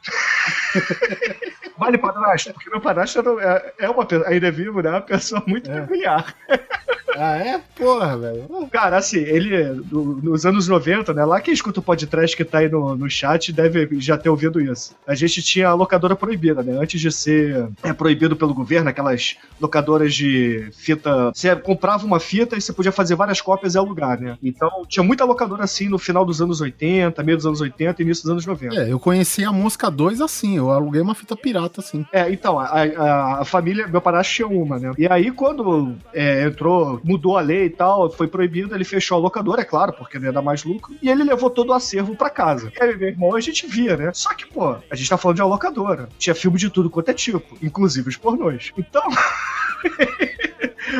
Vale 1.79 1.97
padrasto, 1.97 2.53
porque 2.53 2.69
meu 2.69 2.81
padrasto 2.81 3.39
é, 3.39 3.73
é 3.79 3.89
uma 3.89 4.05
pessoa, 4.05 4.27
ainda 4.29 4.47
é 4.47 4.51
vivo, 4.51 4.81
né? 4.81 4.89
Uma 4.89 5.01
pessoa 5.01 5.41
muito 5.47 5.71
É. 5.71 5.81
peculiar. 5.81 6.35
Ah, 7.21 7.37
é? 7.37 7.59
Porra, 7.75 8.17
velho. 8.17 8.67
Cara, 8.71 8.97
assim, 8.97 9.17
ele, 9.19 9.63
nos 9.91 10.45
anos 10.45 10.67
90, 10.67 11.13
né? 11.13 11.25
Lá 11.25 11.41
quem 11.41 11.53
escuta 11.53 11.79
o 11.79 11.83
podcast 11.83 12.35
que 12.35 12.45
tá 12.45 12.59
aí 12.59 12.69
no, 12.69 12.95
no 12.95 13.09
chat 13.09 13.51
deve 13.51 13.89
já 13.99 14.17
ter 14.17 14.29
ouvido 14.29 14.61
isso. 14.61 14.95
A 15.05 15.13
gente 15.15 15.41
tinha 15.41 15.67
a 15.69 15.73
locadora 15.73 16.15
proibida, 16.15 16.63
né? 16.63 16.77
Antes 16.81 16.99
de 17.01 17.11
ser 17.11 17.67
é, 17.83 17.91
proibido 17.93 18.35
pelo 18.35 18.53
governo, 18.53 18.89
aquelas 18.89 19.35
locadoras 19.59 20.13
de 20.13 20.69
fita. 20.77 21.31
Você 21.33 21.55
comprava 21.55 22.05
uma 22.05 22.19
fita 22.19 22.55
e 22.55 22.61
você 22.61 22.71
podia 22.71 22.91
fazer 22.91 23.15
várias 23.15 23.41
cópias 23.41 23.75
e 23.75 23.77
alugar, 23.77 24.19
né? 24.19 24.37
Então 24.41 24.69
tinha 24.87 25.03
muita 25.03 25.25
locadora 25.25 25.63
assim 25.63 25.89
no 25.89 25.97
final 25.99 26.23
dos 26.25 26.41
anos 26.41 26.61
80, 26.61 27.21
meio 27.23 27.37
dos 27.37 27.45
anos 27.45 27.59
80 27.61 28.01
e 28.01 28.05
início 28.05 28.23
dos 28.23 28.31
anos 28.31 28.45
90. 28.45 28.75
É, 28.75 28.91
eu 28.91 28.99
conheci 28.99 29.43
a 29.43 29.51
Mosca 29.51 29.89
2 29.91 30.21
assim, 30.21 30.57
eu 30.57 30.71
aluguei 30.71 31.01
uma 31.01 31.15
fita 31.15 31.35
pirata 31.35 31.81
assim. 31.81 32.05
É, 32.13 32.31
então, 32.31 32.57
a, 32.59 32.65
a- 32.65 33.41
a 33.41 33.45
família, 33.45 33.87
meu 33.87 33.99
padrasto 34.01 34.33
tinha 34.33 34.47
uma, 34.47 34.79
né? 34.79 34.91
E 34.97 35.07
aí, 35.07 35.31
quando 35.31 35.95
é, 36.13 36.45
entrou, 36.45 37.01
mudou 37.09 37.37
a 37.37 37.41
lei 37.41 37.65
e 37.65 37.69
tal, 37.69 38.09
foi 38.11 38.27
proibido, 38.27 38.75
ele 38.75 38.83
fechou 38.83 39.17
a 39.17 39.19
locadora, 39.19 39.61
é 39.61 39.65
claro, 39.65 39.93
porque 39.93 40.19
não 40.19 40.25
ia 40.27 40.31
dar 40.31 40.41
mais 40.43 40.63
lucro, 40.63 40.93
e 41.01 41.09
ele 41.09 41.23
levou 41.23 41.49
todo 41.49 41.69
o 41.69 41.73
acervo 41.73 42.15
pra 42.15 42.29
casa. 42.29 42.71
E 42.79 42.83
aí, 42.83 42.95
meu 42.95 43.07
irmão, 43.09 43.35
a 43.35 43.39
gente 43.41 43.65
via, 43.67 43.97
né? 43.97 44.11
Só 44.13 44.33
que, 44.33 44.45
pô, 44.45 44.75
a 44.89 44.95
gente 44.95 45.09
tá 45.09 45.17
falando 45.17 45.37
de 45.37 45.41
uma 45.41 45.47
locadora. 45.49 46.07
Tinha 46.19 46.35
filme 46.35 46.57
de 46.59 46.69
tudo 46.69 46.89
quanto 46.89 47.09
é 47.09 47.13
tipo, 47.13 47.57
inclusive 47.61 48.07
os 48.09 48.17
pornôs. 48.17 48.71
Então. 48.77 49.01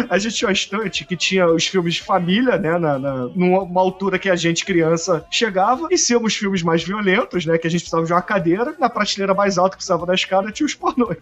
A 0.10 0.17
gente 0.17 0.36
tinha 0.36 0.48
uma 0.48 0.54
estante 0.54 1.04
que 1.04 1.15
tinha 1.17 1.48
os 1.48 1.65
filmes 1.65 1.95
de 1.95 2.04
família, 2.04 2.58
né? 2.58 2.78
Na, 2.78 3.00
na- 3.00 3.28
numa 3.36 3.82
altura 3.82 4.19
que 4.19 4.30
a 4.30 4.36
gente, 4.36 4.63
criança, 4.63 5.26
chegava. 5.32 5.88
E 5.89 5.98
se 5.98 6.15
os 6.15 6.36
filmes 6.36 6.62
mais 6.62 6.84
violentos, 6.84 7.45
né? 7.45 7.58
Que 7.58 7.67
a 7.67 7.69
gente 7.69 7.82
precisava 7.82 8.06
de 8.06 8.13
uma 8.13 8.22
cadeira. 8.22 8.76
Na 8.80 8.89
prateleira 8.89 9.34
mais 9.34 9.58
alta 9.58 9.72
que 9.72 9.78
precisava 9.78 10.06
da 10.06 10.13
escada, 10.13 10.52
tinha 10.52 10.65
os 10.65 10.76
pornôs. 10.76 11.17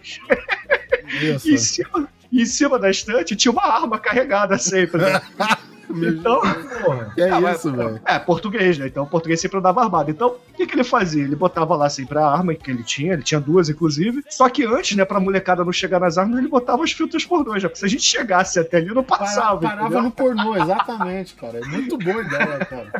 Isso. 1.21 1.47
E 1.50 1.58
cima, 1.58 2.08
e 2.31 2.41
em 2.41 2.45
cima 2.45 2.77
da 2.79 2.89
estante 2.89 3.35
tinha 3.35 3.51
uma 3.51 3.63
arma 3.65 3.97
carregada 3.99 4.57
sempre. 4.57 5.01
Né? 5.01 5.21
Então, 5.89 6.41
porra. 6.83 7.13
É 7.17 7.29
Ah, 7.31 7.53
isso, 7.53 7.71
velho. 7.71 8.01
É, 8.05 8.19
português, 8.19 8.77
né? 8.77 8.87
Então 8.87 9.05
o 9.05 9.07
português 9.07 9.39
sempre 9.39 9.57
andava 9.57 9.81
armado. 9.81 10.11
Então, 10.11 10.35
o 10.49 10.53
que, 10.53 10.67
que 10.67 10.75
ele 10.75 10.83
fazia? 10.83 11.23
Ele 11.23 11.33
botava 11.33 11.77
lá 11.77 11.89
sempre 11.89 12.17
a 12.17 12.25
arma 12.27 12.53
que 12.53 12.69
ele 12.69 12.83
tinha, 12.83 13.13
ele 13.13 13.23
tinha 13.23 13.39
duas, 13.39 13.69
inclusive. 13.69 14.21
Só 14.29 14.49
que 14.49 14.65
antes, 14.65 14.97
né, 14.97 15.05
pra 15.05 15.17
molecada 15.17 15.63
não 15.63 15.71
chegar 15.71 16.01
nas 16.01 16.17
armas, 16.17 16.39
ele 16.39 16.49
botava 16.49 16.83
os 16.83 16.91
filtros 16.91 17.25
pornôs, 17.25 17.63
já. 17.63 17.69
Porque 17.69 17.79
se 17.79 17.85
a 17.85 17.87
gente 17.87 18.03
chegasse 18.03 18.59
até 18.59 18.75
ali, 18.77 18.87
não 18.93 19.01
Para- 19.01 19.19
passava. 19.19 19.61
parava 19.61 19.83
entendeu? 19.85 20.01
no 20.03 20.11
pornô, 20.11 20.57
exatamente, 20.57 21.35
cara. 21.35 21.59
É 21.59 21.65
muito 21.65 21.97
boa 21.97 22.21
ideia, 22.21 22.65
cara. 22.65 22.91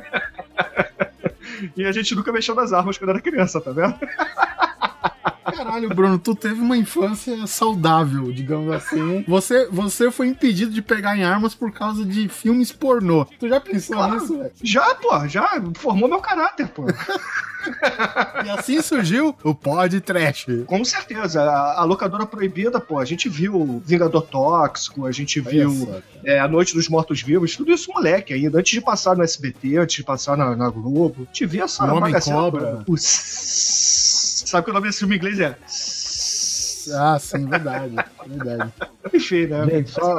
E 1.76 1.84
a 1.86 1.92
gente 1.92 2.16
nunca 2.16 2.32
mexeu 2.32 2.56
nas 2.56 2.72
armas 2.72 2.98
quando 2.98 3.10
era 3.10 3.20
criança, 3.22 3.60
tá 3.60 3.72
vendo? 3.72 3.96
Caralho, 5.56 5.90
Bruno, 5.90 6.20
tu 6.20 6.36
teve 6.36 6.60
uma 6.62 6.76
infância 6.78 7.48
saudável, 7.48 8.32
digamos 8.32 8.72
assim. 8.74 9.24
Você, 9.28 9.68
você 9.72 10.12
foi 10.12 10.28
impedido 10.28 10.72
de 10.72 10.82
pegar 10.82 11.18
em 11.18 11.24
armas 11.24 11.54
por 11.56 11.72
causa 11.72 12.06
de 12.06 12.28
filmes 12.30 12.72
pornô. 12.72 13.26
Tu 13.40 13.48
já 13.50 13.60
pensou 13.60 13.96
Claro. 13.98 14.14
nisso, 14.16 14.38
velho? 14.38 14.52
Já, 14.62 14.96
pô, 14.96 15.28
já 15.28 15.62
formou 15.76 16.08
meu 16.10 16.20
caráter, 16.20 16.68
pô. 16.68 16.84
E 18.46 18.50
assim 18.50 18.82
surgiu 18.82 19.36
o 19.44 19.54
Pod 19.54 20.00
Trash. 20.00 20.46
Com 20.68 20.86
certeza. 20.86 21.42
A, 21.44 21.82
a 21.82 21.84
locadora 21.84 22.26
proibida, 22.26 22.80
pô, 22.80 22.98
a 22.98 23.04
gente 23.04 23.28
viu 23.28 23.82
Vingador 23.86 24.22
Tóxico, 24.22 25.06
a 25.06 25.12
gente 25.12 25.42
viu 25.42 26.02
é, 26.24 26.40
A 26.40 26.48
Noite 26.48 26.74
dos 26.74 26.88
Mortos 26.88 27.22
Vivos, 27.22 27.58
tudo 27.58 27.74
isso 27.74 27.92
moleque 27.92 28.34
ainda, 28.34 28.60
antes 28.60 28.72
de 28.72 28.80
passar 28.80 29.18
no 29.18 29.24
SBT, 29.24 29.78
antes 29.78 29.98
de 29.98 30.04
passar 30.04 30.38
na, 30.38 30.56
na 30.56 30.70
Globo. 30.70 31.28
Te 31.34 31.46
via 31.46 31.64
essa 31.66 31.84
O 31.84 31.98
Homem 31.98 32.14
Cobra. 32.18 32.62
toda. 32.86 32.86
Sabe 34.48 34.64
que 34.64 34.72
o 34.72 34.74
nome 34.74 34.88
desse 34.88 35.00
filme 35.00 35.16
em 35.16 35.18
inglês 35.18 35.40
é? 35.42 35.58
Ah, 36.98 37.20
sim, 37.20 37.46
verdade. 37.46 37.96
Verdade. 38.26 38.74
Enfim, 39.14 39.46
né? 39.46 39.66
Gente, 39.66 39.92
só, 39.92 40.16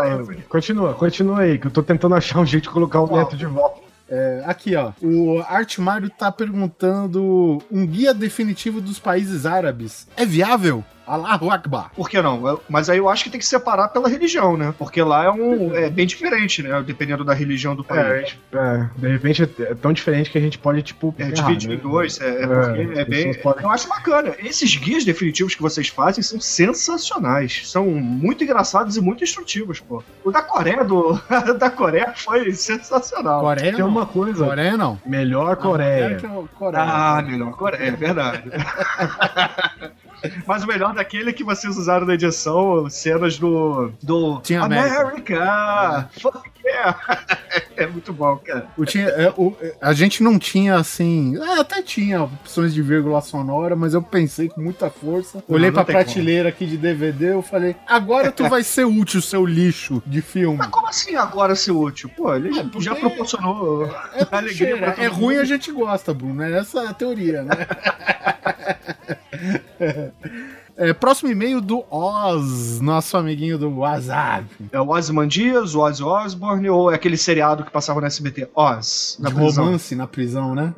continua, 0.51 0.93
continua 0.93 1.41
aí, 1.41 1.59
que 1.59 1.67
eu 1.67 1.71
tô 1.71 1.83
tentando 1.83 2.15
achar 2.15 2.39
um 2.39 2.45
jeito 2.45 2.65
de 2.65 2.69
colocar 2.69 3.01
o 3.01 3.17
neto 3.17 3.39
de 3.39 3.47
volta. 3.47 3.81
É, 4.07 4.43
aqui, 4.45 4.77
ó. 4.77 4.93
O 5.01 5.41
Art 5.49 5.79
Mário 5.79 6.11
tá 6.11 6.31
perguntando: 6.31 7.63
um 7.73 7.87
guia 7.87 8.13
definitivo 8.13 8.83
dos 8.83 8.99
países 8.99 9.47
árabes 9.47 10.07
é 10.15 10.27
viável? 10.27 10.85
Allahu 11.09 11.51
Akbar. 11.51 11.91
Por 11.97 12.09
que 12.09 12.21
não? 12.21 12.61
Mas 12.69 12.89
aí 12.91 12.99
eu 12.99 13.09
acho 13.09 13.25
que 13.25 13.31
tem 13.31 13.41
que 13.41 13.47
separar 13.47 13.89
pela 13.89 14.09
religião, 14.09 14.57
né? 14.57 14.75
Porque 14.79 15.03
lá 15.03 15.25
é 15.25 15.31
um 15.31 15.75
é 15.75 15.89
bem 15.91 16.07
diferente, 16.07 16.63
né? 16.63 16.83
Dependendo 16.83 17.25
da 17.25 17.33
religião 17.35 17.75
do 17.75 17.83
país. 17.83 18.37
É, 18.53 18.57
é, 18.57 18.89
de 18.97 19.09
repente 19.09 19.43
é 19.61 19.75
tão 19.75 19.93
diferente 19.93 20.31
que 20.31 20.39
a 20.39 20.41
gente 20.41 20.59
pode, 20.59 20.83
tipo, 20.83 21.15
É, 21.19 21.31
dividir 21.31 21.69
né? 21.71 21.75
em 21.77 21.79
dois, 21.79 22.21
é, 22.21 22.27
é 22.29 22.99
É, 22.99 23.01
é 23.01 23.05
bem. 23.05 23.35
podem- 23.41 23.65
Eu 23.65 23.71
acho 23.71 23.89
bacana. 23.89 24.35
Esses 24.39 24.75
guias 24.77 25.05
definitivos 25.05 25.55
que 25.55 25.63
vocês 25.63 25.89
fazem 25.89 26.23
são 26.23 26.41
sensacionais. 26.41 27.63
São 27.71 27.87
muito 27.87 28.45
engraçados 28.45 28.97
e 28.97 29.01
muito 29.01 29.25
instrutivos, 29.25 29.81
pô. 29.81 30.03
O 30.25 30.31
da 30.31 30.43
Coreia, 30.43 30.85
do, 30.85 31.19
da 31.59 31.71
Coreia 31.71 32.13
foi 32.17 32.53
sensacional. 32.53 33.41
Coreia 33.41 33.73
Tem 33.73 33.81
não. 33.81 33.89
uma 33.89 34.07
coisa, 34.07 34.45
Coreia 34.45 34.77
não. 34.77 35.01
melhor 35.07 35.57
Coreia. 35.57 36.19
Ah, 36.23 36.45
Coreia. 36.55 36.85
Ah, 36.85 37.23
melhor 37.23 37.53
Coreia, 37.53 37.89
é 37.89 37.91
verdade. 37.93 38.43
Mas 40.47 40.65
o 40.65 40.67
melhor 40.67 40.95
daquele 40.95 41.31
é 41.31 41.33
que 41.33 41.45
vocês 41.45 41.77
usaram 41.77 42.07
na 42.07 42.15
edição, 42.15 42.89
cenas 42.91 43.39
do. 43.39 43.93
do 44.03 44.41
Tinha 44.41 44.63
América. 44.63 45.01
America! 45.01 46.11
Fuck 46.21 46.51
yeah! 46.65 46.99
É 47.77 47.87
muito 47.87 48.13
bom, 48.13 48.37
cara. 48.39 48.67
O 48.77 48.85
tinha, 48.85 49.07
é, 49.07 49.33
o- 49.37 49.57
é, 49.61 49.73
a 49.81 49.93
gente 49.93 50.21
não 50.21 50.37
tinha 50.37 50.75
assim. 50.75 51.37
é, 51.41 51.61
até 51.61 51.81
tinha 51.81 52.25
opções 52.25 52.75
de 52.75 52.83
vírgula 52.83 53.21
sonora, 53.21 53.77
mas 53.77 53.95
eu 53.95 54.03
pensei 54.03 54.49
com 54.49 54.61
muita 54.61 54.91
força. 54.91 55.43
Olhei 55.47 55.71
não 55.71 55.75
pra 55.75 55.85
prateleira 55.85 56.49
aqui 56.49 56.67
de 56.67 56.77
DVD 56.77 57.35
eu 57.35 57.43
falei: 57.43 57.77
agora 57.87 58.33
tu 58.33 58.49
vai 58.49 58.65
ser 58.65 58.85
útil, 58.85 59.23
seu 59.23 59.47
lixo 59.47 60.03
de 60.05 60.21
filme. 60.21 60.59
Mas 60.59 60.67
como 60.67 60.89
assim 60.89 61.15
agora 61.15 61.55
ser 61.55 61.71
útil? 61.71 62.11
Pô, 62.17 62.35
ele 62.35 62.49
É, 62.59 62.81
já 62.81 62.97
proporcionou 62.97 63.87
É, 63.87 64.27
alegria 64.37 64.95
é 64.99 65.07
ruim, 65.07 65.35
mundo. 65.37 65.41
a 65.43 65.45
gente 65.45 65.71
gosta, 65.71 66.13
Bruno. 66.13 66.43
É 66.43 66.59
essa 66.59 66.91
a 66.91 66.93
teoria, 66.93 67.45
né? 67.45 67.55
É, 70.81 70.93
próximo 70.93 71.29
e-mail 71.29 71.61
do 71.61 71.85
Oz, 71.91 72.81
nosso 72.81 73.17
amiguinho 73.17 73.59
do 73.59 73.79
WhatsApp. 73.79 74.47
É 74.71 74.81
o 74.81 74.91
Ozymandias, 74.91 75.75
o 75.75 75.81
Ozzy 75.81 76.05
Osbourne 76.05 76.71
ou 76.71 76.93
é 76.93 76.95
aquele 76.95 77.17
seriado 77.17 77.65
que 77.65 77.71
passava 77.73 78.01
no 78.01 78.07
SBT? 78.07 78.49
Oz, 78.55 79.17
na 79.19 79.29
de 79.29 79.35
prisão. 79.35 79.65
romance 79.65 79.97
na 79.97 80.07
prisão, 80.07 80.55
né? 80.55 80.73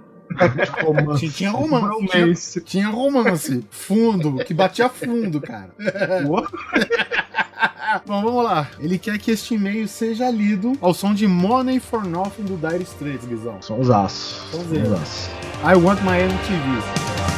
Romance. 0.82 1.28
Tinha, 1.36 1.50
romance. 1.50 2.08
Tinha, 2.08 2.16
Romance. 2.16 2.60
tinha 2.62 2.88
romance. 2.88 3.62
Fundo, 3.68 4.42
que 4.42 4.54
batia 4.54 4.88
fundo, 4.88 5.38
cara. 5.38 5.68
Bom, 8.06 8.22
vamos 8.22 8.44
lá. 8.44 8.70
Ele 8.78 8.98
quer 8.98 9.18
que 9.18 9.32
este 9.32 9.54
e-mail 9.54 9.86
seja 9.86 10.30
lido 10.30 10.72
ao 10.80 10.94
som 10.94 11.12
de 11.12 11.26
Money 11.26 11.78
for 11.78 12.06
Nothing 12.06 12.44
do 12.44 12.56
Dire 12.56 12.84
Straits, 12.84 13.26
Guizão. 13.26 13.58
Erros. 13.68 13.90
aços. 13.90 15.30
I 15.62 15.74
want 15.74 16.00
my 16.04 16.16
MTV. 16.16 17.29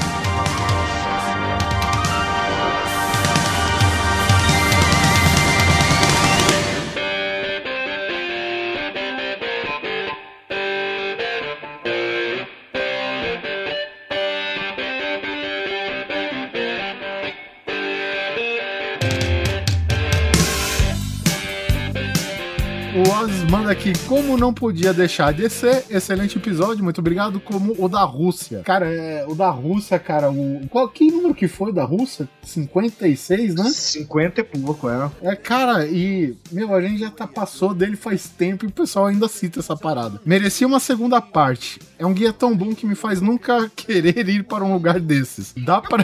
Manda 23.53 23.71
aqui, 23.71 23.93
como 24.09 24.39
não 24.39 24.51
podia 24.51 24.95
deixar 24.95 25.31
de 25.35 25.47
ser, 25.51 25.85
excelente 25.91 26.39
episódio, 26.39 26.83
muito 26.83 27.03
obrigado, 27.03 27.39
como 27.39 27.75
o 27.79 27.87
da 27.87 28.03
Rússia. 28.03 28.63
Cara, 28.65 28.87
é, 28.87 29.27
o 29.29 29.35
da 29.35 29.51
Rússia, 29.51 29.99
cara, 29.99 30.31
o. 30.31 30.67
Qual, 30.71 30.89
que 30.89 31.11
número 31.11 31.35
que 31.35 31.47
foi 31.47 31.71
da 31.71 31.85
Rússia? 31.85 32.27
56, 32.43 33.55
né? 33.55 33.65
50 33.65 34.41
e 34.41 34.45
pouco, 34.45 34.89
é. 34.89 35.11
É, 35.21 35.37
cara, 35.37 35.87
e, 35.87 36.35
meu, 36.51 36.75
a 36.75 36.81
gente 36.81 37.01
já 37.01 37.11
tá, 37.11 37.27
passou 37.27 37.75
dele 37.75 37.95
faz 37.95 38.27
tempo 38.27 38.65
e 38.65 38.69
o 38.69 38.73
pessoal 38.73 39.05
ainda 39.05 39.29
cita 39.29 39.61
essa 39.61 39.77
parada. 39.77 40.19
Merecia 40.25 40.67
uma 40.67 40.81
segunda 40.81 41.21
parte. 41.21 41.79
É 41.99 42.07
um 42.07 42.15
guia 42.15 42.33
tão 42.33 42.57
bom 42.57 42.75
que 42.75 42.87
me 42.87 42.95
faz 42.95 43.21
nunca 43.21 43.71
querer 43.77 44.31
ir 44.31 44.45
para 44.45 44.65
um 44.65 44.73
lugar 44.73 44.99
desses. 44.99 45.53
Dá 45.59 45.79
para. 45.79 46.03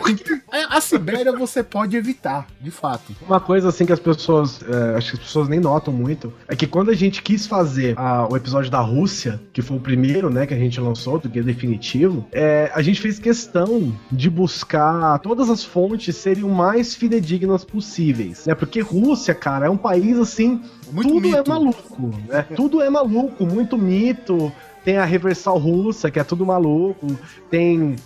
É, 0.53 0.65
a 0.69 0.83
Sibéria 0.83 1.33
você 1.33 1.63
pode 1.63 1.97
evitar, 1.97 2.47
de 2.61 2.71
fato. 2.71 3.17
Uma 3.27 3.41
coisa 3.41 3.71
assim 3.71 3.87
que 3.87 3.93
as 3.93 3.99
pessoas, 3.99 4.61
é, 4.63 4.99
acho 4.99 5.13
que 5.13 5.17
as 5.17 5.23
pessoas 5.25 5.49
nem 5.49 5.59
notam 5.59 5.95
muito, 5.95 6.31
é 6.47 6.55
que 6.55 6.67
quando 6.67 6.91
a 6.91 6.95
gente 6.95 7.23
quis 7.23 7.38
fazer 7.47 7.95
a, 7.99 8.27
o 8.31 8.37
episódio 8.37 8.71
da 8.71 8.81
Rússia, 8.81 9.41
que 9.53 9.63
foi 9.63 9.77
o 9.77 9.81
primeiro, 9.81 10.31
né, 10.31 10.47
que 10.47 10.55
a 10.55 10.59
gente 10.59 10.81
lançou, 10.81 11.19
do 11.19 11.29
que 11.29 11.39
é 11.39 11.43
definitivo, 11.43 12.27
é, 12.33 12.71
a 12.75 12.83
gente 12.83 13.01
fez 13.01 13.19
questão 13.19 13.93
de 14.11 14.29
buscar 14.31 15.19
todas 15.21 15.51
as 15.51 15.65
fontes 15.65 16.17
serem 16.17 16.45
o 16.45 16.49
mais 16.49 16.95
fidedignas 16.95 17.65
possíveis, 17.65 18.47
né? 18.47 18.55
Porque 18.55 18.81
Rússia, 18.81 19.35
cara, 19.35 19.67
é 19.67 19.71
um 19.71 19.77
país 19.77 20.19
assim, 20.19 20.61
muito 20.93 21.09
tudo 21.09 21.29
é 21.29 21.39
mito. 21.39 21.51
é 21.51 21.55
maluco, 21.55 22.15
né? 22.29 22.47
tudo 22.57 22.83
é 22.83 22.91
maluco, 22.91 23.47
muito 23.47 23.77
mito. 23.77 24.53
Tem 24.85 24.97
a 24.97 25.05
Reversal 25.05 25.59
Russa, 25.59 26.11
que 26.11 26.19
é 26.19 26.25
tudo 26.25 26.47
maluco. 26.47 27.07
Tem 27.51 27.97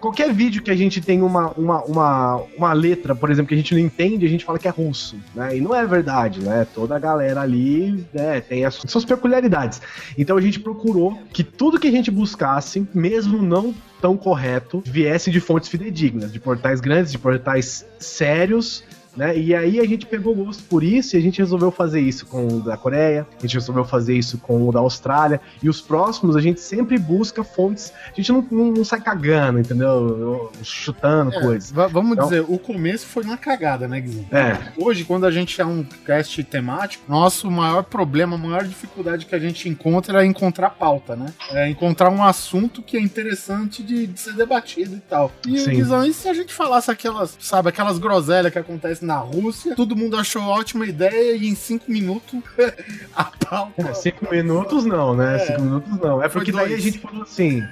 Qualquer 0.00 0.32
vídeo 0.32 0.62
que 0.62 0.70
a 0.70 0.76
gente 0.76 1.00
tem 1.00 1.22
uma, 1.22 1.50
uma, 1.52 1.82
uma, 1.84 2.42
uma 2.56 2.72
letra, 2.72 3.14
por 3.14 3.30
exemplo, 3.30 3.48
que 3.48 3.54
a 3.54 3.56
gente 3.56 3.74
não 3.74 3.80
entende, 3.80 4.26
a 4.26 4.28
gente 4.28 4.44
fala 4.44 4.58
que 4.58 4.68
é 4.68 4.70
russo, 4.70 5.16
né? 5.34 5.56
E 5.56 5.60
não 5.60 5.74
é 5.74 5.86
verdade, 5.86 6.40
né? 6.40 6.66
Toda 6.74 6.96
a 6.96 6.98
galera 6.98 7.40
ali 7.40 8.06
né, 8.12 8.40
tem 8.40 8.64
as 8.64 8.74
suas 8.86 9.04
peculiaridades. 9.04 9.80
Então 10.18 10.36
a 10.36 10.40
gente 10.40 10.60
procurou 10.60 11.18
que 11.32 11.42
tudo 11.42 11.78
que 11.78 11.88
a 11.88 11.90
gente 11.90 12.10
buscasse, 12.10 12.86
mesmo 12.94 13.40
não 13.40 13.74
tão 14.00 14.16
correto, 14.16 14.82
viesse 14.84 15.30
de 15.30 15.40
fontes 15.40 15.68
fidedignas, 15.68 16.32
de 16.32 16.38
portais 16.38 16.80
grandes, 16.80 17.10
de 17.10 17.18
portais 17.18 17.86
sérios, 17.98 18.84
né? 19.16 19.36
E 19.36 19.54
aí 19.54 19.80
a 19.80 19.84
gente 19.84 20.06
pegou 20.06 20.34
gosto 20.34 20.62
por 20.64 20.82
isso 20.82 21.16
e 21.16 21.18
a 21.18 21.22
gente 21.22 21.38
resolveu 21.38 21.70
fazer 21.70 22.00
isso 22.00 22.26
com 22.26 22.46
o 22.46 22.60
da 22.60 22.76
Coreia, 22.76 23.26
a 23.38 23.42
gente 23.42 23.54
resolveu 23.54 23.84
fazer 23.84 24.16
isso 24.16 24.38
com 24.38 24.68
o 24.68 24.72
da 24.72 24.80
Austrália, 24.80 25.40
e 25.62 25.68
os 25.68 25.80
próximos 25.80 26.36
a 26.36 26.40
gente 26.40 26.60
sempre 26.60 26.98
busca 26.98 27.44
fontes, 27.44 27.92
a 28.06 28.14
gente 28.14 28.32
não, 28.32 28.46
não, 28.50 28.72
não 28.72 28.84
sai 28.84 29.00
cagando, 29.00 29.60
entendeu? 29.60 30.50
Chutando 30.62 31.34
é, 31.34 31.40
coisas. 31.40 31.70
Vamos 31.70 32.12
então, 32.12 32.28
dizer, 32.28 32.44
o 32.48 32.58
começo 32.58 33.06
foi 33.06 33.24
na 33.24 33.36
cagada, 33.36 33.86
né, 33.86 34.00
Guilherme? 34.00 34.28
É. 34.32 34.72
Hoje, 34.76 35.04
quando 35.04 35.26
a 35.26 35.30
gente 35.30 35.60
é 35.60 35.64
um 35.64 35.84
cast 36.04 36.42
temático, 36.44 37.04
nosso 37.08 37.50
maior 37.50 37.84
problema, 37.84 38.36
a 38.36 38.38
maior 38.38 38.64
dificuldade 38.64 39.26
que 39.26 39.34
a 39.34 39.38
gente 39.38 39.68
encontra 39.68 40.22
é 40.22 40.26
encontrar 40.26 40.70
pauta, 40.70 41.16
né? 41.16 41.26
É 41.50 41.68
encontrar 41.68 42.10
um 42.10 42.22
assunto 42.22 42.82
que 42.82 42.96
é 42.96 43.00
interessante 43.00 43.82
de, 43.82 44.06
de 44.06 44.18
ser 44.18 44.34
debatido 44.34 44.96
e 44.96 45.00
tal. 45.00 45.32
E, 45.46 45.64
Guizão, 45.64 46.04
e 46.04 46.12
se 46.12 46.28
a 46.28 46.34
gente 46.34 46.52
falasse 46.52 46.90
aquelas, 46.90 47.36
sabe, 47.40 47.68
aquelas 47.68 47.98
groselhas 47.98 48.52
que 48.52 48.58
acontecem 48.58 49.03
na 49.04 49.18
Rússia. 49.18 49.74
Todo 49.76 49.94
mundo 49.94 50.16
achou 50.16 50.42
ótima 50.42 50.86
ideia 50.86 51.36
e 51.36 51.46
em 51.46 51.54
cinco 51.54 51.90
minutos 51.90 52.40
a 53.14 53.24
pauta. 53.24 53.82
É, 53.82 53.94
cinco 53.94 54.28
minutos 54.30 54.84
não, 54.84 55.14
né? 55.14 55.36
É. 55.36 55.46
Cinco 55.46 55.62
minutos 55.62 56.00
não. 56.00 56.22
É 56.22 56.28
porque 56.28 56.50
daí 56.50 56.74
a 56.74 56.78
gente 56.78 56.98
falou 56.98 57.22
assim. 57.22 57.62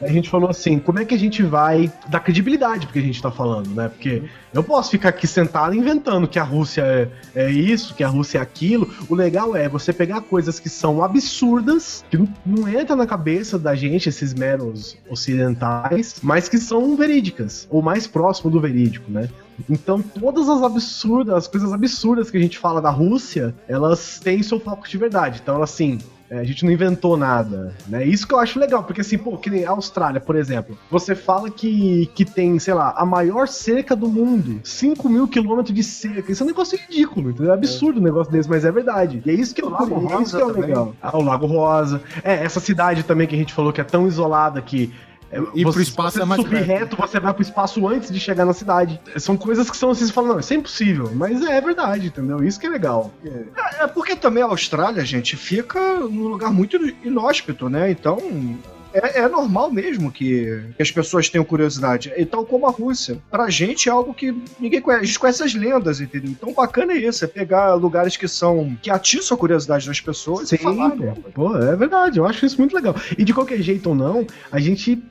A 0.00 0.08
gente 0.08 0.28
falou 0.28 0.50
assim, 0.50 0.78
como 0.78 0.98
é 0.98 1.04
que 1.04 1.14
a 1.14 1.18
gente 1.18 1.42
vai 1.42 1.92
dar 2.08 2.20
credibilidade 2.20 2.86
porque 2.86 2.98
a 2.98 3.02
gente 3.02 3.20
tá 3.20 3.30
falando, 3.30 3.68
né? 3.70 3.88
Porque 3.88 4.22
eu 4.52 4.62
posso 4.62 4.90
ficar 4.90 5.10
aqui 5.10 5.26
sentado 5.26 5.74
inventando 5.74 6.28
que 6.28 6.38
a 6.38 6.44
Rússia 6.44 6.82
é, 6.82 7.08
é 7.46 7.50
isso, 7.50 7.94
que 7.94 8.04
a 8.04 8.08
Rússia 8.08 8.38
é 8.38 8.40
aquilo. 8.40 8.90
O 9.08 9.14
legal 9.14 9.56
é 9.56 9.68
você 9.68 9.92
pegar 9.92 10.20
coisas 10.22 10.58
que 10.60 10.68
são 10.68 11.02
absurdas, 11.02 12.04
que 12.10 12.18
não, 12.18 12.28
não 12.44 12.68
entra 12.68 12.94
na 12.94 13.06
cabeça 13.06 13.58
da 13.58 13.74
gente, 13.74 14.08
esses 14.08 14.34
meros 14.34 14.96
ocidentais, 15.08 16.16
mas 16.22 16.48
que 16.48 16.58
são 16.58 16.96
verídicas, 16.96 17.66
ou 17.70 17.82
mais 17.82 18.06
próximo 18.06 18.50
do 18.50 18.60
verídico, 18.60 19.10
né? 19.10 19.28
Então, 19.70 20.02
todas 20.02 20.48
as 20.48 20.62
absurdas, 20.62 21.34
as 21.34 21.46
coisas 21.46 21.72
absurdas 21.72 22.30
que 22.30 22.36
a 22.36 22.40
gente 22.40 22.58
fala 22.58 22.80
da 22.80 22.90
Rússia, 22.90 23.54
elas 23.68 24.18
têm 24.18 24.42
seu 24.42 24.58
foco 24.58 24.88
de 24.88 24.98
verdade. 24.98 25.40
Então, 25.42 25.62
assim, 25.62 25.98
a 26.38 26.44
gente 26.44 26.64
não 26.64 26.72
inventou 26.72 27.16
nada, 27.16 27.74
né? 27.86 28.04
Isso 28.04 28.26
que 28.26 28.34
eu 28.34 28.38
acho 28.38 28.58
legal, 28.58 28.84
porque 28.84 29.00
assim, 29.00 29.18
pô, 29.18 29.36
que 29.36 29.50
nem 29.50 29.64
a 29.64 29.70
Austrália, 29.70 30.20
por 30.20 30.36
exemplo, 30.36 30.76
você 30.90 31.14
fala 31.14 31.50
que, 31.50 32.10
que 32.14 32.24
tem, 32.24 32.58
sei 32.58 32.74
lá, 32.74 32.94
a 32.96 33.04
maior 33.04 33.48
cerca 33.48 33.94
do 33.94 34.08
mundo, 34.08 34.60
5 34.64 35.08
mil 35.08 35.28
quilômetros 35.28 35.74
de 35.74 35.82
cerca. 35.82 36.32
Isso 36.32 36.42
é 36.42 36.44
um 36.44 36.48
negócio 36.48 36.78
ridículo, 36.78 37.30
entendeu? 37.30 37.52
É 37.52 37.54
absurdo 37.54 37.98
é. 37.98 38.00
um 38.00 38.04
negócio 38.04 38.32
desse, 38.32 38.48
mas 38.48 38.64
é 38.64 38.72
verdade. 38.72 39.22
E 39.24 39.30
é 39.30 39.34
isso 39.34 39.54
que 39.54 39.60
é 39.60 39.64
o 39.64 39.70
Lago 39.70 39.94
Rosa, 39.94 40.16
é 40.16 40.22
isso 40.22 40.36
que 40.36 40.42
é 40.42 40.62
legal. 40.66 40.94
Ah, 41.02 41.16
o 41.16 41.22
Lago 41.22 41.46
Rosa. 41.46 42.02
É, 42.22 42.44
essa 42.44 42.60
cidade 42.60 43.02
também 43.02 43.26
que 43.26 43.34
a 43.34 43.38
gente 43.38 43.52
falou 43.52 43.72
que 43.72 43.80
é 43.80 43.84
tão 43.84 44.06
isolada 44.06 44.60
que 44.60 44.92
e 45.54 45.62
pro 45.62 45.80
espaço 45.80 46.20
é 46.20 46.24
mais 46.24 46.40
subir 46.42 46.62
reto, 46.62 46.96
você 46.96 47.20
vai 47.20 47.32
pro 47.32 47.42
espaço 47.42 47.86
antes 47.88 48.10
de 48.10 48.20
chegar 48.20 48.44
na 48.44 48.52
cidade. 48.52 49.00
São 49.16 49.36
coisas 49.36 49.70
que 49.70 49.76
são 49.76 49.90
assim, 49.90 50.06
você 50.06 50.12
fala, 50.12 50.28
não, 50.28 50.40
isso 50.40 50.52
é 50.52 50.56
impossível. 50.56 51.10
Mas 51.14 51.42
é, 51.42 51.56
é 51.56 51.60
verdade, 51.60 52.08
entendeu? 52.08 52.42
Isso 52.42 52.58
que 52.58 52.66
é 52.66 52.70
legal. 52.70 53.12
É, 53.24 53.84
é 53.84 53.86
porque 53.86 54.16
também 54.16 54.42
a 54.42 54.46
Austrália, 54.46 55.04
gente, 55.04 55.36
fica 55.36 55.98
num 56.00 56.28
lugar 56.28 56.52
muito 56.52 56.76
inóspito, 57.02 57.68
né? 57.68 57.90
Então, 57.90 58.18
é, 58.94 59.20
é, 59.20 59.28
normal 59.28 59.70
mesmo 59.72 60.10
que, 60.10 60.62
que, 60.76 60.82
as 60.82 60.90
pessoas 60.90 61.28
tenham 61.28 61.44
curiosidade. 61.44 62.12
E 62.16 62.24
tal 62.24 62.46
como 62.46 62.66
a 62.66 62.70
Rússia. 62.70 63.18
Pra 63.30 63.50
gente 63.50 63.88
é 63.88 63.92
algo 63.92 64.14
que 64.14 64.32
ninguém 64.58 64.80
conhece. 64.80 65.02
A 65.02 65.06
gente 65.06 65.18
conhece 65.18 65.42
as 65.42 65.54
lendas, 65.54 66.00
entendeu? 66.00 66.30
Então 66.30 66.52
bacana 66.52 66.92
é 66.92 66.98
isso, 66.98 67.24
é 67.24 67.28
pegar 67.28 67.74
lugares 67.74 68.16
que 68.16 68.28
são. 68.28 68.76
que 68.80 68.90
atiçam 68.90 69.36
a 69.36 69.38
curiosidade 69.38 69.86
das 69.86 70.00
pessoas 70.00 70.48
Sim, 70.48 70.54
e 70.54 70.58
falar. 70.58 70.92
Pô, 71.34 71.56
é 71.56 71.74
verdade, 71.74 72.18
eu 72.18 72.26
acho 72.26 72.46
isso 72.46 72.58
muito 72.58 72.74
legal. 72.74 72.94
E 73.18 73.24
de 73.24 73.34
qualquer 73.34 73.60
jeito 73.60 73.88
ou 73.88 73.94
não, 73.94 74.26
a 74.50 74.60
gente 74.60 75.02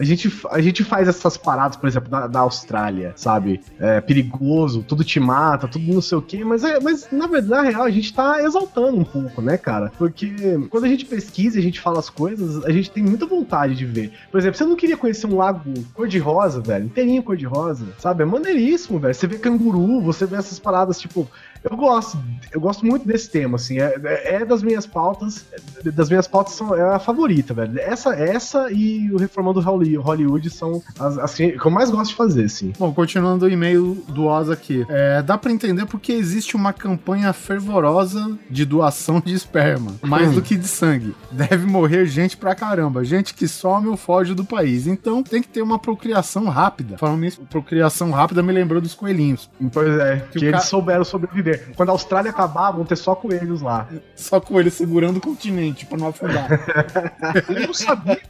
a 0.00 0.04
gente, 0.04 0.32
a 0.50 0.60
gente 0.62 0.82
faz 0.82 1.06
essas 1.06 1.36
paradas, 1.36 1.76
por 1.76 1.86
exemplo, 1.86 2.08
da, 2.08 2.26
da 2.26 2.40
Austrália, 2.40 3.12
sabe? 3.16 3.60
É 3.78 4.00
perigoso, 4.00 4.82
tudo 4.82 5.04
te 5.04 5.20
mata, 5.20 5.68
tudo 5.68 5.92
não 5.92 6.00
sei 6.00 6.16
o 6.16 6.22
quê, 6.22 6.42
mas, 6.42 6.64
é, 6.64 6.80
mas 6.80 7.08
na 7.12 7.26
verdade, 7.26 7.50
na 7.50 7.70
real, 7.70 7.82
a 7.82 7.90
gente 7.90 8.14
tá 8.14 8.42
exaltando 8.42 8.98
um 8.98 9.04
pouco, 9.04 9.42
né, 9.42 9.58
cara? 9.58 9.92
Porque 9.98 10.32
quando 10.70 10.84
a 10.84 10.88
gente 10.88 11.04
pesquisa 11.04 11.56
e 11.56 11.60
a 11.60 11.62
gente 11.62 11.80
fala 11.80 11.98
as 11.98 12.08
coisas, 12.08 12.64
a 12.64 12.70
gente 12.70 12.90
tem 12.90 13.02
muita 13.02 13.26
vontade 13.26 13.74
de 13.74 13.84
ver. 13.84 14.12
Por 14.30 14.38
exemplo, 14.38 14.56
você 14.56 14.64
não 14.64 14.76
queria 14.76 14.96
conhecer 14.96 15.26
um 15.26 15.36
lago 15.36 15.60
cor-de-rosa, 15.92 16.60
velho? 16.60 16.86
Inteirinho 16.86 17.22
cor-de-rosa, 17.22 17.86
sabe? 17.98 18.22
É 18.22 18.26
maneiríssimo, 18.26 18.98
velho. 18.98 19.14
Você 19.14 19.26
vê 19.26 19.36
canguru, 19.36 20.00
você 20.00 20.24
vê 20.24 20.36
essas 20.36 20.58
paradas, 20.58 20.98
tipo, 20.98 21.28
eu 21.62 21.76
gosto, 21.76 22.18
eu 22.52 22.60
gosto 22.60 22.86
muito 22.86 23.06
desse 23.06 23.30
tema, 23.30 23.56
assim, 23.56 23.78
é, 23.80 23.94
é 24.24 24.44
das 24.44 24.62
minhas 24.62 24.86
pautas, 24.86 25.44
das 25.84 26.08
minhas 26.08 26.26
pautas 26.26 26.54
são, 26.54 26.74
é 26.74 26.94
a 26.94 26.98
favorita, 26.98 27.52
velho. 27.52 27.78
Essa, 27.78 28.14
essa 28.14 28.70
e 28.70 29.10
o 29.12 29.18
Reformando 29.18 29.60
Hollywood 29.60 30.48
são 30.50 30.82
as, 30.98 31.18
as 31.18 31.34
que 31.34 31.58
eu 31.62 31.70
mais 31.70 31.90
gosto 31.90 32.10
de 32.10 32.16
fazer, 32.16 32.44
assim. 32.44 32.72
Bom, 32.78 32.92
continuando 32.92 33.44
o 33.44 33.48
e-mail 33.48 34.02
do 34.08 34.24
Oz 34.24 34.48
aqui, 34.48 34.86
é, 34.88 35.22
dá 35.22 35.36
para 35.36 35.52
entender 35.52 35.84
porque 35.86 36.12
existe 36.12 36.56
uma 36.56 36.72
campanha 36.72 37.32
fervorosa 37.32 38.38
de 38.48 38.64
doação 38.64 39.20
de 39.20 39.34
esperma, 39.34 39.94
mais 40.02 40.32
do 40.32 40.40
que 40.40 40.56
de 40.56 40.68
sangue. 40.68 41.14
Deve 41.30 41.66
morrer 41.66 42.06
gente 42.06 42.36
pra 42.36 42.54
caramba, 42.54 43.04
gente 43.04 43.34
que 43.34 43.46
some 43.46 43.88
ou 43.88 43.96
foge 43.96 44.34
do 44.34 44.44
país, 44.44 44.86
então 44.86 45.22
tem 45.22 45.42
que 45.42 45.48
ter 45.48 45.62
uma 45.62 45.78
procriação 45.78 46.46
rápida. 46.46 46.96
Falando 46.96 47.20
nisso, 47.20 47.42
procriação 47.50 48.10
rápida 48.10 48.42
me 48.42 48.52
lembrou 48.52 48.80
dos 48.80 48.94
coelhinhos. 48.94 49.50
Pois 49.72 49.98
é, 49.98 50.24
que, 50.32 50.38
que 50.38 50.44
eles 50.46 50.60
ca... 50.60 50.66
souberam 50.66 51.04
sobreviver 51.04 51.49
quando 51.76 51.90
a 51.90 51.92
Austrália 51.92 52.30
acabar, 52.30 52.70
vão 52.70 52.84
ter 52.84 52.96
só 52.96 53.14
coelhos 53.14 53.60
lá. 53.62 53.88
Só 54.14 54.40
coelhos 54.40 54.74
segurando 54.74 55.18
o 55.18 55.20
continente 55.20 55.86
pra 55.86 55.98
não 55.98 56.08
afundar. 56.08 56.48
eu 57.48 57.66
não 57.66 57.74
sabia 57.74 58.20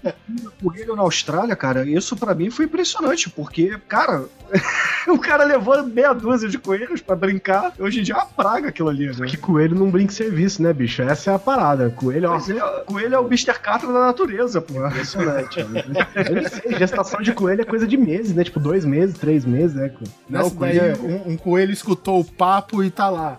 coelho 0.63 0.97
na 0.97 1.03
Austrália, 1.03 1.57
cara. 1.57 1.89
Isso 1.89 2.17
para 2.17 2.35
mim 2.35 2.51
foi 2.51 2.67
impressionante, 2.67 3.31
porque, 3.31 3.79
cara, 3.89 4.25
o 5.09 5.19
cara 5.19 5.45
levou 5.45 5.83
meia 5.85 6.13
dúzia 6.13 6.49
de 6.49 6.59
coelhos 6.59 7.01
para 7.01 7.17
brincar. 7.17 7.73
Hoje 7.79 8.01
em 8.01 8.03
dia 8.03 8.15
é 8.15 8.19
uma 8.19 8.27
praga 8.27 8.69
aquilo 8.69 8.89
ali, 8.89 9.07
né? 9.07 9.27
Que 9.27 9.37
coelho 9.37 9.77
não 9.77 9.91
brinca 9.91 10.13
serviço, 10.13 10.63
né, 10.63 10.73
bicho? 10.73 11.03
Essa 11.03 11.31
é 11.31 11.35
a 11.35 11.39
parada. 11.39 11.91
Coelho, 11.91 12.31
ó. 12.31 12.37
É, 12.37 12.85
coelho 12.85 13.15
é 13.15 13.19
o 13.19 13.27
Mr. 13.27 13.59
Catra 13.59 13.93
da 13.93 14.01
natureza, 14.07 14.61
pô. 14.61 14.87
Impressionante. 14.87 15.61
eu 15.61 15.69
não 15.69 16.49
sei, 16.49 16.79
gestação 16.79 17.21
de 17.21 17.33
coelho 17.33 17.63
é 17.63 17.65
coisa 17.65 17.87
de 17.87 17.97
meses, 17.97 18.35
né? 18.35 18.45
Tipo, 18.45 18.61
dois 18.61 18.85
meses, 18.85 19.19
três 19.19 19.45
meses, 19.45 19.75
né? 19.75 19.91
Não, 20.29 20.51
coelho... 20.51 20.81
É- 20.81 21.01
um, 21.01 21.33
um 21.33 21.37
coelho 21.37 21.73
escutou 21.73 22.21
o 22.21 22.25
papo 22.25 22.83
e 22.83 22.91
tá 22.91 23.09
lá. 23.11 23.39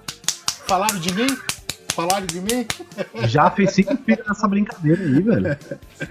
Falaram 0.68 1.00
de 1.00 1.14
mim? 1.14 1.38
Falaram 1.94 2.26
de 2.26 2.40
mim? 2.40 2.66
Já 3.28 3.50
fez 3.52 3.74
cinco 3.74 3.96
filhos 3.98 4.26
nessa 4.28 4.48
brincadeira 4.48 5.02
aí, 5.02 5.22
velho. 5.22 5.58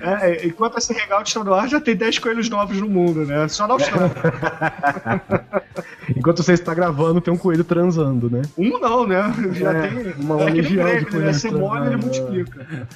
É, 0.01 0.47
enquanto 0.47 0.79
esse 0.79 0.93
regal 0.93 1.23
está 1.23 1.43
no 1.43 1.55
ar, 1.55 1.69
já 1.69 1.81
tem 1.81 1.97
10 1.97 2.19
coelhos 2.19 2.49
novos 2.49 2.81
no 2.81 2.89
mundo, 2.89 3.25
né? 3.25 3.49
Só 3.49 3.67
na 3.67 3.75
Austrália. 3.75 4.11
enquanto 6.17 6.43
você 6.43 6.53
está 6.53 6.75
gravando, 6.75 7.21
tem 7.21 7.33
um 7.33 7.37
coelho 7.37 7.65
transando, 7.65 8.31
né? 8.31 8.43
Um 8.57 8.79
não, 8.79 9.07
né? 9.07 9.23
Já 9.53 9.73
é, 9.73 9.89
tem 9.89 10.15
uma 10.19 10.43
é 10.43 10.51
legião 10.51 10.99
de 10.99 11.07
coelhos. 11.07 11.15
Né? 11.15 11.33
Você 11.33 11.51
mole, 11.51 11.87
ele 11.87 11.97
multiplica. 11.97 12.89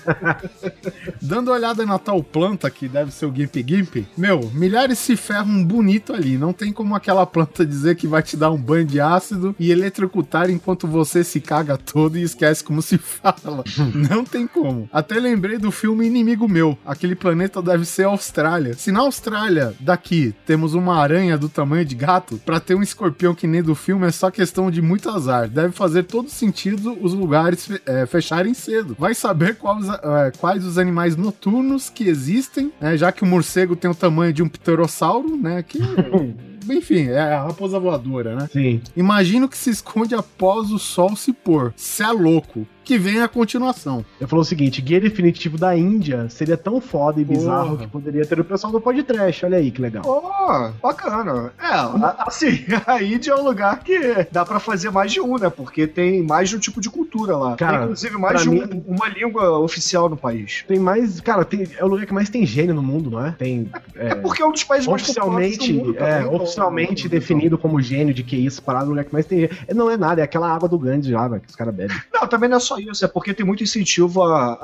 Dando 1.20 1.48
uma 1.48 1.56
olhada 1.56 1.86
na 1.86 1.98
tal 1.98 2.22
planta, 2.22 2.70
que 2.70 2.88
deve 2.88 3.12
ser 3.12 3.26
o 3.26 3.34
Gimp 3.34 3.56
Gimp, 3.56 4.06
meu, 4.16 4.50
milhares 4.52 4.98
se 4.98 5.16
ferram 5.16 5.64
bonito 5.64 6.12
ali. 6.12 6.36
Não 6.36 6.52
tem 6.52 6.72
como 6.72 6.94
aquela 6.94 7.26
planta 7.26 7.64
dizer 7.64 7.96
que 7.96 8.06
vai 8.06 8.22
te 8.22 8.36
dar 8.36 8.50
um 8.50 8.58
banho 8.58 8.84
de 8.84 9.00
ácido 9.00 9.54
e 9.58 9.70
eletrocutar 9.70 10.50
enquanto 10.50 10.86
você 10.86 11.24
se 11.24 11.40
caga 11.40 11.76
todo 11.76 12.18
e 12.18 12.22
esquece 12.22 12.62
como 12.62 12.73
se 12.82 12.98
fala. 12.98 13.64
Não 13.94 14.24
tem 14.24 14.46
como. 14.46 14.88
Até 14.92 15.16
lembrei 15.16 15.58
do 15.58 15.70
filme 15.70 16.06
Inimigo 16.06 16.48
Meu. 16.48 16.78
Aquele 16.84 17.14
planeta 17.14 17.62
deve 17.62 17.84
ser 17.84 18.04
Austrália. 18.04 18.74
Se 18.74 18.92
na 18.92 19.00
Austrália, 19.00 19.74
daqui, 19.80 20.34
temos 20.46 20.74
uma 20.74 20.96
aranha 20.96 21.36
do 21.38 21.48
tamanho 21.48 21.84
de 21.84 21.94
gato, 21.94 22.40
para 22.44 22.60
ter 22.60 22.74
um 22.74 22.82
escorpião 22.82 23.34
que 23.34 23.46
nem 23.46 23.62
do 23.62 23.74
filme 23.74 24.06
é 24.06 24.10
só 24.10 24.30
questão 24.30 24.70
de 24.70 24.80
muito 24.82 25.08
azar. 25.08 25.48
Deve 25.48 25.72
fazer 25.72 26.04
todo 26.04 26.28
sentido 26.28 26.96
os 27.00 27.12
lugares 27.14 27.68
é, 27.86 28.06
fecharem 28.06 28.54
cedo. 28.54 28.96
Vai 28.98 29.14
saber 29.14 29.56
quais, 29.56 29.88
é, 29.88 30.32
quais 30.38 30.64
os 30.64 30.78
animais 30.78 31.16
noturnos 31.16 31.90
que 31.90 32.08
existem, 32.08 32.72
né, 32.80 32.96
já 32.96 33.12
que 33.12 33.22
o 33.22 33.26
morcego 33.26 33.76
tem 33.76 33.90
o 33.90 33.94
tamanho 33.94 34.32
de 34.32 34.42
um 34.42 34.48
pterossauro, 34.48 35.36
né? 35.36 35.62
Que 35.62 35.78
enfim, 36.70 37.08
é 37.08 37.20
a 37.20 37.44
raposa 37.44 37.78
voadora, 37.78 38.34
né? 38.34 38.48
Sim. 38.52 38.80
Imagino 38.96 39.48
que 39.48 39.56
se 39.56 39.70
esconde 39.70 40.14
após 40.14 40.70
o 40.70 40.78
sol 40.78 41.16
se 41.16 41.32
pôr. 41.32 41.72
Cê 41.76 42.04
é 42.04 42.10
louco. 42.10 42.66
Que 42.84 42.98
vem 42.98 43.22
a 43.22 43.28
continuação. 43.28 44.04
Ele 44.20 44.28
falou 44.28 44.42
o 44.42 44.44
seguinte: 44.44 44.80
guia 44.82 45.00
definitivo 45.00 45.56
da 45.58 45.76
Índia 45.76 46.28
seria 46.28 46.56
tão 46.56 46.80
foda 46.80 47.20
e 47.20 47.24
bizarro 47.24 47.70
Porra. 47.70 47.78
que 47.78 47.86
poderia 47.88 48.26
ter 48.26 48.38
o 48.38 48.44
pessoal 48.44 48.72
do 48.72 48.80
podcast. 48.80 49.44
Olha 49.46 49.58
aí 49.58 49.70
que 49.70 49.80
legal. 49.80 50.02
Pô, 50.02 50.70
bacana. 50.82 51.52
É, 51.60 51.64
a- 51.66 52.24
assim, 52.26 52.64
a 52.86 53.02
Índia 53.02 53.32
é 53.32 53.36
um 53.36 53.42
lugar 53.44 53.80
que 53.80 54.26
dá 54.30 54.44
pra 54.44 54.58
fazer 54.60 54.90
mais 54.90 55.12
de 55.12 55.20
um, 55.20 55.38
né? 55.38 55.48
Porque 55.50 55.86
tem 55.86 56.22
mais 56.22 56.48
de 56.50 56.56
um 56.56 56.58
tipo 56.58 56.80
de 56.80 56.90
cultura 56.90 57.36
lá. 57.36 57.56
Cara, 57.56 57.72
tem, 57.78 57.82
inclusive, 57.84 58.16
mais 58.18 58.42
de 58.42 58.48
um- 58.48 58.52
mim- 58.52 58.84
uma 58.86 59.08
língua 59.08 59.58
oficial 59.58 60.08
no 60.08 60.16
país. 60.16 60.64
Tem 60.68 60.78
mais. 60.78 61.20
Cara, 61.20 61.44
tem, 61.44 61.66
é 61.78 61.84
o 61.84 61.88
lugar 61.88 62.06
que 62.06 62.12
mais 62.14 62.28
tem 62.28 62.44
gênio 62.44 62.74
no 62.74 62.82
mundo, 62.82 63.10
não 63.10 63.24
é? 63.26 63.32
Tem. 63.32 63.70
É, 63.96 64.08
É, 64.08 64.14
porque 64.16 64.42
é 64.42 64.46
um 64.46 64.52
dos 64.52 64.64
países 64.64 64.86
mais 64.86 65.02
oficialmente, 65.02 65.72
do 65.72 65.78
mundo 65.78 65.96
é, 65.98 66.20
também, 66.22 66.34
oficialmente 66.40 67.06
então. 67.06 67.18
definido 67.18 67.56
como 67.58 67.80
gênio 67.80 68.12
de 68.12 68.22
que 68.22 68.36
isso, 68.36 68.62
parado, 68.62 68.86
o 68.86 68.88
lugar 68.90 69.04
que 69.04 69.12
mais 69.12 69.26
tem. 69.26 69.48
É, 69.66 69.72
Não 69.74 69.90
é 69.90 69.96
nada, 69.96 70.20
é 70.20 70.24
aquela 70.24 70.52
água 70.54 70.68
do 70.68 70.78
Gandhi 70.78 71.12
lá, 71.12 71.28
que 71.38 71.48
os 71.48 71.56
caras 71.56 71.74
bebem. 71.74 71.96
Não, 72.12 72.26
também 72.26 72.48
não 72.48 72.56
é 72.56 72.60
só 72.60 72.73
isso, 72.78 73.04
é 73.04 73.08
porque 73.08 73.34
tem 73.34 73.44
muito 73.44 73.62
incentivo 73.62 74.22
à, 74.22 74.58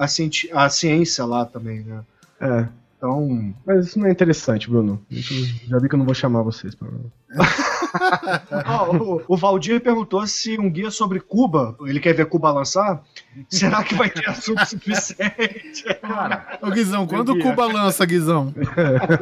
à 0.53 0.68
ciência 0.68 1.25
lá 1.25 1.44
também, 1.44 1.81
né? 1.81 2.03
É. 2.40 2.79
Então. 3.00 3.54
Mas 3.64 3.86
isso 3.86 3.98
não 3.98 4.06
é 4.06 4.10
interessante, 4.12 4.68
Bruno. 4.68 5.00
Isso- 5.10 5.32
já 5.66 5.78
vi 5.78 5.88
que 5.88 5.94
eu 5.94 5.98
não 5.98 6.04
vou 6.04 6.14
chamar 6.14 6.42
vocês. 6.42 6.74
Pra... 6.74 6.86
Ó, 8.66 8.94
o, 8.94 9.22
o 9.26 9.36
Valdir 9.38 9.80
perguntou 9.80 10.26
se 10.26 10.60
um 10.60 10.70
guia 10.70 10.90
sobre 10.90 11.18
Cuba, 11.18 11.74
ele 11.80 11.98
quer 11.98 12.12
ver 12.12 12.26
Cuba 12.26 12.52
lançar, 12.52 13.02
será 13.48 13.82
que 13.82 13.94
vai 13.94 14.10
ter 14.10 14.28
assunto 14.28 14.64
suficiente? 14.66 15.82
Cara, 16.02 16.58
Ô, 16.60 16.70
Guizão, 16.70 17.06
quando 17.06 17.32
Guia. 17.32 17.42
Cuba 17.42 17.66
lança, 17.66 18.04
Guizão? 18.04 18.52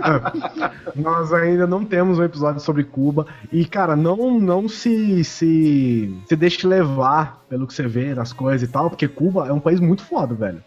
nós 0.96 1.32
ainda 1.32 1.64
não 1.66 1.84
temos 1.84 2.18
um 2.18 2.24
episódio 2.24 2.60
sobre 2.60 2.82
Cuba. 2.82 3.26
E, 3.52 3.64
cara, 3.64 3.94
não, 3.94 4.40
não 4.40 4.68
se, 4.68 5.22
se, 5.22 6.12
se 6.26 6.36
deixe 6.36 6.66
levar 6.66 7.44
pelo 7.48 7.64
que 7.64 7.72
você 7.72 7.86
vê 7.86 8.12
nas 8.12 8.32
coisas 8.32 8.68
e 8.68 8.72
tal, 8.72 8.90
porque 8.90 9.06
Cuba 9.06 9.46
é 9.46 9.52
um 9.52 9.60
país 9.60 9.78
muito 9.78 10.02
foda, 10.04 10.34
velho. 10.34 10.62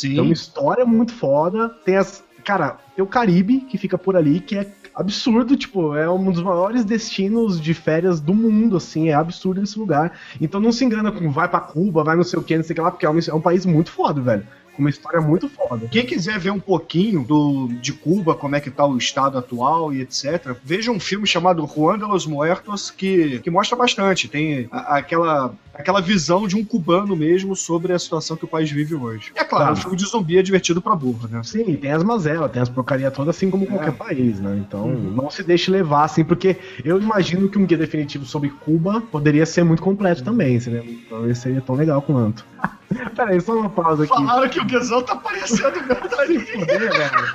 Tem 0.00 0.18
uma 0.18 0.26
Sim. 0.26 0.32
história 0.32 0.84
muito 0.84 1.12
foda. 1.14 1.68
Tem 1.84 1.96
as. 1.96 2.24
Cara, 2.46 2.78
tem 2.94 3.04
o 3.04 3.08
Caribe 3.08 3.62
que 3.62 3.76
fica 3.76 3.98
por 3.98 4.16
ali, 4.16 4.38
que 4.38 4.56
é 4.56 4.72
absurdo, 4.94 5.56
tipo, 5.56 5.96
é 5.96 6.08
um 6.08 6.30
dos 6.30 6.40
maiores 6.40 6.84
destinos 6.84 7.60
de 7.60 7.74
férias 7.74 8.20
do 8.20 8.32
mundo, 8.32 8.76
assim, 8.76 9.08
é 9.08 9.14
absurdo 9.14 9.60
esse 9.60 9.76
lugar. 9.76 10.16
Então 10.40 10.60
não 10.60 10.70
se 10.70 10.84
engana 10.84 11.10
com 11.10 11.28
vai 11.28 11.48
pra 11.48 11.58
Cuba, 11.58 12.04
vai 12.04 12.14
não 12.14 12.22
sei 12.22 12.38
o 12.38 12.42
que, 12.44 12.56
não 12.56 12.62
sei 12.62 12.72
o 12.72 12.76
que 12.76 12.80
lá, 12.80 12.92
porque 12.92 13.04
é 13.04 13.10
um, 13.10 13.18
é 13.18 13.34
um 13.34 13.40
país 13.40 13.66
muito 13.66 13.90
foda, 13.90 14.20
velho. 14.20 14.46
Uma 14.78 14.90
história 14.90 15.20
muito 15.20 15.48
foda. 15.48 15.86
Quem 15.88 16.04
quiser 16.04 16.38
ver 16.38 16.50
um 16.50 16.60
pouquinho 16.60 17.24
do, 17.24 17.68
de 17.80 17.92
Cuba, 17.92 18.34
como 18.34 18.56
é 18.56 18.60
que 18.60 18.70
tá 18.70 18.86
o 18.86 18.96
estado 18.96 19.38
atual 19.38 19.92
e 19.92 20.00
etc., 20.02 20.54
veja 20.64 20.90
um 20.90 21.00
filme 21.00 21.26
chamado 21.26 21.66
Juan 21.66 21.98
de 21.98 22.04
los 22.04 22.26
Muertos, 22.26 22.90
que, 22.90 23.38
que 23.40 23.50
mostra 23.50 23.76
bastante. 23.76 24.28
Tem 24.28 24.68
a- 24.70 24.96
aquela, 24.98 25.54
aquela 25.74 26.00
visão 26.00 26.46
de 26.46 26.56
um 26.56 26.64
cubano 26.64 27.16
mesmo 27.16 27.56
sobre 27.56 27.92
a 27.92 27.98
situação 27.98 28.36
que 28.36 28.44
o 28.44 28.48
país 28.48 28.70
vive 28.70 28.94
hoje. 28.94 29.32
E 29.34 29.38
é 29.38 29.44
claro, 29.44 29.66
Tá. 29.66 29.72
o 29.72 29.76
filme 29.76 29.96
de 29.96 30.04
zumbi 30.06 30.38
é 30.38 30.42
divertido 30.42 30.80
pra 30.82 30.94
burro, 30.94 31.26
né? 31.28 31.40
Sim, 31.42 31.74
tem 31.76 31.90
as 31.92 32.02
mazelas, 32.04 32.50
tem 32.50 32.60
as 32.62 32.68
porcaria 32.68 33.10
todas, 33.10 33.36
assim 33.36 33.50
como 33.50 33.66
qualquer 33.66 33.92
país, 33.92 34.40
né? 34.40 34.56
Então, 34.66 34.88
não 34.88 35.30
se 35.30 35.42
deixe 35.42 35.70
levar, 35.70 36.04
assim, 36.04 36.24
porque 36.24 36.56
eu 36.84 37.00
imagino 37.00 37.48
que 37.48 37.58
um 37.58 37.64
guia 37.66 37.78
definitivo 37.78 38.24
sobre 38.26 38.50
Cuba 38.50 39.00
poderia 39.00 39.46
ser 39.46 39.64
muito 39.64 39.82
completo 39.82 40.22
também, 40.22 40.58
seria, 40.60 40.84
talvez 41.08 41.38
seria 41.38 41.60
tão 41.60 41.74
legal 41.74 42.02
quanto. 42.02 42.44
Peraí, 43.14 43.40
só 43.40 43.54
uma 43.54 43.70
pausa 43.70 44.04
aqui. 44.04 44.14
Falaram 44.14 44.48
que 44.48 44.60
o 44.60 44.64
Guizão 44.64 45.02
tá 45.02 45.16
parecendo 45.16 45.80
verdade. 45.80 46.38
fuder, 46.38 46.92
velho. 46.92 47.32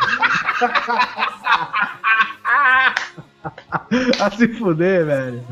A 4.22 4.32
se 4.32 4.48
fuder, 4.50 5.06
velho. 5.06 5.44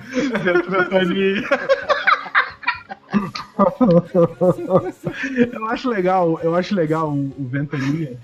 eu 5.51 5.65
acho 5.67 5.89
legal, 5.89 6.39
eu 6.43 6.55
acho 6.55 6.75
legal 6.75 7.09
o, 7.09 7.33
o 7.37 7.47
Ventania. 7.47 8.17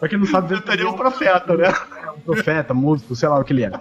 Pra 0.00 0.08
quem 0.08 0.18
não 0.18 0.26
sabe, 0.26 0.54
Ventania 0.54 0.84
é 0.84 0.88
um 0.88 0.96
profeta, 0.96 1.56
né? 1.56 1.72
é 2.04 2.10
um 2.10 2.20
profeta, 2.20 2.74
músico, 2.74 3.14
sei 3.14 3.28
lá 3.28 3.38
o 3.38 3.44
que 3.44 3.52
ele 3.52 3.64
é. 3.64 3.72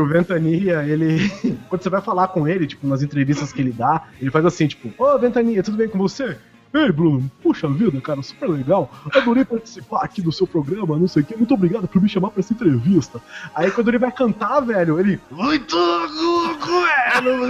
Que 0.00 0.04
o 0.04 0.06
Ventania, 0.06 0.82
ele. 0.82 1.30
Quando 1.68 1.82
você 1.82 1.90
vai 1.90 2.00
falar 2.00 2.28
com 2.28 2.48
ele, 2.48 2.66
tipo, 2.66 2.86
nas 2.86 3.02
entrevistas 3.02 3.52
que 3.52 3.60
ele 3.60 3.70
dá, 3.70 4.04
ele 4.18 4.30
faz 4.30 4.46
assim, 4.46 4.66
tipo, 4.66 4.90
ô 4.96 5.18
Ventania, 5.18 5.62
tudo 5.62 5.76
bem 5.76 5.88
com 5.88 5.98
você? 5.98 6.38
Ei, 6.72 6.90
Bruno, 6.90 7.30
puxa 7.42 7.68
vida, 7.68 8.00
cara, 8.00 8.22
super 8.22 8.48
legal. 8.48 8.90
Adorei 9.14 9.44
participar 9.44 10.02
aqui 10.02 10.22
do 10.22 10.32
seu 10.32 10.46
programa, 10.46 10.96
não 10.96 11.06
sei 11.06 11.22
o 11.22 11.26
que. 11.26 11.36
Muito 11.36 11.52
obrigado 11.52 11.86
por 11.86 12.00
me 12.00 12.08
chamar 12.08 12.30
pra 12.30 12.40
essa 12.40 12.54
entrevista. 12.54 13.20
Aí 13.54 13.70
quando 13.70 13.88
ele 13.88 13.98
vai 13.98 14.10
cantar, 14.10 14.60
velho, 14.60 14.98
ele. 14.98 15.20
Muito 15.30 15.76
louco, 15.76 16.66
velho! 16.66 17.44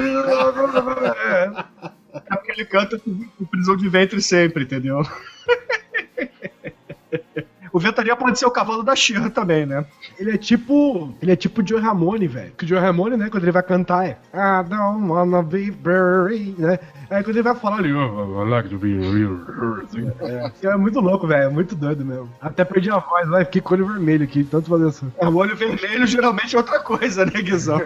É 2.13 2.35
porque 2.35 2.53
ele 2.53 2.65
canta 2.65 2.99
com 2.99 3.45
prisão 3.45 3.77
de 3.77 3.89
ventre 3.89 4.21
sempre, 4.21 4.65
entendeu? 4.65 5.03
O 7.73 7.79
Ventania 7.79 8.17
pode 8.17 8.39
ser 8.39 8.47
o 8.47 8.51
cavalo 8.51 8.83
da 8.83 8.97
Xirra 8.97 9.31
também, 9.31 9.65
né? 9.67 9.85
Ele 10.19 10.33
é 10.33 10.37
tipo. 10.37 11.15
Ele 11.23 11.33
é 11.33 11.37
tipo 11.37 11.63
o 11.63 11.67
Joe 11.67 11.81
Ramone, 11.81 12.27
velho. 12.27 12.53
Que 12.57 12.65
o 12.65 12.69
Joe 12.69 12.79
Ramone, 12.79 13.17
né, 13.17 13.29
quando 13.31 13.45
ele 13.45 13.53
vai 13.53 13.63
cantar 13.63 14.07
é. 14.07 14.19
I 14.35 14.65
don't 14.69 15.09
wanna 15.09 15.43
be 15.43 15.71
buried, 15.71 16.55
né? 16.61 16.79
Aí 17.11 17.23
quando 17.23 17.37
ele 17.37 17.43
vai 17.43 17.55
falar, 17.55 17.81
ele. 17.81 17.93
"Oh, 17.93 18.45
I 18.45 18.49
like 18.49 18.69
to 18.69 18.79
be 18.79 18.95
real. 18.99 19.39
É, 20.63 20.67
é 20.69 20.77
muito 20.77 21.01
louco, 21.01 21.27
velho. 21.27 21.45
É 21.45 21.49
muito 21.49 21.75
doido 21.75 22.05
mesmo. 22.05 22.29
Até 22.41 22.65
perdi 22.65 22.91
a 22.91 22.99
voz, 22.99 23.29
vai. 23.29 23.45
Fiquei 23.45 23.61
com 23.61 23.75
o 23.75 23.77
olho 23.79 23.87
vermelho 23.87 24.25
aqui, 24.25 24.45
tanto 24.45 24.69
fazer 24.69 24.89
isso. 24.89 25.13
O 25.21 25.35
olho 25.37 25.57
vermelho 25.57 26.07
geralmente 26.07 26.55
é 26.55 26.59
outra 26.59 26.81
coisa, 26.81 27.25
né, 27.25 27.33
Guizão? 27.43 27.81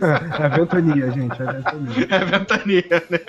É 0.00 0.48
ventania, 0.48 1.10
gente. 1.10 1.42
É 1.42 1.52
ventania. 1.52 2.06
É 2.10 2.24
Ventania, 2.24 3.04
né? 3.10 3.20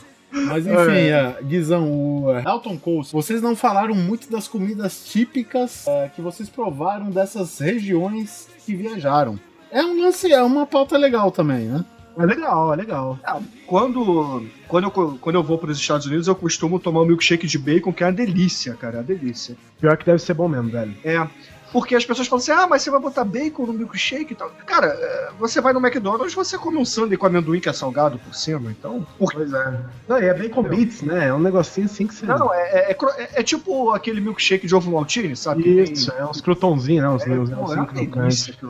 Mas 0.46 0.66
enfim, 0.66 1.08
é, 1.08 1.36
Guizão, 1.42 1.90
o 1.90 2.32
é, 2.32 2.42
Dalton 2.42 2.76
Coast, 2.78 3.12
vocês 3.12 3.42
não 3.42 3.54
falaram 3.56 3.94
muito 3.94 4.30
das 4.30 4.48
comidas 4.48 5.04
típicas 5.04 5.86
é, 5.86 6.10
que 6.14 6.20
vocês 6.20 6.48
provaram 6.48 7.10
dessas 7.10 7.58
regiões 7.58 8.48
que 8.64 8.74
viajaram. 8.74 9.38
É 9.70 9.82
um 9.82 10.00
lance, 10.00 10.32
é 10.32 10.42
uma 10.42 10.66
pauta 10.66 10.96
legal 10.98 11.30
também, 11.30 11.66
né? 11.66 11.84
É 12.18 12.26
legal, 12.26 12.72
é 12.72 12.76
legal. 12.76 13.18
Quando, 13.66 14.44
quando, 14.66 14.84
eu, 14.84 15.18
quando 15.20 15.36
eu 15.36 15.42
vou 15.42 15.56
para 15.56 15.70
os 15.70 15.78
Estados 15.78 16.06
Unidos, 16.06 16.26
eu 16.26 16.34
costumo 16.34 16.78
tomar 16.78 17.02
um 17.02 17.06
milkshake 17.06 17.46
de 17.46 17.58
bacon, 17.58 17.92
que 17.92 18.02
é 18.02 18.06
uma 18.06 18.12
delícia, 18.12 18.74
cara, 18.74 18.96
é 18.96 18.98
uma 18.98 19.04
delícia. 19.04 19.56
Pior 19.80 19.96
que 19.96 20.04
deve 20.04 20.18
ser 20.18 20.34
bom 20.34 20.48
mesmo, 20.48 20.70
velho. 20.70 20.94
É. 21.04 21.26
Porque 21.72 21.94
as 21.94 22.04
pessoas 22.04 22.26
falam 22.26 22.42
assim: 22.42 22.52
ah, 22.52 22.66
mas 22.68 22.82
você 22.82 22.90
vai 22.90 23.00
botar 23.00 23.24
bacon 23.24 23.66
no 23.66 23.72
milkshake 23.72 24.32
e 24.32 24.36
tal. 24.36 24.50
Cara, 24.66 24.86
é, 24.88 25.30
você 25.38 25.60
vai 25.60 25.72
no 25.72 25.80
McDonald's, 25.84 26.34
você 26.34 26.58
come 26.58 26.76
um 26.76 26.84
sundae 26.84 27.16
com 27.16 27.26
amendoim 27.26 27.60
que 27.60 27.68
é 27.68 27.72
salgado 27.72 28.18
por 28.18 28.34
cima, 28.34 28.70
então. 28.70 29.06
Por... 29.18 29.32
Pois 29.32 29.52
é. 29.52 29.80
Não, 30.08 30.18
e 30.18 30.24
é 30.26 30.34
bacon 30.34 30.62
beats, 30.62 31.02
né? 31.02 31.28
É 31.28 31.34
um 31.34 31.38
negocinho 31.38 31.86
assim 31.86 32.06
que 32.06 32.14
você. 32.14 32.26
Não, 32.26 32.52
é, 32.52 32.60
é, 32.60 32.90
é 32.92 32.96
é- 33.18 33.40
é 33.40 33.42
tipo 33.42 33.90
aquele 33.90 34.20
milkshake 34.20 34.66
de 34.66 34.74
ovo 34.74 34.90
maltine, 34.90 35.36
sabe? 35.36 35.82
Isso, 35.82 36.12
é 36.12 36.24
uns 36.24 36.40
crotonzinhos, 36.40 37.02
né? 37.02 37.08
Uns 37.08 37.22
É, 37.22 37.26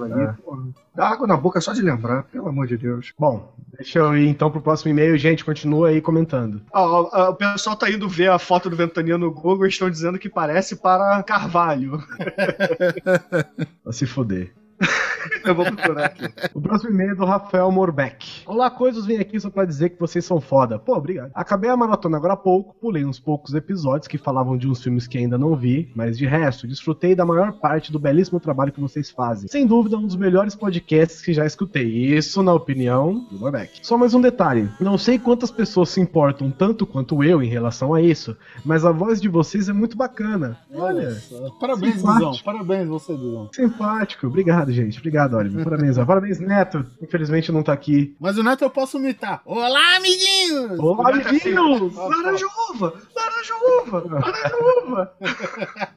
ali. 0.04 0.22
É. 0.22 0.34
pô. 0.44 0.58
Dá 0.94 1.08
água 1.08 1.26
na 1.26 1.36
boca 1.36 1.60
só 1.60 1.72
de 1.72 1.82
lembrar, 1.82 2.24
pelo 2.24 2.48
amor 2.48 2.66
de 2.66 2.76
Deus. 2.76 3.12
Bom, 3.18 3.52
deixa 3.80 3.98
eu 3.98 4.16
ir 4.16 4.28
então 4.28 4.50
pro 4.50 4.60
próximo 4.60 4.90
e-mail. 4.90 5.16
Gente, 5.16 5.44
continua 5.44 5.88
aí 5.88 6.00
comentando. 6.00 6.62
Ah, 6.72 7.30
o 7.30 7.34
pessoal 7.34 7.74
tá 7.74 7.90
indo 7.90 8.08
ver 8.08 8.30
a 8.30 8.38
foto 8.38 8.68
do 8.68 8.76
Ventania 8.76 9.16
no 9.16 9.32
Google 9.32 9.66
e 9.66 9.70
estão 9.70 9.90
dizendo 9.90 10.18
que 10.18 10.28
parece 10.28 10.76
para 10.76 11.22
Carvalho. 11.22 12.02
Pra 13.82 13.92
se 13.92 14.06
foder. 14.06 14.52
Eu 15.44 15.54
vou 15.54 15.64
procurar 15.64 16.06
aqui. 16.06 16.28
O 16.54 16.60
próximo 16.60 16.90
e-mail 16.90 17.12
é 17.12 17.14
do 17.14 17.24
Rafael 17.24 17.70
Morbeck. 17.70 18.42
Olá, 18.46 18.70
coisas, 18.70 19.06
vim 19.06 19.16
aqui 19.16 19.38
só 19.40 19.50
pra 19.50 19.64
dizer 19.64 19.90
que 19.90 20.00
vocês 20.00 20.24
são 20.24 20.40
foda. 20.40 20.78
Pô, 20.78 20.96
obrigado. 20.96 21.30
Acabei 21.34 21.70
a 21.70 21.76
maratona 21.76 22.16
agora 22.16 22.34
há 22.34 22.36
pouco, 22.36 22.74
pulei 22.80 23.04
uns 23.04 23.18
poucos 23.18 23.54
episódios 23.54 24.08
que 24.08 24.18
falavam 24.18 24.56
de 24.56 24.68
uns 24.68 24.82
filmes 24.82 25.06
que 25.06 25.18
ainda 25.18 25.38
não 25.38 25.56
vi, 25.56 25.90
mas 25.94 26.18
de 26.18 26.26
resto, 26.26 26.66
desfrutei 26.66 27.14
da 27.14 27.24
maior 27.24 27.52
parte 27.52 27.92
do 27.92 27.98
belíssimo 27.98 28.40
trabalho 28.40 28.72
que 28.72 28.80
vocês 28.80 29.10
fazem. 29.10 29.48
Sem 29.48 29.66
dúvida, 29.66 29.96
um 29.96 30.06
dos 30.06 30.16
melhores 30.16 30.54
podcasts 30.54 31.20
que 31.22 31.32
já 31.32 31.46
escutei. 31.46 31.86
Isso, 31.88 32.42
na 32.42 32.52
opinião 32.52 33.26
do 33.30 33.38
Morbeck. 33.38 33.80
Só 33.82 33.96
mais 33.96 34.14
um 34.14 34.20
detalhe. 34.20 34.68
Não 34.80 34.98
sei 34.98 35.18
quantas 35.18 35.50
pessoas 35.50 35.88
se 35.90 36.00
importam 36.00 36.50
tanto 36.50 36.86
quanto 36.86 37.22
eu 37.24 37.42
em 37.42 37.48
relação 37.48 37.94
a 37.94 38.02
isso, 38.02 38.36
mas 38.64 38.84
a 38.84 38.92
voz 38.92 39.20
de 39.20 39.28
vocês 39.28 39.68
é 39.68 39.72
muito 39.72 39.96
bacana. 39.96 40.58
Olha. 40.74 41.12
só. 41.14 41.50
Parabéns. 41.58 41.96
Guizão. 41.96 42.32
Parabéns 42.44 42.88
você, 42.88 43.14
Guizão. 43.14 43.48
Simpático. 43.52 44.26
Obrigado, 44.26 44.72
gente. 44.72 44.98
Obrigado, 44.98 45.29
Oliver. 45.36 45.64
Parabéns. 45.64 45.98
ó. 45.98 46.04
Parabéns, 46.04 46.40
Neto. 46.40 46.84
Infelizmente 47.02 47.52
não 47.52 47.62
tá 47.62 47.72
aqui. 47.72 48.14
Mas 48.20 48.36
o 48.38 48.42
Neto 48.42 48.62
eu 48.64 48.70
posso 48.70 48.98
imitar. 48.98 49.40
Olá, 49.44 49.96
amiguinhos! 49.96 50.78
Olá, 50.78 51.10
amiguinhos! 51.10 51.94
Laranja 51.96 52.46
uva! 52.70 52.94
Laranja 53.14 53.54
uva! 53.82 54.04
Laranja 54.08 54.56
uva! 54.86 55.12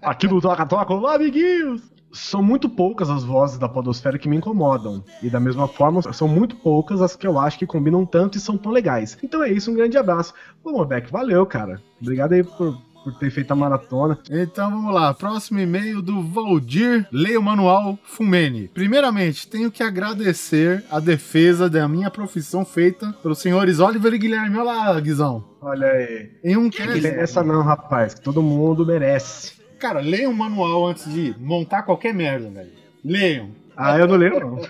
Aqui 0.02 0.28
no 0.28 0.42
Toca 0.42 0.66
Toca, 0.66 0.94
olá, 0.94 1.16
amiguinhos! 1.16 1.82
São 2.12 2.44
muito 2.44 2.70
poucas 2.70 3.10
as 3.10 3.24
vozes 3.24 3.58
da 3.58 3.68
podosfera 3.68 4.20
que 4.20 4.30
me 4.30 4.38
incomodam. 4.38 5.04
E 5.24 5.32
da 5.32 5.40
mesma 5.40 5.68
forma, 5.68 6.00
são 6.14 6.28
muito 6.28 6.56
poucas 6.58 7.02
as 7.02 7.16
que 7.16 7.26
eu 7.26 7.40
acho 7.40 7.58
que 7.58 7.66
combinam 7.66 8.06
tanto 8.06 8.38
e 8.38 8.42
são 8.42 8.56
tão 8.56 8.72
legais. 8.72 9.18
Então 9.24 9.42
é 9.42 9.52
isso, 9.52 9.72
um 9.72 9.74
grande 9.74 9.98
abraço. 9.98 10.32
Ô, 10.64 10.72
Morbeck, 10.72 11.12
valeu, 11.12 11.44
cara. 11.46 11.82
Obrigado 12.00 12.34
aí 12.34 12.44
por 12.44 12.78
por 13.04 13.14
ter 13.16 13.30
feito 13.32 13.52
a 13.52 13.56
maratona. 13.56 14.18
Então 14.30 14.70
vamos 14.72 14.94
lá, 14.94 15.14
próximo 15.14 15.60
e-mail 15.60 16.02
do 16.02 16.22
Valdir, 16.22 17.08
leia 17.12 17.40
o 17.40 17.44
manual 17.44 17.98
Fumene. 18.04 18.70
Primeiramente, 18.74 19.48
tenho 19.48 19.72
que 19.72 19.84
agradecer 19.84 20.84
a 20.90 21.00
defesa 21.00 21.70
da 21.70 21.88
minha 21.88 22.10
profissão 22.10 22.64
feita 22.66 23.14
pelos 23.22 23.40
senhores 23.40 23.80
Oliver 23.80 24.14
e 24.14 24.18
Guilherme. 24.18 24.58
Olha 24.58 24.64
lá, 24.64 25.00
Guizão. 25.00 25.44
Olha 25.62 25.88
aí. 25.88 26.32
Em 26.44 26.58
um 26.58 26.64
Não 26.64 26.70
cast, 26.70 27.06
essa 27.08 27.44
não, 27.44 27.62
rapaz, 27.62 28.14
que 28.14 28.22
todo 28.22 28.42
mundo 28.42 28.86
merece. 28.86 29.54
cara, 29.80 30.00
leiam 30.00 30.32
o 30.32 30.36
manual 30.36 30.88
antes 30.88 31.12
de 31.12 31.36
montar 31.40 31.84
qualquer 31.84 32.14
merda, 32.14 32.50
velho. 32.50 32.72
Leiam. 33.04 33.50
Ah, 33.76 33.98
eu 33.98 34.08
não 34.08 34.16
lembro, 34.16 34.52
não. 34.52 34.62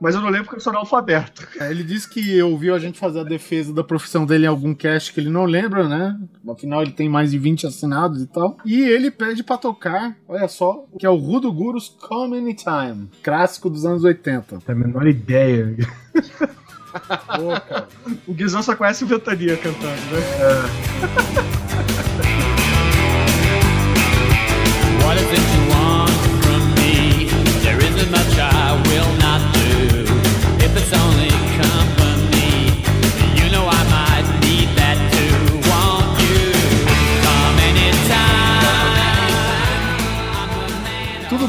Mas 0.00 0.14
eu 0.14 0.20
não 0.20 0.28
lembro 0.28 0.44
porque 0.44 0.56
eu 0.56 0.60
sou 0.60 0.72
analfabeto. 0.72 1.46
É, 1.58 1.70
Ele 1.70 1.82
disse 1.82 2.08
que 2.08 2.40
ouviu 2.42 2.74
a 2.74 2.78
gente 2.78 2.98
fazer 2.98 3.20
a 3.20 3.24
defesa 3.24 3.72
da 3.72 3.82
profissão 3.82 4.26
dele 4.26 4.44
em 4.44 4.48
algum 4.48 4.74
cast 4.74 5.12
que 5.12 5.20
ele 5.20 5.30
não 5.30 5.44
lembra, 5.44 5.88
né? 5.88 6.18
Afinal, 6.48 6.82
ele 6.82 6.92
tem 6.92 7.08
mais 7.08 7.30
de 7.30 7.38
20 7.38 7.66
assinados 7.66 8.22
e 8.22 8.26
tal. 8.26 8.56
E 8.64 8.80
ele 8.82 9.10
pede 9.10 9.42
pra 9.42 9.56
tocar, 9.56 10.16
olha 10.28 10.48
só, 10.48 10.84
que 10.98 11.06
é 11.06 11.10
o 11.10 11.16
Rudo 11.16 11.52
Gurus 11.52 11.88
Come 11.88 12.38
Anytime, 12.38 13.08
clássico 13.22 13.70
dos 13.70 13.84
anos 13.86 14.04
80. 14.04 14.58
Tem 14.60 14.74
a 14.74 14.78
menor 14.78 15.06
ideia. 15.06 15.74
Pô, 16.92 17.60
cara. 17.68 17.88
O 18.26 18.32
Guizão 18.34 18.62
só 18.62 18.74
conhece 18.74 19.04
o 19.04 19.06
Ventania 19.06 19.56
cantando, 19.56 19.86
né? 19.86 21.06
What 21.36 21.55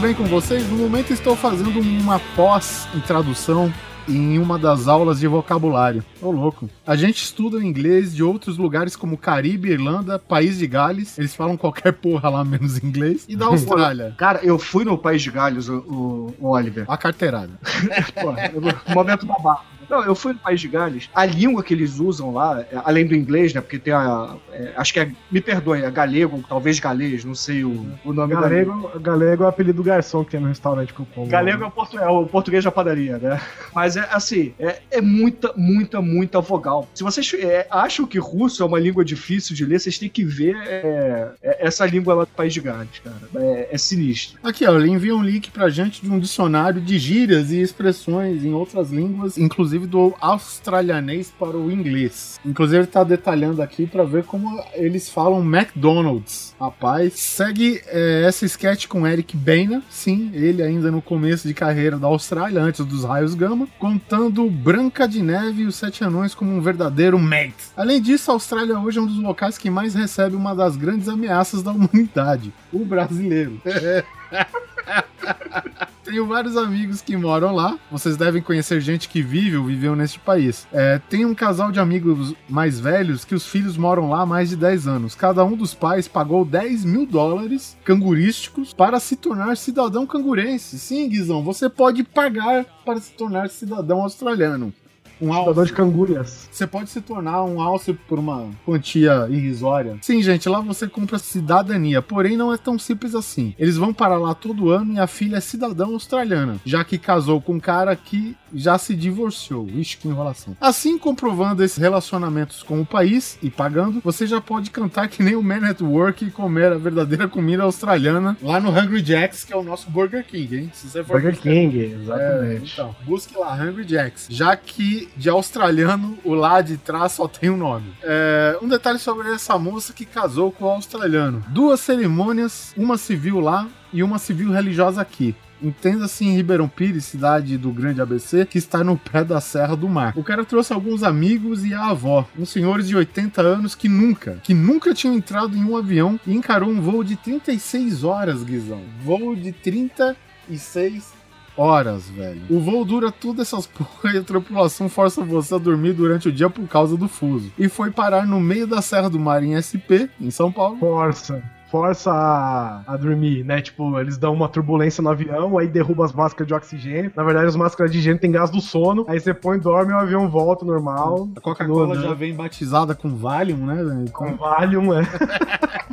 bem 0.07 0.15
com 0.15 0.23
vocês? 0.23 0.65
No 0.69 0.77
momento 0.77 1.11
estou 1.11 1.35
fazendo 1.35 1.81
uma 1.81 2.17
pós 2.33 2.87
em 2.95 2.99
tradução 3.01 3.73
em 4.07 4.39
uma 4.39 4.57
das 4.57 4.87
aulas 4.87 5.19
de 5.19 5.27
vocabulário. 5.27 6.01
Ô 6.21 6.31
louco. 6.31 6.69
A 6.85 6.95
gente 6.95 7.21
estuda 7.21 7.61
inglês 7.61 8.15
de 8.15 8.23
outros 8.23 8.57
lugares 8.57 8.95
como 8.95 9.17
Caribe, 9.17 9.69
Irlanda, 9.69 10.17
País 10.17 10.59
de 10.59 10.65
Gales. 10.65 11.17
Eles 11.19 11.35
falam 11.35 11.57
qualquer 11.57 11.91
porra 11.91 12.29
lá 12.29 12.45
menos 12.45 12.81
inglês. 12.81 13.25
E 13.27 13.35
da 13.35 13.47
Austrália. 13.47 14.15
Cara, 14.17 14.39
eu 14.43 14.57
fui 14.57 14.85
no 14.85 14.97
País 14.97 15.21
de 15.21 15.29
Gales, 15.29 15.67
o, 15.67 16.33
o- 16.39 16.47
Oliver. 16.51 16.85
A 16.87 16.95
carteirada. 16.95 17.51
Pô, 18.15 18.31
eu- 18.31 18.95
momento 18.95 19.25
babado. 19.25 19.59
Não, 19.89 20.03
eu 20.03 20.15
fui 20.15 20.33
no 20.33 20.39
País 20.39 20.59
de 20.59 20.67
Gales. 20.67 21.09
A 21.13 21.25
língua 21.25 21.63
que 21.63 21.73
eles 21.73 21.99
usam 21.99 22.31
lá, 22.33 22.61
é, 22.61 22.67
além 22.83 23.05
do 23.05 23.15
inglês, 23.15 23.53
né? 23.53 23.61
Porque 23.61 23.79
tem 23.79 23.93
a. 23.93 24.35
é, 24.51 24.73
acho 24.75 24.93
que 24.93 24.99
é. 24.99 25.11
Me 25.31 25.41
perdoe, 25.41 25.81
é 25.81 25.91
galego, 25.91 26.43
talvez 26.47 26.79
galês, 26.79 27.23
não 27.23 27.35
sei 27.35 27.63
o, 27.63 27.85
o 28.03 28.13
nome. 28.13 28.33
Galego, 28.35 28.91
galego 28.99 29.43
é 29.43 29.45
o 29.45 29.49
apelido 29.49 29.77
do 29.77 29.83
garçom 29.83 30.23
que 30.23 30.31
tem 30.31 30.39
no 30.39 30.47
restaurante 30.47 30.93
que 30.93 30.99
eu 30.99 31.07
como. 31.13 31.27
Galego 31.27 31.63
é 31.63 31.67
o, 31.67 31.71
portu- 31.71 31.99
é 31.99 32.07
o 32.09 32.25
português 32.25 32.63
da 32.63 32.71
padaria, 32.71 33.17
né? 33.17 33.39
Mas 33.73 33.95
é 33.97 34.07
assim, 34.11 34.53
é, 34.59 34.79
é 34.91 35.01
muita, 35.01 35.53
muita, 35.55 36.01
muita 36.01 36.41
vogal. 36.41 36.88
Se 36.93 37.03
vocês 37.03 37.31
é, 37.35 37.67
acham 37.69 38.05
que 38.05 38.17
russo 38.19 38.63
é 38.63 38.65
uma 38.65 38.79
língua 38.79 39.03
difícil 39.05 39.55
de 39.55 39.65
ler, 39.65 39.79
vocês 39.79 39.97
têm 39.97 40.09
que 40.09 40.23
ver 40.23 40.55
é, 40.65 41.29
é, 41.41 41.67
essa 41.67 41.85
língua 41.85 42.13
lá 42.13 42.21
do 42.23 42.29
País 42.31 42.53
de 42.53 42.61
Gales, 42.61 42.99
cara. 43.03 43.15
É, 43.35 43.69
é 43.71 43.77
sinistro. 43.77 44.39
Aqui, 44.43 44.65
ó, 44.65 44.77
ele 44.77 44.89
envia 44.89 45.15
um 45.15 45.23
link 45.23 45.51
pra 45.51 45.69
gente 45.69 46.01
de 46.01 46.09
um 46.09 46.19
dicionário 46.19 46.81
de 46.81 46.97
gírias 46.97 47.51
e 47.51 47.61
expressões 47.61 48.43
em 48.43 48.53
outras 48.53 48.89
línguas, 48.91 49.38
inclusive 49.38 49.76
do 49.86 50.15
australianês 50.19 51.32
para 51.38 51.57
o 51.57 51.71
inglês. 51.71 52.39
Inclusive, 52.45 52.80
ele 52.80 52.88
tá 52.88 53.03
detalhando 53.03 53.61
aqui 53.61 53.86
pra 53.86 54.03
ver 54.03 54.23
como 54.23 54.63
eles 54.73 55.09
falam 55.09 55.41
McDonald's. 55.41 56.55
Rapaz, 56.59 57.19
segue 57.19 57.82
é, 57.88 58.23
essa 58.25 58.45
sketch 58.45 58.88
com 58.88 59.05
Eric 59.05 59.36
Bana, 59.36 59.84
sim, 59.89 60.32
ele 60.34 60.63
ainda 60.63 60.89
no 60.89 61.01
começo 61.01 61.47
de 61.47 61.53
carreira 61.53 61.97
da 61.97 62.07
Austrália, 62.07 62.61
antes 62.61 62.84
dos 62.86 63.03
raios 63.03 63.36
gama, 63.36 63.67
contando 63.78 64.49
Branca 64.49 65.07
de 65.07 65.21
Neve 65.21 65.63
e 65.63 65.65
os 65.65 65.75
Sete 65.75 66.03
Anões 66.03 66.34
como 66.34 66.51
um 66.51 66.61
verdadeiro 66.61 67.19
mate. 67.19 67.53
Além 67.75 68.01
disso, 68.01 68.32
a 68.32 68.34
Austrália 68.34 68.80
hoje 68.80 68.97
é 68.97 69.01
um 69.01 69.05
dos 69.05 69.19
locais 69.19 69.57
que 69.57 69.69
mais 69.69 69.93
recebe 69.93 70.36
uma 70.36 70.55
das 70.55 70.75
grandes 70.75 71.09
ameaças 71.09 71.61
da 71.61 71.71
humanidade, 71.71 72.53
o 72.71 72.86
brasileiro. 72.86 73.61
Tenho 76.03 76.25
vários 76.25 76.55
amigos 76.55 77.01
que 77.01 77.17
moram 77.17 77.53
lá. 77.53 77.77
Vocês 77.91 78.15
devem 78.15 78.41
conhecer 78.41 78.79
gente 78.79 79.09
que 79.09 79.21
vive 79.21 79.57
ou 79.57 79.65
viveu 79.65 79.93
neste 79.93 80.17
país. 80.19 80.65
É, 80.71 81.01
tem 81.09 81.25
um 81.25 81.35
casal 81.35 81.69
de 81.69 81.81
amigos 81.81 82.33
mais 82.47 82.79
velhos 82.79 83.25
que 83.25 83.35
os 83.35 83.45
filhos 83.45 83.75
moram 83.75 84.09
lá 84.09 84.21
há 84.21 84.25
mais 84.25 84.49
de 84.49 84.55
10 84.55 84.88
anos. 84.88 85.15
Cada 85.15 85.43
um 85.43 85.57
dos 85.57 85.73
pais 85.73 86.07
pagou 86.07 86.45
10 86.45 86.85
mil 86.85 87.05
dólares 87.05 87.77
cangurísticos 87.83 88.73
para 88.73 89.01
se 89.01 89.17
tornar 89.17 89.57
cidadão 89.57 90.07
cangurense. 90.07 90.79
Sim, 90.79 91.09
Guizão, 91.09 91.43
você 91.43 91.69
pode 91.69 92.05
pagar 92.05 92.63
para 92.85 93.01
se 93.01 93.11
tornar 93.11 93.49
cidadão 93.49 94.01
australiano. 94.01 94.73
Um 95.22 95.34
alce. 95.34 95.65
de 95.65 95.74
cangurias. 95.74 96.47
Você 96.51 96.68
pode 96.68 96.89
se 96.89 97.01
tornar 97.01 97.43
um 97.43 97.61
alce 97.61 97.93
por 97.93 98.20
uma 98.20 98.49
quantia 98.65 99.28
irrisória. 99.30 99.97
Sim, 100.01 100.22
gente, 100.22 100.47
lá 100.49 100.59
você 100.61 100.88
compra 100.88 101.18
cidadania, 101.20 102.01
porém 102.01 102.36
não 102.38 102.53
é 102.53 102.57
tão 102.57 102.78
simples 102.78 103.15
assim. 103.15 103.53
Eles 103.57 103.78
vão 103.78 103.93
para 103.93 104.18
lá 104.18 104.34
todo 104.34 104.70
ano 104.70 104.93
e 104.93 104.99
a 104.99 105.07
filha 105.07 105.38
é 105.38 105.41
cidadã 105.41 105.86
australiana, 105.86 106.57
já 106.65 106.84
que 106.84 106.97
casou 106.97 107.41
com 107.41 107.53
um 107.53 107.59
cara 107.59 107.95
que 107.95 108.36
já 108.53 108.78
se 108.78 108.95
divorciou. 108.95 109.68
Ixi, 109.70 109.97
que 109.97 110.07
enrolação. 110.07 110.55
Assim, 110.61 110.97
comprovando 110.97 111.63
esses 111.63 111.78
relacionamentos 111.78 112.63
com 112.63 112.80
o 112.82 112.86
país 112.86 113.38
e 113.41 113.49
pagando, 113.49 114.01
você 114.03 114.26
já 114.26 114.39
pode 114.39 114.70
cantar 114.72 115.07
que 115.09 115.22
nem 115.24 115.36
o 115.36 115.43
Man 115.43 115.68
at 115.70 115.82
Work 115.82 116.26
e 116.26 116.32
comer 116.32 116.72
a 116.72 116.78
verdadeira 116.78 117.28
comida 117.28 117.63
australiana 117.63 118.38
lá 118.41 118.59
no 118.59 118.70
Hungry 118.70 119.01
Jack's, 119.03 119.43
que 119.43 119.51
é 119.53 119.55
o 119.57 119.63
nosso 119.63 119.89
Burger 119.89 120.26
King, 120.26 120.55
hein? 120.57 120.72
Se 120.74 120.88
você 120.89 121.03
for 121.03 121.13
Burger 121.13 121.32
buscar- 121.34 121.49
King, 121.49 121.80
é, 121.80 121.86
exatamente. 122.01 122.74
então, 122.74 122.95
busque 123.05 123.38
lá, 123.38 123.53
Hungry 123.55 123.86
Jacks. 123.88 124.28
Já 124.30 124.55
que 124.55 125.06
de 125.15 125.29
australiano, 125.29 126.17
o 126.23 126.33
lá 126.33 126.61
de 126.61 126.77
trás 126.77 127.13
só 127.13 127.27
tem 127.27 127.49
um 127.49 127.57
nome. 127.57 127.93
É, 128.03 128.57
um 128.61 128.67
detalhe 128.67 128.99
sobre 128.99 129.29
essa 129.29 129.57
moça 129.57 129.93
que 129.93 130.05
casou 130.05 130.51
com 130.51 130.65
o 130.65 130.69
australiano. 130.69 131.43
Duas 131.49 131.79
cerimônias, 131.79 132.73
uma 132.75 132.97
civil 132.97 133.39
lá 133.39 133.67
e 133.93 134.03
uma 134.03 134.19
civil 134.19 134.51
religiosa 134.51 135.01
aqui. 135.01 135.35
Entenda-se 135.61 136.23
em 136.23 136.35
Ribeirão 136.35 136.67
Pires, 136.67 137.05
cidade 137.05 137.57
do 137.57 137.71
Grande 137.71 137.99
ABC, 137.99 138.45
que 138.45 138.59
está 138.59 138.83
no 138.83 138.95
pé 138.95 139.23
da 139.23 139.41
Serra 139.41 139.75
do 139.75 139.89
Mar. 139.89 140.13
O 140.15 140.23
cara 140.23 140.45
trouxe 140.45 140.71
alguns 140.71 141.01
amigos 141.01 141.65
e 141.65 141.73
a 141.73 141.87
avó, 141.87 142.27
uns 142.37 142.49
senhores 142.49 142.87
de 142.87 142.95
80 142.95 143.41
anos 143.41 143.73
que 143.73 143.89
nunca, 143.89 144.39
que 144.43 144.53
nunca 144.53 144.93
tinham 144.93 145.15
entrado 145.15 145.57
em 145.57 145.63
um 145.63 145.75
avião 145.75 146.19
e 146.27 146.35
encarou 146.35 146.69
um 146.69 146.79
voo 146.79 147.03
de 147.03 147.15
36 147.15 148.03
horas, 148.03 148.43
Guizão. 148.43 148.81
Voo 149.03 149.35
de 149.35 149.51
36 149.51 151.16
horas, 151.57 152.09
velho. 152.09 152.41
O 152.49 152.59
voo 152.59 152.85
dura 152.85 153.11
tudo 153.11 153.41
essas 153.41 153.65
porra 153.67 154.13
e 154.13 154.17
a 154.17 154.23
tripulação 154.23 154.87
força 154.87 155.23
você 155.23 155.55
a 155.55 155.57
dormir 155.57 155.93
durante 155.93 156.29
o 156.29 156.31
dia 156.31 156.49
por 156.49 156.67
causa 156.67 156.95
do 156.95 157.07
fuso. 157.07 157.51
E 157.57 157.67
foi 157.67 157.91
parar 157.91 158.25
no 158.25 158.39
meio 158.39 158.67
da 158.67 158.81
Serra 158.81 159.09
do 159.09 159.19
Mar 159.19 159.43
em 159.43 159.59
SP, 159.59 160.09
em 160.21 160.31
São 160.31 160.51
Paulo. 160.51 160.77
Força. 160.77 161.41
Força 161.69 162.09
a, 162.09 162.81
a 162.87 162.95
dormir, 162.95 163.43
né? 163.43 163.61
Tipo, 163.61 163.99
eles 163.99 164.17
dão 164.17 164.33
uma 164.33 164.47
turbulência 164.47 165.01
no 165.01 165.09
avião, 165.09 165.57
aí 165.57 165.67
derruba 165.67 166.05
as 166.05 166.13
máscaras 166.13 166.47
de 166.47 166.53
oxigênio. 166.53 167.11
Na 167.13 167.23
verdade, 167.23 167.47
as 167.47 167.57
máscaras 167.57 167.91
de 167.91 167.97
oxigênio 167.97 168.21
tem 168.21 168.31
gás 168.31 168.49
do 168.49 168.61
sono. 168.61 169.05
Aí 169.05 169.19
você 169.19 169.33
põe, 169.33 169.59
dorme 169.59 169.91
e 169.91 169.95
o 169.95 169.99
avião 169.99 170.29
volta 170.29 170.63
normal. 170.63 171.27
A 171.35 171.41
Coca-Cola 171.41 171.87
Continua 171.87 172.09
já 172.09 172.13
vem 172.13 172.33
batizada 172.33 172.95
com 172.95 173.09
Valium, 173.09 173.65
né? 173.65 174.05
Com 174.13 174.37
Valium, 174.37 174.93
é. 174.93 175.01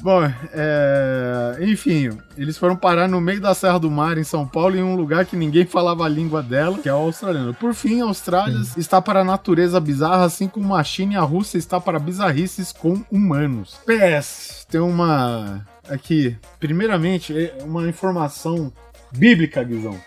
bom, 0.00 0.22
é... 0.52 1.58
enfim, 1.60 2.10
eles 2.36 2.56
foram 2.56 2.76
parar 2.76 3.08
no 3.08 3.20
meio 3.20 3.40
da 3.40 3.54
Serra 3.54 3.78
do 3.78 3.90
Mar, 3.90 4.18
em 4.18 4.24
São 4.24 4.46
Paulo, 4.46 4.76
em 4.76 4.82
um 4.82 4.96
lugar 4.96 5.24
que 5.24 5.36
ninguém 5.36 5.64
falava 5.64 6.04
a 6.04 6.08
língua 6.08 6.42
dela, 6.42 6.78
que 6.78 6.88
é 6.88 6.94
o 6.94 6.98
australiano. 6.98 7.54
Por 7.54 7.74
fim, 7.74 8.00
a 8.00 8.04
Austrália 8.04 8.60
está 8.76 9.00
para 9.00 9.20
a 9.20 9.24
natureza 9.24 9.80
bizarra, 9.80 10.24
assim 10.24 10.48
como 10.48 10.74
a 10.74 10.84
China 10.84 11.14
e 11.14 11.16
a 11.16 11.22
Rússia 11.22 11.58
está 11.58 11.80
para 11.80 11.98
bizarrices 11.98 12.72
com 12.72 13.02
humanos. 13.10 13.78
PS, 13.86 14.66
tem 14.70 14.80
uma. 14.80 15.66
Aqui, 15.88 16.36
primeiramente, 16.60 17.36
é 17.36 17.62
uma 17.64 17.88
informação 17.88 18.72
bíblica, 19.12 19.62
Guizão. 19.62 19.98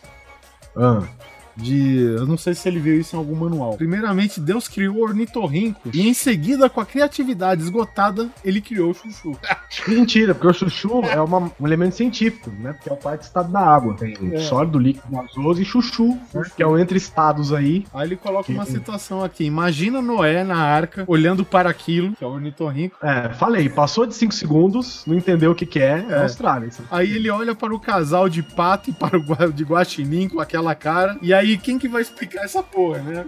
Ah. 0.76 1.04
De. 1.56 1.98
Eu 2.18 2.26
não 2.26 2.38
sei 2.38 2.54
se 2.54 2.68
ele 2.68 2.80
viu 2.80 3.00
isso 3.00 3.16
em 3.16 3.20
algum 3.20 3.36
manual. 3.36 3.76
Primeiramente, 3.78 4.40
Deus 4.40 4.68
criou 4.68 4.98
o 4.98 5.02
ornitorrinco. 5.04 5.90
E 5.94 6.08
em 6.08 6.14
seguida, 6.14 6.70
com 6.70 6.82
a 6.82 6.86
criatividade 6.86 7.62
esgotada, 7.64 8.30
ele 8.44 8.62
criou 8.62 8.92
o 8.92 8.94
chuchu. 8.94 9.38
Mentira, 9.88 10.34
porque 10.34 10.48
o 10.48 10.54
chuchu 10.54 11.02
é 11.06 11.20
uma- 11.22 11.52
um 11.60 11.66
elemento 11.68 11.96
científico, 11.96 12.50
né? 12.60 12.74
Porque 12.74 12.90
é 12.90 12.94
o 12.94 12.98
quarto 12.98 13.22
estado 13.24 13.52
da 13.52 13.60
água. 13.60 13.96
Tem 13.96 14.16
É. 14.34 14.40
sólido, 14.40 14.78
líquido, 14.80 15.06
gasoso 15.10 15.62
e 15.62 15.66
chuchu, 15.66 16.18
que 16.56 16.64
é 16.64 16.68
o 16.68 16.78
entre 16.78 16.98
estados 16.98 17.54
aí. 17.54 17.86
Aí 17.94 18.08
ele 18.08 18.16
coloca 18.16 18.52
uma 18.52 18.66
Que- 18.66 18.72
citação 18.72 19.24
aqui. 19.24 19.44
Imagina 19.46 20.02
Noé 20.02 20.44
na 20.44 20.58
arca, 20.58 21.04
olhando 21.08 21.46
para 21.46 21.70
aquilo, 21.70 22.14
que 22.16 22.24
é 22.24 22.28
o 22.28 22.32
ornitorrinco. 22.32 22.96
É, 23.04 23.30
falei, 23.30 23.70
passou 23.70 24.06
de 24.06 24.14
5 24.16 24.34
segundos, 24.34 25.04
não 25.06 25.16
entendeu 25.16 25.52
o 25.52 25.56
que 25.56 25.66
que 25.66 25.80
é, 25.80 26.06
é, 26.10 26.14
É. 26.14 26.22
Austrália. 26.24 26.70
Aí 26.92 27.12
ele 27.16 27.30
olha 27.30 27.54
para 27.54 27.74
o 27.74 27.80
casal 27.80 28.28
de 28.30 28.42
pato 28.42 28.90
e 28.90 28.94
para 28.94 29.18
o 29.18 29.54
de 29.54 29.64
guaxinim 29.64 30.28
com 30.30 30.40
aquela 30.40 30.74
cara. 30.74 31.18
E 31.22 31.34
aí 31.34 31.45
aí 31.46 31.58
quem 31.58 31.78
que 31.80 31.88
vai 31.88 32.02
explicar 32.02 32.44
essa 32.44 32.62
porra, 32.64 33.00
né? 33.00 33.26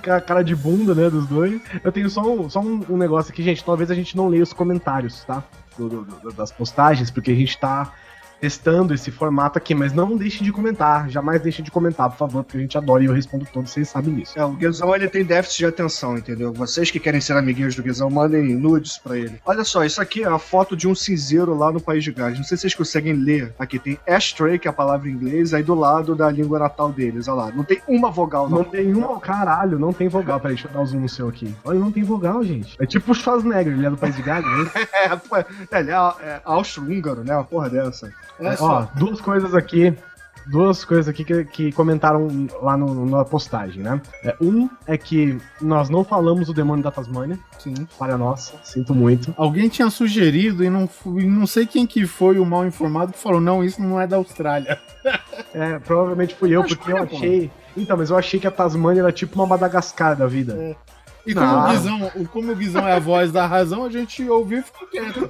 Cara 0.26 0.42
de 0.42 0.54
bunda, 0.56 0.94
né, 0.94 1.08
dos 1.10 1.26
dois. 1.26 1.60
Eu 1.82 1.92
tenho 1.92 2.08
só 2.10 2.22
um, 2.22 2.48
só 2.50 2.60
um, 2.60 2.84
um 2.88 2.96
negócio 2.96 3.32
aqui, 3.32 3.42
gente. 3.42 3.64
Talvez 3.64 3.90
a 3.90 3.94
gente 3.94 4.16
não 4.16 4.28
leia 4.28 4.42
os 4.42 4.52
comentários, 4.52 5.24
tá? 5.24 5.42
Do- 5.78 5.88
do- 5.88 6.04
do- 6.04 6.32
das 6.32 6.50
postagens, 6.52 7.10
porque 7.10 7.30
a 7.30 7.34
gente 7.34 7.58
tá 7.58 7.92
testando 8.40 8.94
esse 8.94 9.10
formato 9.10 9.58
aqui, 9.58 9.74
mas 9.74 9.92
não 9.92 10.16
deixem 10.16 10.42
de 10.42 10.52
comentar. 10.52 11.08
Jamais 11.10 11.40
deixem 11.42 11.64
de 11.64 11.70
comentar, 11.70 12.08
por 12.10 12.16
favor, 12.16 12.42
porque 12.44 12.56
a 12.58 12.60
gente 12.60 12.78
adora 12.78 13.02
e 13.02 13.06
eu 13.06 13.12
respondo 13.12 13.46
todos, 13.52 13.70
vocês 13.70 13.88
sabem 13.88 14.14
disso. 14.14 14.38
É, 14.38 14.44
o 14.44 14.52
Guizão 14.52 14.94
ele 14.94 15.08
tem 15.08 15.24
déficit 15.24 15.58
de 15.58 15.66
atenção, 15.66 16.16
entendeu? 16.16 16.52
Vocês 16.52 16.90
que 16.90 16.98
querem 16.98 17.20
ser 17.20 17.36
amiguinhos 17.36 17.74
do 17.74 17.82
Guizão, 17.82 18.08
mandem 18.10 18.54
nudes 18.54 18.98
pra 18.98 19.16
ele. 19.18 19.40
Olha 19.44 19.64
só, 19.64 19.84
isso 19.84 20.00
aqui 20.00 20.22
é 20.22 20.28
a 20.28 20.38
foto 20.38 20.76
de 20.76 20.88
um 20.88 20.94
cinzeiro 20.94 21.54
lá 21.56 21.70
no 21.70 21.80
País 21.80 22.02
de 22.04 22.12
Gales. 22.12 22.38
Não 22.38 22.44
sei 22.44 22.56
se 22.56 22.62
vocês 22.62 22.74
conseguem 22.74 23.12
ler. 23.12 23.54
Aqui 23.58 23.78
tem 23.78 23.98
ashtray, 24.06 24.58
que 24.58 24.66
é 24.68 24.70
a 24.70 24.74
palavra 24.74 25.08
em 25.08 25.12
inglês, 25.12 25.52
aí 25.52 25.62
do 25.62 25.74
lado 25.74 26.14
da 26.14 26.30
língua 26.30 26.58
natal 26.58 26.90
deles. 26.90 27.28
Olha 27.28 27.36
lá, 27.46 27.52
não 27.52 27.64
tem 27.64 27.80
uma 27.86 28.10
vogal 28.10 28.48
Não 28.48 28.58
não. 28.58 28.64
tem 28.64 28.94
um, 28.94 29.18
caralho, 29.18 29.78
não 29.78 29.92
tem 29.92 30.08
vogal. 30.08 30.40
Peraí, 30.40 30.54
deixa 30.54 30.68
eu 30.68 30.72
dar 30.72 30.80
o 30.80 30.86
zoom 30.86 31.00
no 31.00 31.08
seu 31.08 31.28
aqui. 31.28 31.54
Olha, 31.64 31.78
não 31.78 31.92
tem 31.92 32.02
vogal, 32.02 32.42
gente. 32.42 32.76
É 32.80 32.86
tipo 32.86 33.12
o 33.12 33.14
Schwarzenegger, 33.14 33.72
ele 33.72 33.86
é 33.86 33.90
do 33.90 33.96
País 33.96 34.16
de 34.16 34.22
Gales, 34.22 34.46
né? 34.46 34.70
É, 35.00 35.16
pô, 35.16 35.36
é, 35.36 35.44
ele 35.80 35.90
é, 35.90 35.94
é 35.94 36.40
austro-húngaro, 36.44 37.24
né? 37.24 37.34
Uma 37.34 37.44
porra 37.44 37.70
dessa. 37.70 38.12
Ó, 38.60 38.86
duas 38.96 39.20
coisas 39.20 39.54
aqui. 39.54 39.94
Duas 40.46 40.84
coisas 40.86 41.06
aqui 41.06 41.22
que, 41.22 41.44
que 41.44 41.72
comentaram 41.72 42.26
lá 42.62 42.74
no, 42.76 43.04
na 43.06 43.24
postagem, 43.26 43.82
né? 43.82 44.00
É, 44.24 44.34
um 44.40 44.68
é 44.86 44.96
que 44.96 45.38
nós 45.60 45.90
não 45.90 46.02
falamos 46.02 46.46
do 46.46 46.54
demônio 46.54 46.82
da 46.82 46.90
Tasmânia. 46.90 47.38
Sim. 47.58 47.74
Para 47.98 48.16
nossa, 48.16 48.54
sinto 48.64 48.94
muito. 48.94 49.34
Alguém 49.36 49.68
tinha 49.68 49.90
sugerido 49.90 50.64
e 50.64 50.70
não, 50.70 50.88
fu- 50.88 51.20
e 51.20 51.26
não 51.26 51.46
sei 51.46 51.66
quem 51.66 51.86
que 51.86 52.06
foi 52.06 52.38
o 52.38 52.46
mal 52.46 52.66
informado 52.66 53.12
que 53.12 53.18
falou, 53.18 53.40
não, 53.40 53.62
isso 53.62 53.82
não 53.82 54.00
é 54.00 54.06
da 54.06 54.16
Austrália. 54.16 54.78
É, 55.52 55.80
provavelmente 55.80 56.34
fui 56.36 56.50
eu, 56.54 56.62
porque 56.62 56.92
eu 56.92 57.04
pô. 57.06 57.16
achei. 57.16 57.50
Então, 57.76 57.96
mas 57.96 58.10
eu 58.10 58.16
achei 58.16 58.38
que 58.38 58.46
a 58.46 58.50
Tasmânia 58.52 59.00
era 59.00 59.10
tipo 59.10 59.34
uma 59.34 59.46
Madagascar 59.46 60.14
da 60.14 60.26
vida. 60.26 60.76
E 61.26 61.34
como, 61.34 61.46
Não. 61.46 61.64
o 61.64 61.70
Guizão, 61.72 62.12
o- 62.14 62.28
como 62.28 62.52
o 62.52 62.54
Guizão 62.56 62.86
é 62.86 62.92
a 62.92 62.98
voz 63.00 63.32
da 63.32 63.46
razão, 63.46 63.84
a 63.84 63.90
gente 63.90 64.22
ouviu 64.28 64.58
e 64.60 64.62
ficou 64.62 64.86
quieto. 64.88 65.28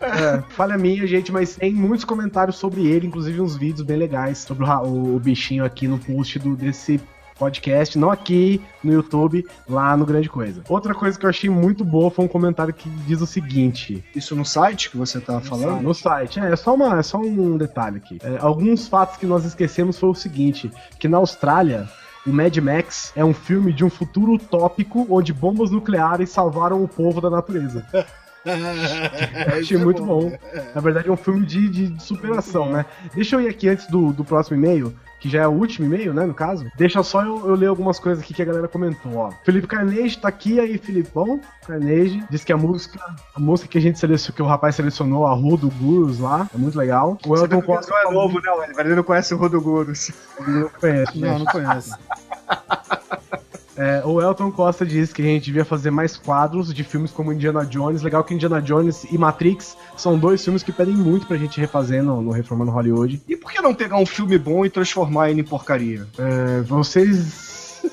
É, 0.00 0.42
falha 0.50 0.78
minha, 0.78 1.06
gente, 1.06 1.30
mas 1.30 1.56
tem 1.56 1.72
muitos 1.72 2.04
comentários 2.04 2.56
sobre 2.56 2.86
ele, 2.86 3.06
inclusive 3.06 3.40
uns 3.40 3.56
vídeos 3.56 3.82
bem 3.82 3.98
legais 3.98 4.38
sobre 4.38 4.64
o, 4.64 5.16
o 5.16 5.20
bichinho 5.20 5.64
aqui 5.64 5.86
no 5.86 5.98
post 5.98 6.38
do, 6.38 6.56
desse 6.56 7.00
podcast, 7.40 7.98
não 7.98 8.10
aqui 8.10 8.60
no 8.84 8.92
YouTube, 8.92 9.46
lá 9.66 9.96
no 9.96 10.04
Grande 10.04 10.28
Coisa. 10.28 10.62
Outra 10.68 10.94
coisa 10.94 11.18
que 11.18 11.24
eu 11.24 11.30
achei 11.30 11.48
muito 11.48 11.82
boa 11.82 12.10
foi 12.10 12.26
um 12.26 12.28
comentário 12.28 12.72
que 12.72 12.88
diz 13.06 13.22
o 13.22 13.26
seguinte: 13.26 14.04
Isso 14.14 14.36
no 14.36 14.44
site 14.44 14.90
que 14.90 14.98
você 14.98 15.18
tá 15.18 15.40
falando? 15.40 15.80
no 15.80 15.94
site, 15.94 16.38
é, 16.38 16.52
é 16.52 16.56
só, 16.56 16.74
uma, 16.74 16.98
é 16.98 17.02
só 17.02 17.18
um 17.18 17.56
detalhe 17.56 17.96
aqui. 17.96 18.18
É, 18.22 18.36
alguns 18.40 18.86
fatos 18.86 19.16
que 19.16 19.24
nós 19.24 19.46
esquecemos 19.46 19.98
foi 19.98 20.10
o 20.10 20.14
seguinte: 20.14 20.70
que 20.98 21.08
na 21.08 21.16
Austrália. 21.16 21.88
O 22.26 22.30
Mad 22.30 22.54
Max 22.58 23.14
é 23.16 23.24
um 23.24 23.32
filme 23.32 23.72
de 23.72 23.82
um 23.82 23.88
futuro 23.88 24.34
utópico 24.34 25.06
onde 25.08 25.32
bombas 25.32 25.70
nucleares 25.70 26.28
salvaram 26.28 26.84
o 26.84 26.86
povo 26.86 27.18
da 27.18 27.30
natureza. 27.30 27.86
Achei 29.58 29.76
muito 29.76 30.04
bom. 30.04 30.32
Na 30.74 30.80
verdade, 30.80 31.08
é 31.08 31.12
um 31.12 31.16
filme 31.16 31.44
de, 31.44 31.68
de 31.68 32.02
superação, 32.02 32.70
né? 32.70 32.86
Deixa 33.14 33.36
eu 33.36 33.40
ir 33.40 33.48
aqui 33.48 33.68
antes 33.68 33.86
do, 33.86 34.12
do 34.12 34.24
próximo 34.24 34.56
e-mail, 34.56 34.94
que 35.20 35.28
já 35.28 35.42
é 35.42 35.46
o 35.46 35.50
último 35.50 35.86
e-mail, 35.86 36.14
né, 36.14 36.24
no 36.24 36.32
caso. 36.32 36.66
Deixa 36.76 37.02
só 37.02 37.22
eu, 37.22 37.46
eu 37.46 37.54
ler 37.54 37.66
algumas 37.66 37.98
coisas 37.98 38.24
aqui 38.24 38.32
que 38.32 38.40
a 38.40 38.44
galera 38.44 38.66
comentou, 38.66 39.16
ó. 39.16 39.30
Felipe 39.44 39.66
Carnegie 39.66 40.18
tá 40.18 40.28
aqui 40.28 40.58
aí, 40.58 40.78
Filipão. 40.78 41.40
Carnegie 41.66 42.24
diz 42.30 42.42
que 42.42 42.52
a 42.52 42.56
música, 42.56 42.98
a 43.34 43.38
música 43.38 43.68
que 43.68 43.78
a 43.78 43.80
gente 43.80 43.98
selecionou, 43.98 44.36
que 44.36 44.42
o 44.42 44.46
rapaz 44.46 44.74
selecionou, 44.74 45.26
a 45.26 45.34
Rua 45.34 45.58
do 45.58 45.68
Gurus 45.68 46.18
lá, 46.18 46.48
é 46.54 46.58
muito 46.58 46.78
legal. 46.78 47.18
O 47.26 47.36
Elton 47.36 47.60
Costa 47.60 47.94
Guizão 47.94 48.10
é 48.10 48.14
novo, 48.14 48.40
né, 48.40 48.50
Oliver? 48.50 48.86
Ele 48.86 48.94
não 48.94 49.02
conhece 49.02 49.34
o 49.34 49.36
Rodogurus. 49.36 50.10
não 50.40 50.68
conhece, 50.70 51.18
né? 51.18 51.30
Não, 51.30 51.38
não 51.40 51.46
conhece. 51.46 51.94
É, 53.80 54.02
o 54.04 54.20
Elton 54.20 54.52
Costa 54.52 54.84
diz 54.84 55.10
que 55.10 55.22
a 55.22 55.24
gente 55.24 55.46
devia 55.46 55.64
fazer 55.64 55.90
mais 55.90 56.14
quadros 56.14 56.74
de 56.74 56.84
filmes 56.84 57.10
como 57.10 57.32
Indiana 57.32 57.64
Jones. 57.64 58.02
Legal 58.02 58.22
que 58.22 58.34
Indiana 58.34 58.60
Jones 58.60 59.04
e 59.10 59.16
Matrix 59.16 59.74
são 59.96 60.18
dois 60.18 60.44
filmes 60.44 60.62
que 60.62 60.70
pedem 60.70 60.94
muito 60.94 61.26
pra 61.26 61.38
gente 61.38 61.58
refazer 61.58 62.02
no, 62.02 62.20
no 62.20 62.30
Reformando 62.30 62.70
Hollywood. 62.70 63.22
E 63.26 63.34
por 63.34 63.50
que 63.50 63.62
não 63.62 63.74
pegar 63.74 63.96
um 63.96 64.04
filme 64.04 64.36
bom 64.36 64.66
e 64.66 64.68
transformar 64.68 65.30
ele 65.30 65.40
em 65.40 65.44
porcaria? 65.44 66.06
É, 66.18 66.60
vocês. 66.60 67.49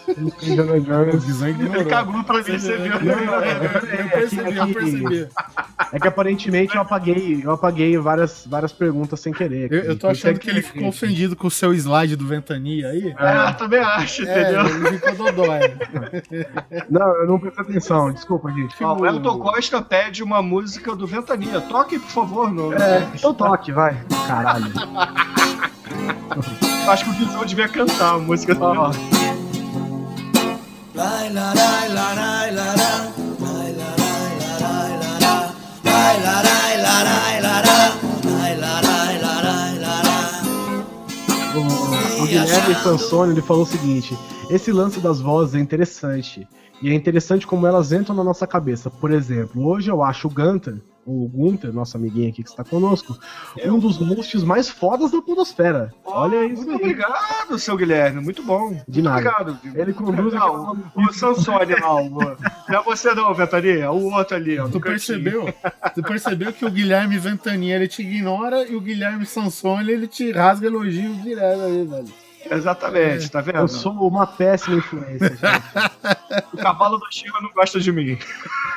O 0.08 0.32
Ele 1.76 1.86
cagou 1.86 2.24
pra 2.24 2.38
mim, 2.38 2.44
você 2.58 2.78
viu? 2.78 2.94
Eu 2.94 4.10
percebi, 4.10 4.58
eu 4.58 4.68
percebi. 4.74 5.28
É 5.92 6.00
que 6.00 6.08
aparentemente 6.08 6.76
eu 6.76 6.82
apaguei, 6.82 7.42
eu 7.44 7.52
apaguei 7.52 7.98
várias, 7.98 8.46
várias 8.48 8.72
perguntas 8.72 9.20
sem 9.20 9.34
querer. 9.34 9.72
Eu, 9.72 9.80
eu 9.84 10.00
tô 10.00 10.08
achando 10.08 10.40
que 10.40 10.50
ele 10.50 10.62
ficou 10.62 10.88
ofendido 10.88 11.36
com 11.36 11.48
o 11.48 11.52
seu 11.52 11.74
slide 11.74 12.16
do 12.16 12.26
Ventania 12.26 12.90
aí. 12.90 13.14
É, 13.18 13.50
eu 13.50 13.54
também 13.56 13.80
acho, 13.80 14.26
É, 14.28 14.42
entendeu? 14.42 14.88
ele 14.88 15.00
ficou 15.00 15.32
dodói. 15.32 15.60
Não, 16.90 17.16
eu 17.18 17.28
não 17.28 17.40
prestei 17.40 17.64
atenção, 17.66 18.12
desculpa, 18.12 18.52
gente. 18.52 18.76
Ó, 18.84 18.98
o 18.98 19.06
Elton 19.06 19.40
Costa 19.40 19.82
pede 19.82 20.24
uma 20.24 20.42
música 20.42 20.96
do 20.96 21.06
Ventania. 21.06 21.60
Toque, 21.62 22.00
por 22.00 22.10
favor, 22.10 22.52
no. 22.52 22.74
É, 22.74 23.08
então 23.14 23.34
toque, 23.34 23.72
vai. 23.72 23.98
Caralho. 24.28 24.66
Acho 26.88 27.04
que 27.04 27.10
o 27.10 27.14
Guizão 27.14 27.46
devia 27.46 27.68
cantar 27.68 28.16
a 28.16 28.20
música 28.20 28.56
do 28.56 28.64
Ó, 28.64 28.90
Ventania. 28.92 29.17
O, 42.20 42.26
Guilherme 42.26 42.76
Sansoni 42.82 43.34
ele 43.34 43.44
falou 43.44 43.62
o 43.62 43.68
seguinte: 43.68 44.18
esse 44.50 44.72
lance 44.72 45.00
das 45.00 45.22
vozes 45.22 45.54
é 45.54 45.60
interessante. 45.60 46.48
E 46.82 46.90
é 46.90 46.94
interessante 46.94 47.46
como 47.46 47.68
elas 47.68 47.92
entram 47.92 48.16
na 48.16 48.24
nossa 48.24 48.48
cabeça. 48.48 48.90
Por 48.90 49.12
exemplo, 49.12 49.68
hoje 49.68 49.92
eu 49.92 50.04
acho 50.04 50.28
o 50.28 50.32
Gunter, 50.32 50.82
o 51.08 51.28
Gunter, 51.30 51.72
nosso 51.74 51.96
amiguinho 51.96 52.30
aqui 52.30 52.44
que 52.44 52.50
está 52.50 52.64
conosco, 52.64 53.18
um 53.66 53.80
dos 53.80 53.96
hosts 53.98 54.44
mais 54.44 54.68
fodas 54.70 55.10
da 55.12 55.22
podosfera. 55.22 55.94
Olha 56.04 56.46
isso 56.46 56.64
Muito 56.66 56.72
aí. 56.72 56.92
obrigado, 56.92 57.58
seu 57.58 57.78
Guilherme. 57.78 58.22
Muito 58.22 58.44
bom. 58.44 58.78
De 58.88 59.02
nada. 59.02 59.18
Obrigado. 59.18 59.60
Ele 59.80 59.94
conduz 59.94 60.34
Não, 60.34 60.72
aquela- 60.72 61.10
o 61.10 61.14
Sansone 61.14 61.76
Não 61.80 62.80
é 62.80 62.84
você 62.84 63.14
não, 63.16 63.34
Ventania. 63.34 63.86
É 63.86 63.90
o 63.90 64.14
outro 64.14 64.36
ali, 64.36 64.60
ó. 64.60 64.68
Tu 64.68 64.80
percebeu? 64.82 65.46
Tu 65.96 66.04
percebeu 66.04 66.52
que 66.52 66.66
o 66.66 66.70
Guilherme 66.72 67.18
Ventania 67.18 67.76
ele 67.76 67.88
te 67.88 68.02
ignora 68.02 68.68
e 68.68 68.76
o 68.76 68.82
Guilherme 68.82 69.26
Sansone 69.26 69.90
ele 69.92 70.08
te 70.08 70.32
rasga 70.32 70.68
elogio 70.68 71.14
direto 71.16 71.62
aí, 71.62 71.86
velho. 71.86 72.27
Exatamente, 72.52 73.30
tá 73.30 73.42
vendo? 73.42 73.58
Eu 73.60 73.68
sou 73.68 73.94
uma 74.08 74.26
péssima 74.28 74.78
influência, 74.78 75.30
gente. 75.30 75.38
O 76.54 76.58
cavalo 76.58 76.98
da 76.98 77.08
China 77.12 77.40
não 77.42 77.52
gosta 77.54 77.80
de 77.80 77.92
mim. 77.92 78.18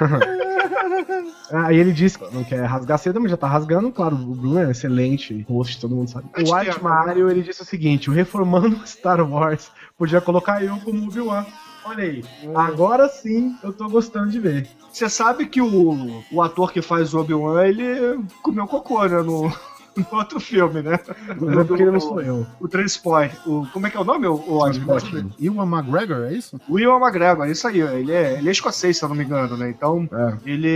Aí 1.52 1.76
ele 1.78 1.92
disse 1.92 2.18
que 2.18 2.34
não 2.34 2.44
quer 2.44 2.64
rasgar 2.64 2.98
cedo, 2.98 3.20
mas 3.20 3.30
já 3.30 3.36
tá 3.36 3.46
rasgando. 3.48 3.90
Claro, 3.90 4.14
o 4.16 4.34
Bruno 4.34 4.58
é 4.60 4.70
excelente 4.70 5.44
host, 5.48 5.80
todo 5.80 5.94
mundo 5.94 6.08
sabe. 6.10 6.26
O 6.36 6.54
White 6.54 6.78
a- 6.78 6.82
Mario, 6.82 7.30
ele 7.30 7.42
disse 7.42 7.62
o 7.62 7.64
seguinte: 7.64 8.08
o 8.10 8.12
reformando 8.12 8.80
Star 8.86 9.20
Wars 9.28 9.70
podia 9.98 10.20
colocar 10.20 10.62
eu 10.62 10.76
como 10.78 11.04
Obi-Wan. 11.06 11.44
Olha 11.84 12.04
aí, 12.04 12.22
agora 12.54 13.08
sim 13.08 13.56
eu 13.62 13.72
tô 13.72 13.88
gostando 13.88 14.30
de 14.30 14.38
ver. 14.38 14.68
Você 14.92 15.08
sabe 15.08 15.46
que 15.46 15.62
o, 15.62 16.22
o 16.30 16.42
ator 16.42 16.72
que 16.72 16.82
faz 16.82 17.14
o 17.14 17.20
Obi-Wan, 17.20 17.64
ele 17.64 18.22
comeu 18.42 18.66
cocô, 18.66 19.04
né? 19.06 19.22
No, 19.22 19.50
no 19.96 20.18
outro 20.18 20.40
filme, 20.40 20.82
né? 20.82 20.94
É 21.28 21.64
porque 21.64 21.82
ele 21.82 21.90
não 21.90 22.00
sou 22.00 22.20
eu. 22.20 22.46
O 22.60 22.68
Transport. 22.68 23.32
O, 23.46 23.66
como 23.72 23.86
é 23.86 23.90
que 23.90 23.96
é 23.96 24.00
o 24.00 24.04
nome, 24.04 24.26
o, 24.26 24.34
o 24.34 24.58
Osborne? 24.58 25.32
Ewan 25.40 25.66
McGregor, 25.66 26.24
é 26.26 26.32
isso? 26.34 26.60
O 26.68 26.78
Ian 26.78 26.98
McGregor, 26.98 27.46
isso 27.48 27.66
aí. 27.66 27.80
Ele 27.80 28.12
é, 28.12 28.38
ele 28.38 28.48
é 28.48 28.52
escocês, 28.52 28.96
se 28.98 29.04
eu 29.04 29.08
não 29.08 29.16
me 29.16 29.24
engano, 29.24 29.56
né? 29.56 29.68
Então, 29.70 30.08
É. 30.12 30.34
ele, 30.44 30.68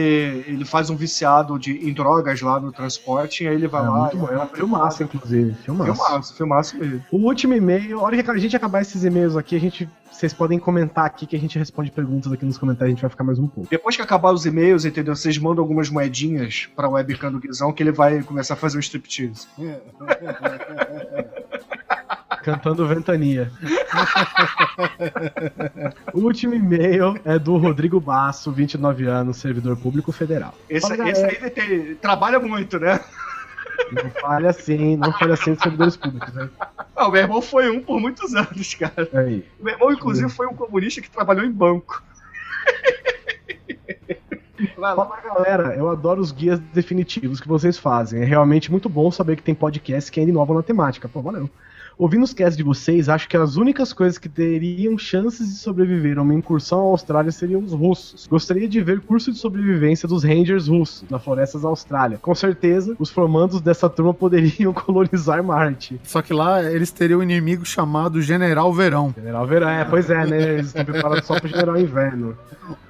ele 0.47 0.65
faz 0.65 0.91
um 0.91 0.97
viciado 0.97 1.59
de, 1.59 1.89
em 1.89 1.93
drogas 1.93 2.41
lá 2.41 2.59
no 2.61 2.73
transporte, 2.73 3.45
e 3.45 3.49
aí 3.49 3.55
ele 3.55 3.69
vai 3.69 3.85
É, 3.85 3.89
lá. 3.89 4.01
muito 4.01 4.17
bom. 4.19 4.29
É 4.29 4.47
filmaço, 4.55 5.03
inclusive. 5.03 5.55
Filmaço. 5.65 5.93
Filmaço, 5.95 6.35
filmaço 6.37 6.79
mesmo. 6.79 7.05
O 7.11 7.19
último 7.19 7.55
e-mail, 7.55 7.99
a 7.99 8.03
hora 8.03 8.23
que 8.23 8.31
a 8.31 8.37
gente 8.37 8.57
acabar 8.57 8.81
esses 8.83 9.05
e-mails 9.05 9.37
aqui, 9.37 9.57
a 9.57 9.61
gente, 9.61 9.89
vocês 10.11 10.33
podem 10.33 10.59
comentar 10.59 11.05
aqui 11.05 11.27
que 11.27 11.35
a 11.37 11.39
gente 11.39 11.59
responde 11.59 11.91
perguntas 11.91 12.33
aqui 12.33 12.45
nos 12.45 12.57
comentários, 12.57 12.93
a 12.93 12.95
gente 12.95 13.01
vai 13.03 13.11
ficar 13.11 13.25
mais 13.25 13.39
um 13.39 13.47
pouco. 13.47 13.69
Depois 13.71 13.97
que 13.97 14.03
acabar 14.03 14.33
os 14.33 14.47
e-mails, 14.47 14.85
entendeu? 14.85 15.15
Vocês 15.17 15.37
mandam 15.39 15.63
algumas 15.63 15.91
moedinhas 15.91 16.69
pra 16.77 16.89
webcam 16.89 17.33
do 17.33 17.41
Guizão 17.41 17.73
que 17.73 17.83
ele 17.83 17.93
vai 17.93 18.23
começar 18.23 18.55
a 18.55 18.57
fazer 18.57 18.77
um 18.77 18.81
striptease. 18.81 19.47
Cantando 22.43 22.87
Ventania. 22.87 23.51
o 26.13 26.21
último 26.21 26.55
e-mail 26.55 27.19
é 27.25 27.39
do 27.39 27.57
Rodrigo 27.57 27.99
Basso, 27.99 28.53
29 28.53 29.07
anos, 29.07 29.39
servidor 29.39 29.77
público 29.79 30.13
federal. 30.13 30.55
Esse, 30.69 30.87
Fala, 30.95 31.09
esse 31.11 31.25
aí 31.25 31.51
tem- 31.51 31.95
trabalha 31.95 32.39
muito, 32.39 32.79
né? 32.79 33.01
Não 33.93 34.11
falha 34.11 34.51
assim, 34.51 34.97
não 34.97 35.13
falha 35.13 35.35
assim 35.35 35.53
dos 35.53 35.63
servidores 35.63 35.97
públicos, 35.97 36.33
né? 36.35 36.49
Ah, 36.97 37.09
o 37.09 37.11
meu 37.11 37.23
irmão 37.23 37.43
foi 37.43 37.71
um 37.71 37.81
por 37.81 38.01
muitos 38.01 38.35
anos, 38.35 38.75
cara. 38.75 39.09
Aí. 39.13 39.45
O 39.61 39.65
meu 39.65 39.75
irmão, 39.75 39.93
inclusive, 39.93 40.29
foi 40.31 40.47
um 40.47 40.55
comunista 40.55 41.01
que 41.01 41.11
trabalhou 41.11 41.45
em 41.45 41.51
banco. 41.51 42.03
Fala 44.77 45.21
galera, 45.21 45.75
eu 45.77 45.91
adoro 45.91 46.21
os 46.21 46.31
guias 46.31 46.59
definitivos 46.73 47.41
que 47.41 47.49
vocês 47.49 47.77
fazem. 47.77 48.23
É 48.23 48.25
realmente 48.25 48.71
muito 48.71 48.89
bom 48.89 49.11
saber 49.11 49.37
que 49.37 49.43
tem 49.43 49.55
podcasts 49.55 50.11
que 50.11 50.21
ainda 50.21 50.31
inovam 50.31 50.57
na 50.57 50.63
temática. 50.63 51.09
Pô, 51.09 51.21
valeu. 51.21 51.51
Ouvindo 51.99 52.25
os 52.25 52.35
casts 52.35 52.57
de 52.57 52.63
vocês, 52.63 53.09
acho 53.09 53.29
que 53.29 53.37
as 53.37 53.57
únicas 53.57 53.93
coisas 53.93 54.19
que 54.19 54.29
teriam 54.29 54.97
chances 54.99 55.49
de 55.49 55.55
sobreviver 55.57 56.19
a 56.19 56.23
uma 56.23 56.35
incursão 56.35 56.81
à 56.81 56.83
Austrália 56.83 57.31
seriam 57.31 57.61
os 57.63 57.73
russos. 57.73 58.27
Gostaria 58.27 58.69
de 58.69 58.81
ver 58.81 59.01
curso 59.01 59.33
de 59.33 59.39
sobrevivência 59.39 60.09
dos 60.09 60.25
Rangers 60.25 60.69
russos 60.69 61.05
na 61.11 61.19
florestas 61.19 61.63
da 61.63 61.69
Austrália. 61.69 62.19
Com 62.19 62.35
certeza, 62.35 62.95
os 62.99 63.11
formandos 63.11 63.61
dessa 63.61 63.89
turma 63.89 64.13
poderiam 64.15 64.73
colonizar 64.73 65.43
Marte. 65.43 66.01
Só 66.03 66.23
que 66.23 66.33
lá 66.33 66.63
eles 66.63 66.91
teriam 66.91 67.21
um 67.21 67.23
inimigo 67.23 67.65
chamado 67.65 68.21
General 68.21 68.73
Verão. 68.73 69.13
General 69.17 69.47
Verão, 69.47 69.69
é, 69.69 69.85
pois 69.85 70.11
é, 70.11 70.27
né? 70.27 70.55
Eles 70.55 70.67
estão 70.67 70.85
preparados 70.85 71.27
só 71.27 71.39
pro 71.39 71.49
General 71.49 71.79
Inverno. 71.79 72.37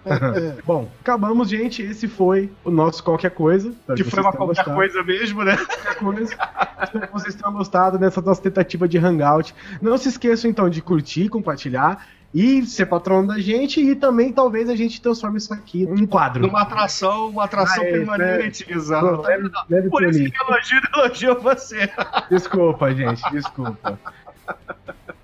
Bom, 0.65 0.89
acabamos, 1.01 1.49
gente. 1.49 1.83
Esse 1.83 2.07
foi 2.07 2.51
o 2.65 2.71
nosso 2.71 3.03
qualquer 3.03 3.31
coisa. 3.31 3.73
Que 3.97 4.05
foi 4.05 4.21
uma 4.21 4.33
qualquer 4.33 4.57
gostado. 4.57 4.77
coisa 4.77 5.03
mesmo, 5.03 5.43
né? 5.45 5.57
qualquer 5.57 5.95
coisa. 5.97 6.35
Espero 6.83 7.07
que 7.07 7.13
vocês 7.13 7.35
tenham 7.35 7.53
gostado 7.53 7.99
dessa 7.99 8.21
nossa 8.21 8.43
tentativa 8.43 8.87
de 8.87 8.94
hangout. 8.99 9.55
Não 9.81 9.97
se 9.99 10.09
esqueçam 10.09 10.51
então 10.51 10.69
de 10.69 10.81
curtir, 10.83 11.29
compartilhar 11.29 12.07
e 12.33 12.67
ser 12.67 12.87
patrono 12.87 13.29
da 13.29 13.39
gente 13.39 13.81
e 13.81 13.95
também 13.95 14.33
talvez 14.33 14.69
a 14.69 14.75
gente 14.75 15.01
transforme 15.01 15.39
isso 15.39 15.55
aqui 15.55 15.85
em 15.85 16.03
um 16.03 16.07
quadro. 16.07 16.43
Numa 16.43 16.63
atração, 16.63 17.29
uma 17.29 17.45
atração 17.45 17.85
Ah, 17.85 17.87
é, 17.87 17.93
permanente, 17.93 18.65
Guizão. 18.65 19.03
Não, 19.19 19.23
deve- 19.23 19.51
deve 19.69 19.89
Por 19.89 20.03
isso 20.03 20.19
ali. 20.19 20.31
que 20.33 20.43
elogio, 20.43 20.81
elogio 20.97 21.41
você. 21.41 21.89
Desculpa, 22.29 22.93
gente, 22.93 23.23
desculpa. 23.31 23.99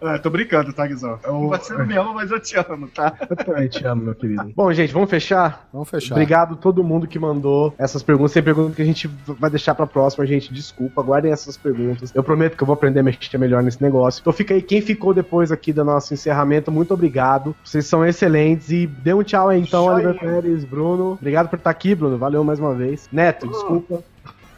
É, 0.03 0.19
tô 0.19 0.31
brincando, 0.31 0.73
tá, 0.73 0.87
Guizão? 0.87 1.19
Eu- 1.25 1.49
Você 1.49 1.75
não 1.75 1.87
me 1.87 1.97
ama, 1.97 2.15
mas 2.15 2.31
eu 2.31 2.41
te 2.41 2.57
amo, 2.57 2.89
tá? 2.89 3.13
Eu 3.29 3.37
também 3.37 3.69
te 3.69 3.85
amo, 3.87 4.03
meu 4.05 4.15
querido. 4.15 4.51
Bom, 4.57 4.73
gente, 4.73 4.93
vamos 4.93 5.11
fechar? 5.11 5.69
Vamos 5.73 5.89
fechar. 5.91 6.15
Obrigado 6.15 6.55
a 6.55 6.57
todo 6.57 6.83
mundo 6.83 7.07
que 7.07 7.19
mandou 7.19 7.75
essas 7.79 8.03
perguntas. 8.03 8.33
Tem 8.33 8.43
perguntas 8.43 8.75
que 8.77 8.83
a 8.83 8.85
gente 8.85 9.09
vai 9.27 9.51
deixar 9.51 9.75
pra 9.75 9.87
próxima, 9.87 10.27
gente. 10.27 10.53
Desculpa, 10.55 11.03
guardem 11.03 11.31
essas 11.33 11.57
perguntas. 11.57 12.11
Eu 12.15 12.23
prometo 12.23 12.57
que 12.57 12.63
eu 12.63 12.67
vou 12.67 12.75
aprender 12.75 13.01
a 13.01 13.03
mexer 13.03 13.37
melhor 13.39 13.63
nesse 13.63 13.83
negócio. 13.83 14.21
Então 14.21 14.33
fica 14.33 14.55
aí, 14.55 14.63
quem 14.63 14.81
ficou 14.81 15.13
depois 15.13 15.53
aqui 15.53 15.73
do 15.73 15.85
nosso 15.85 16.15
encerramento, 16.15 16.71
muito 16.73 16.95
obrigado. 16.95 17.55
Vocês 17.63 17.85
são 17.87 18.05
excelentes. 18.05 18.71
E 18.71 18.87
dê 18.87 19.13
um 19.13 19.23
tchau 19.23 19.49
aí 19.49 19.61
então, 19.61 19.85
Oliver. 19.87 20.19
Pérez, 20.19 20.65
Bruno. 20.65 21.13
Obrigado 21.13 21.49
por 21.49 21.57
estar 21.59 21.71
aqui, 21.71 21.95
Bruno. 21.95 22.17
Valeu 22.17 22.43
mais 22.43 22.59
uma 22.59 22.75
vez. 22.75 23.09
Neto, 23.13 23.47
Oh. 23.47 23.51
desculpa. 23.51 24.03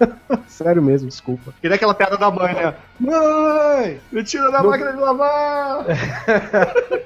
Sério 0.49 0.83
mesmo, 0.83 1.09
desculpa. 1.09 1.53
Queria 1.61 1.77
aquela 1.77 1.95
piada 1.95 2.17
da 2.17 2.31
mãe, 2.31 2.55
né? 2.55 2.75
Mãe! 3.01 4.01
Me 4.11 4.23
tira 4.25 4.51
da 4.51 4.63
No- 4.63 4.71
máquina 4.71 4.93
de 4.93 4.99
lavar! 4.99 5.85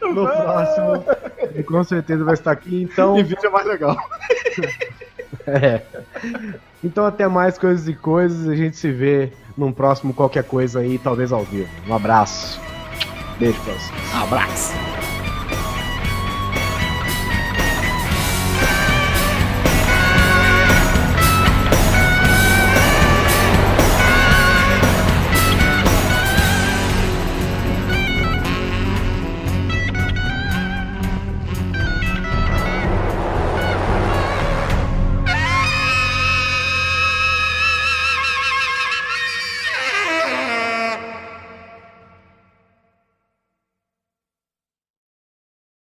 No 0.07 0.25
próximo, 0.27 1.05
ele 1.53 1.63
com 1.65 1.83
certeza 1.83 2.25
vai 2.25 2.35
estar 2.35 2.53
aqui. 2.53 2.83
Então, 2.83 3.19
E 3.19 3.23
vídeo 3.25 3.45
é 3.47 3.51
mais 3.51 3.67
legal. 3.67 3.97
É. 5.49 5.81
Então 6.83 7.07
até 7.07 7.29
mais 7.29 7.57
coisas 7.57 7.87
e 7.87 7.95
coisas. 7.95 8.49
A 8.49 8.57
gente 8.57 8.77
se 8.77 8.91
vê 8.91 9.33
num 9.57 9.71
próximo 9.73 10.13
qualquer 10.13 10.43
coisa 10.43 10.81
aí, 10.81 10.99
talvez 10.99 11.31
ao 11.33 11.45
vivo. 11.45 11.69
Um 11.89 11.95
abraço. 11.95 12.61
Beijo 13.39 13.61
pra 13.63 13.75
vocês. 13.75 13.93
Abraço. 14.23 15.16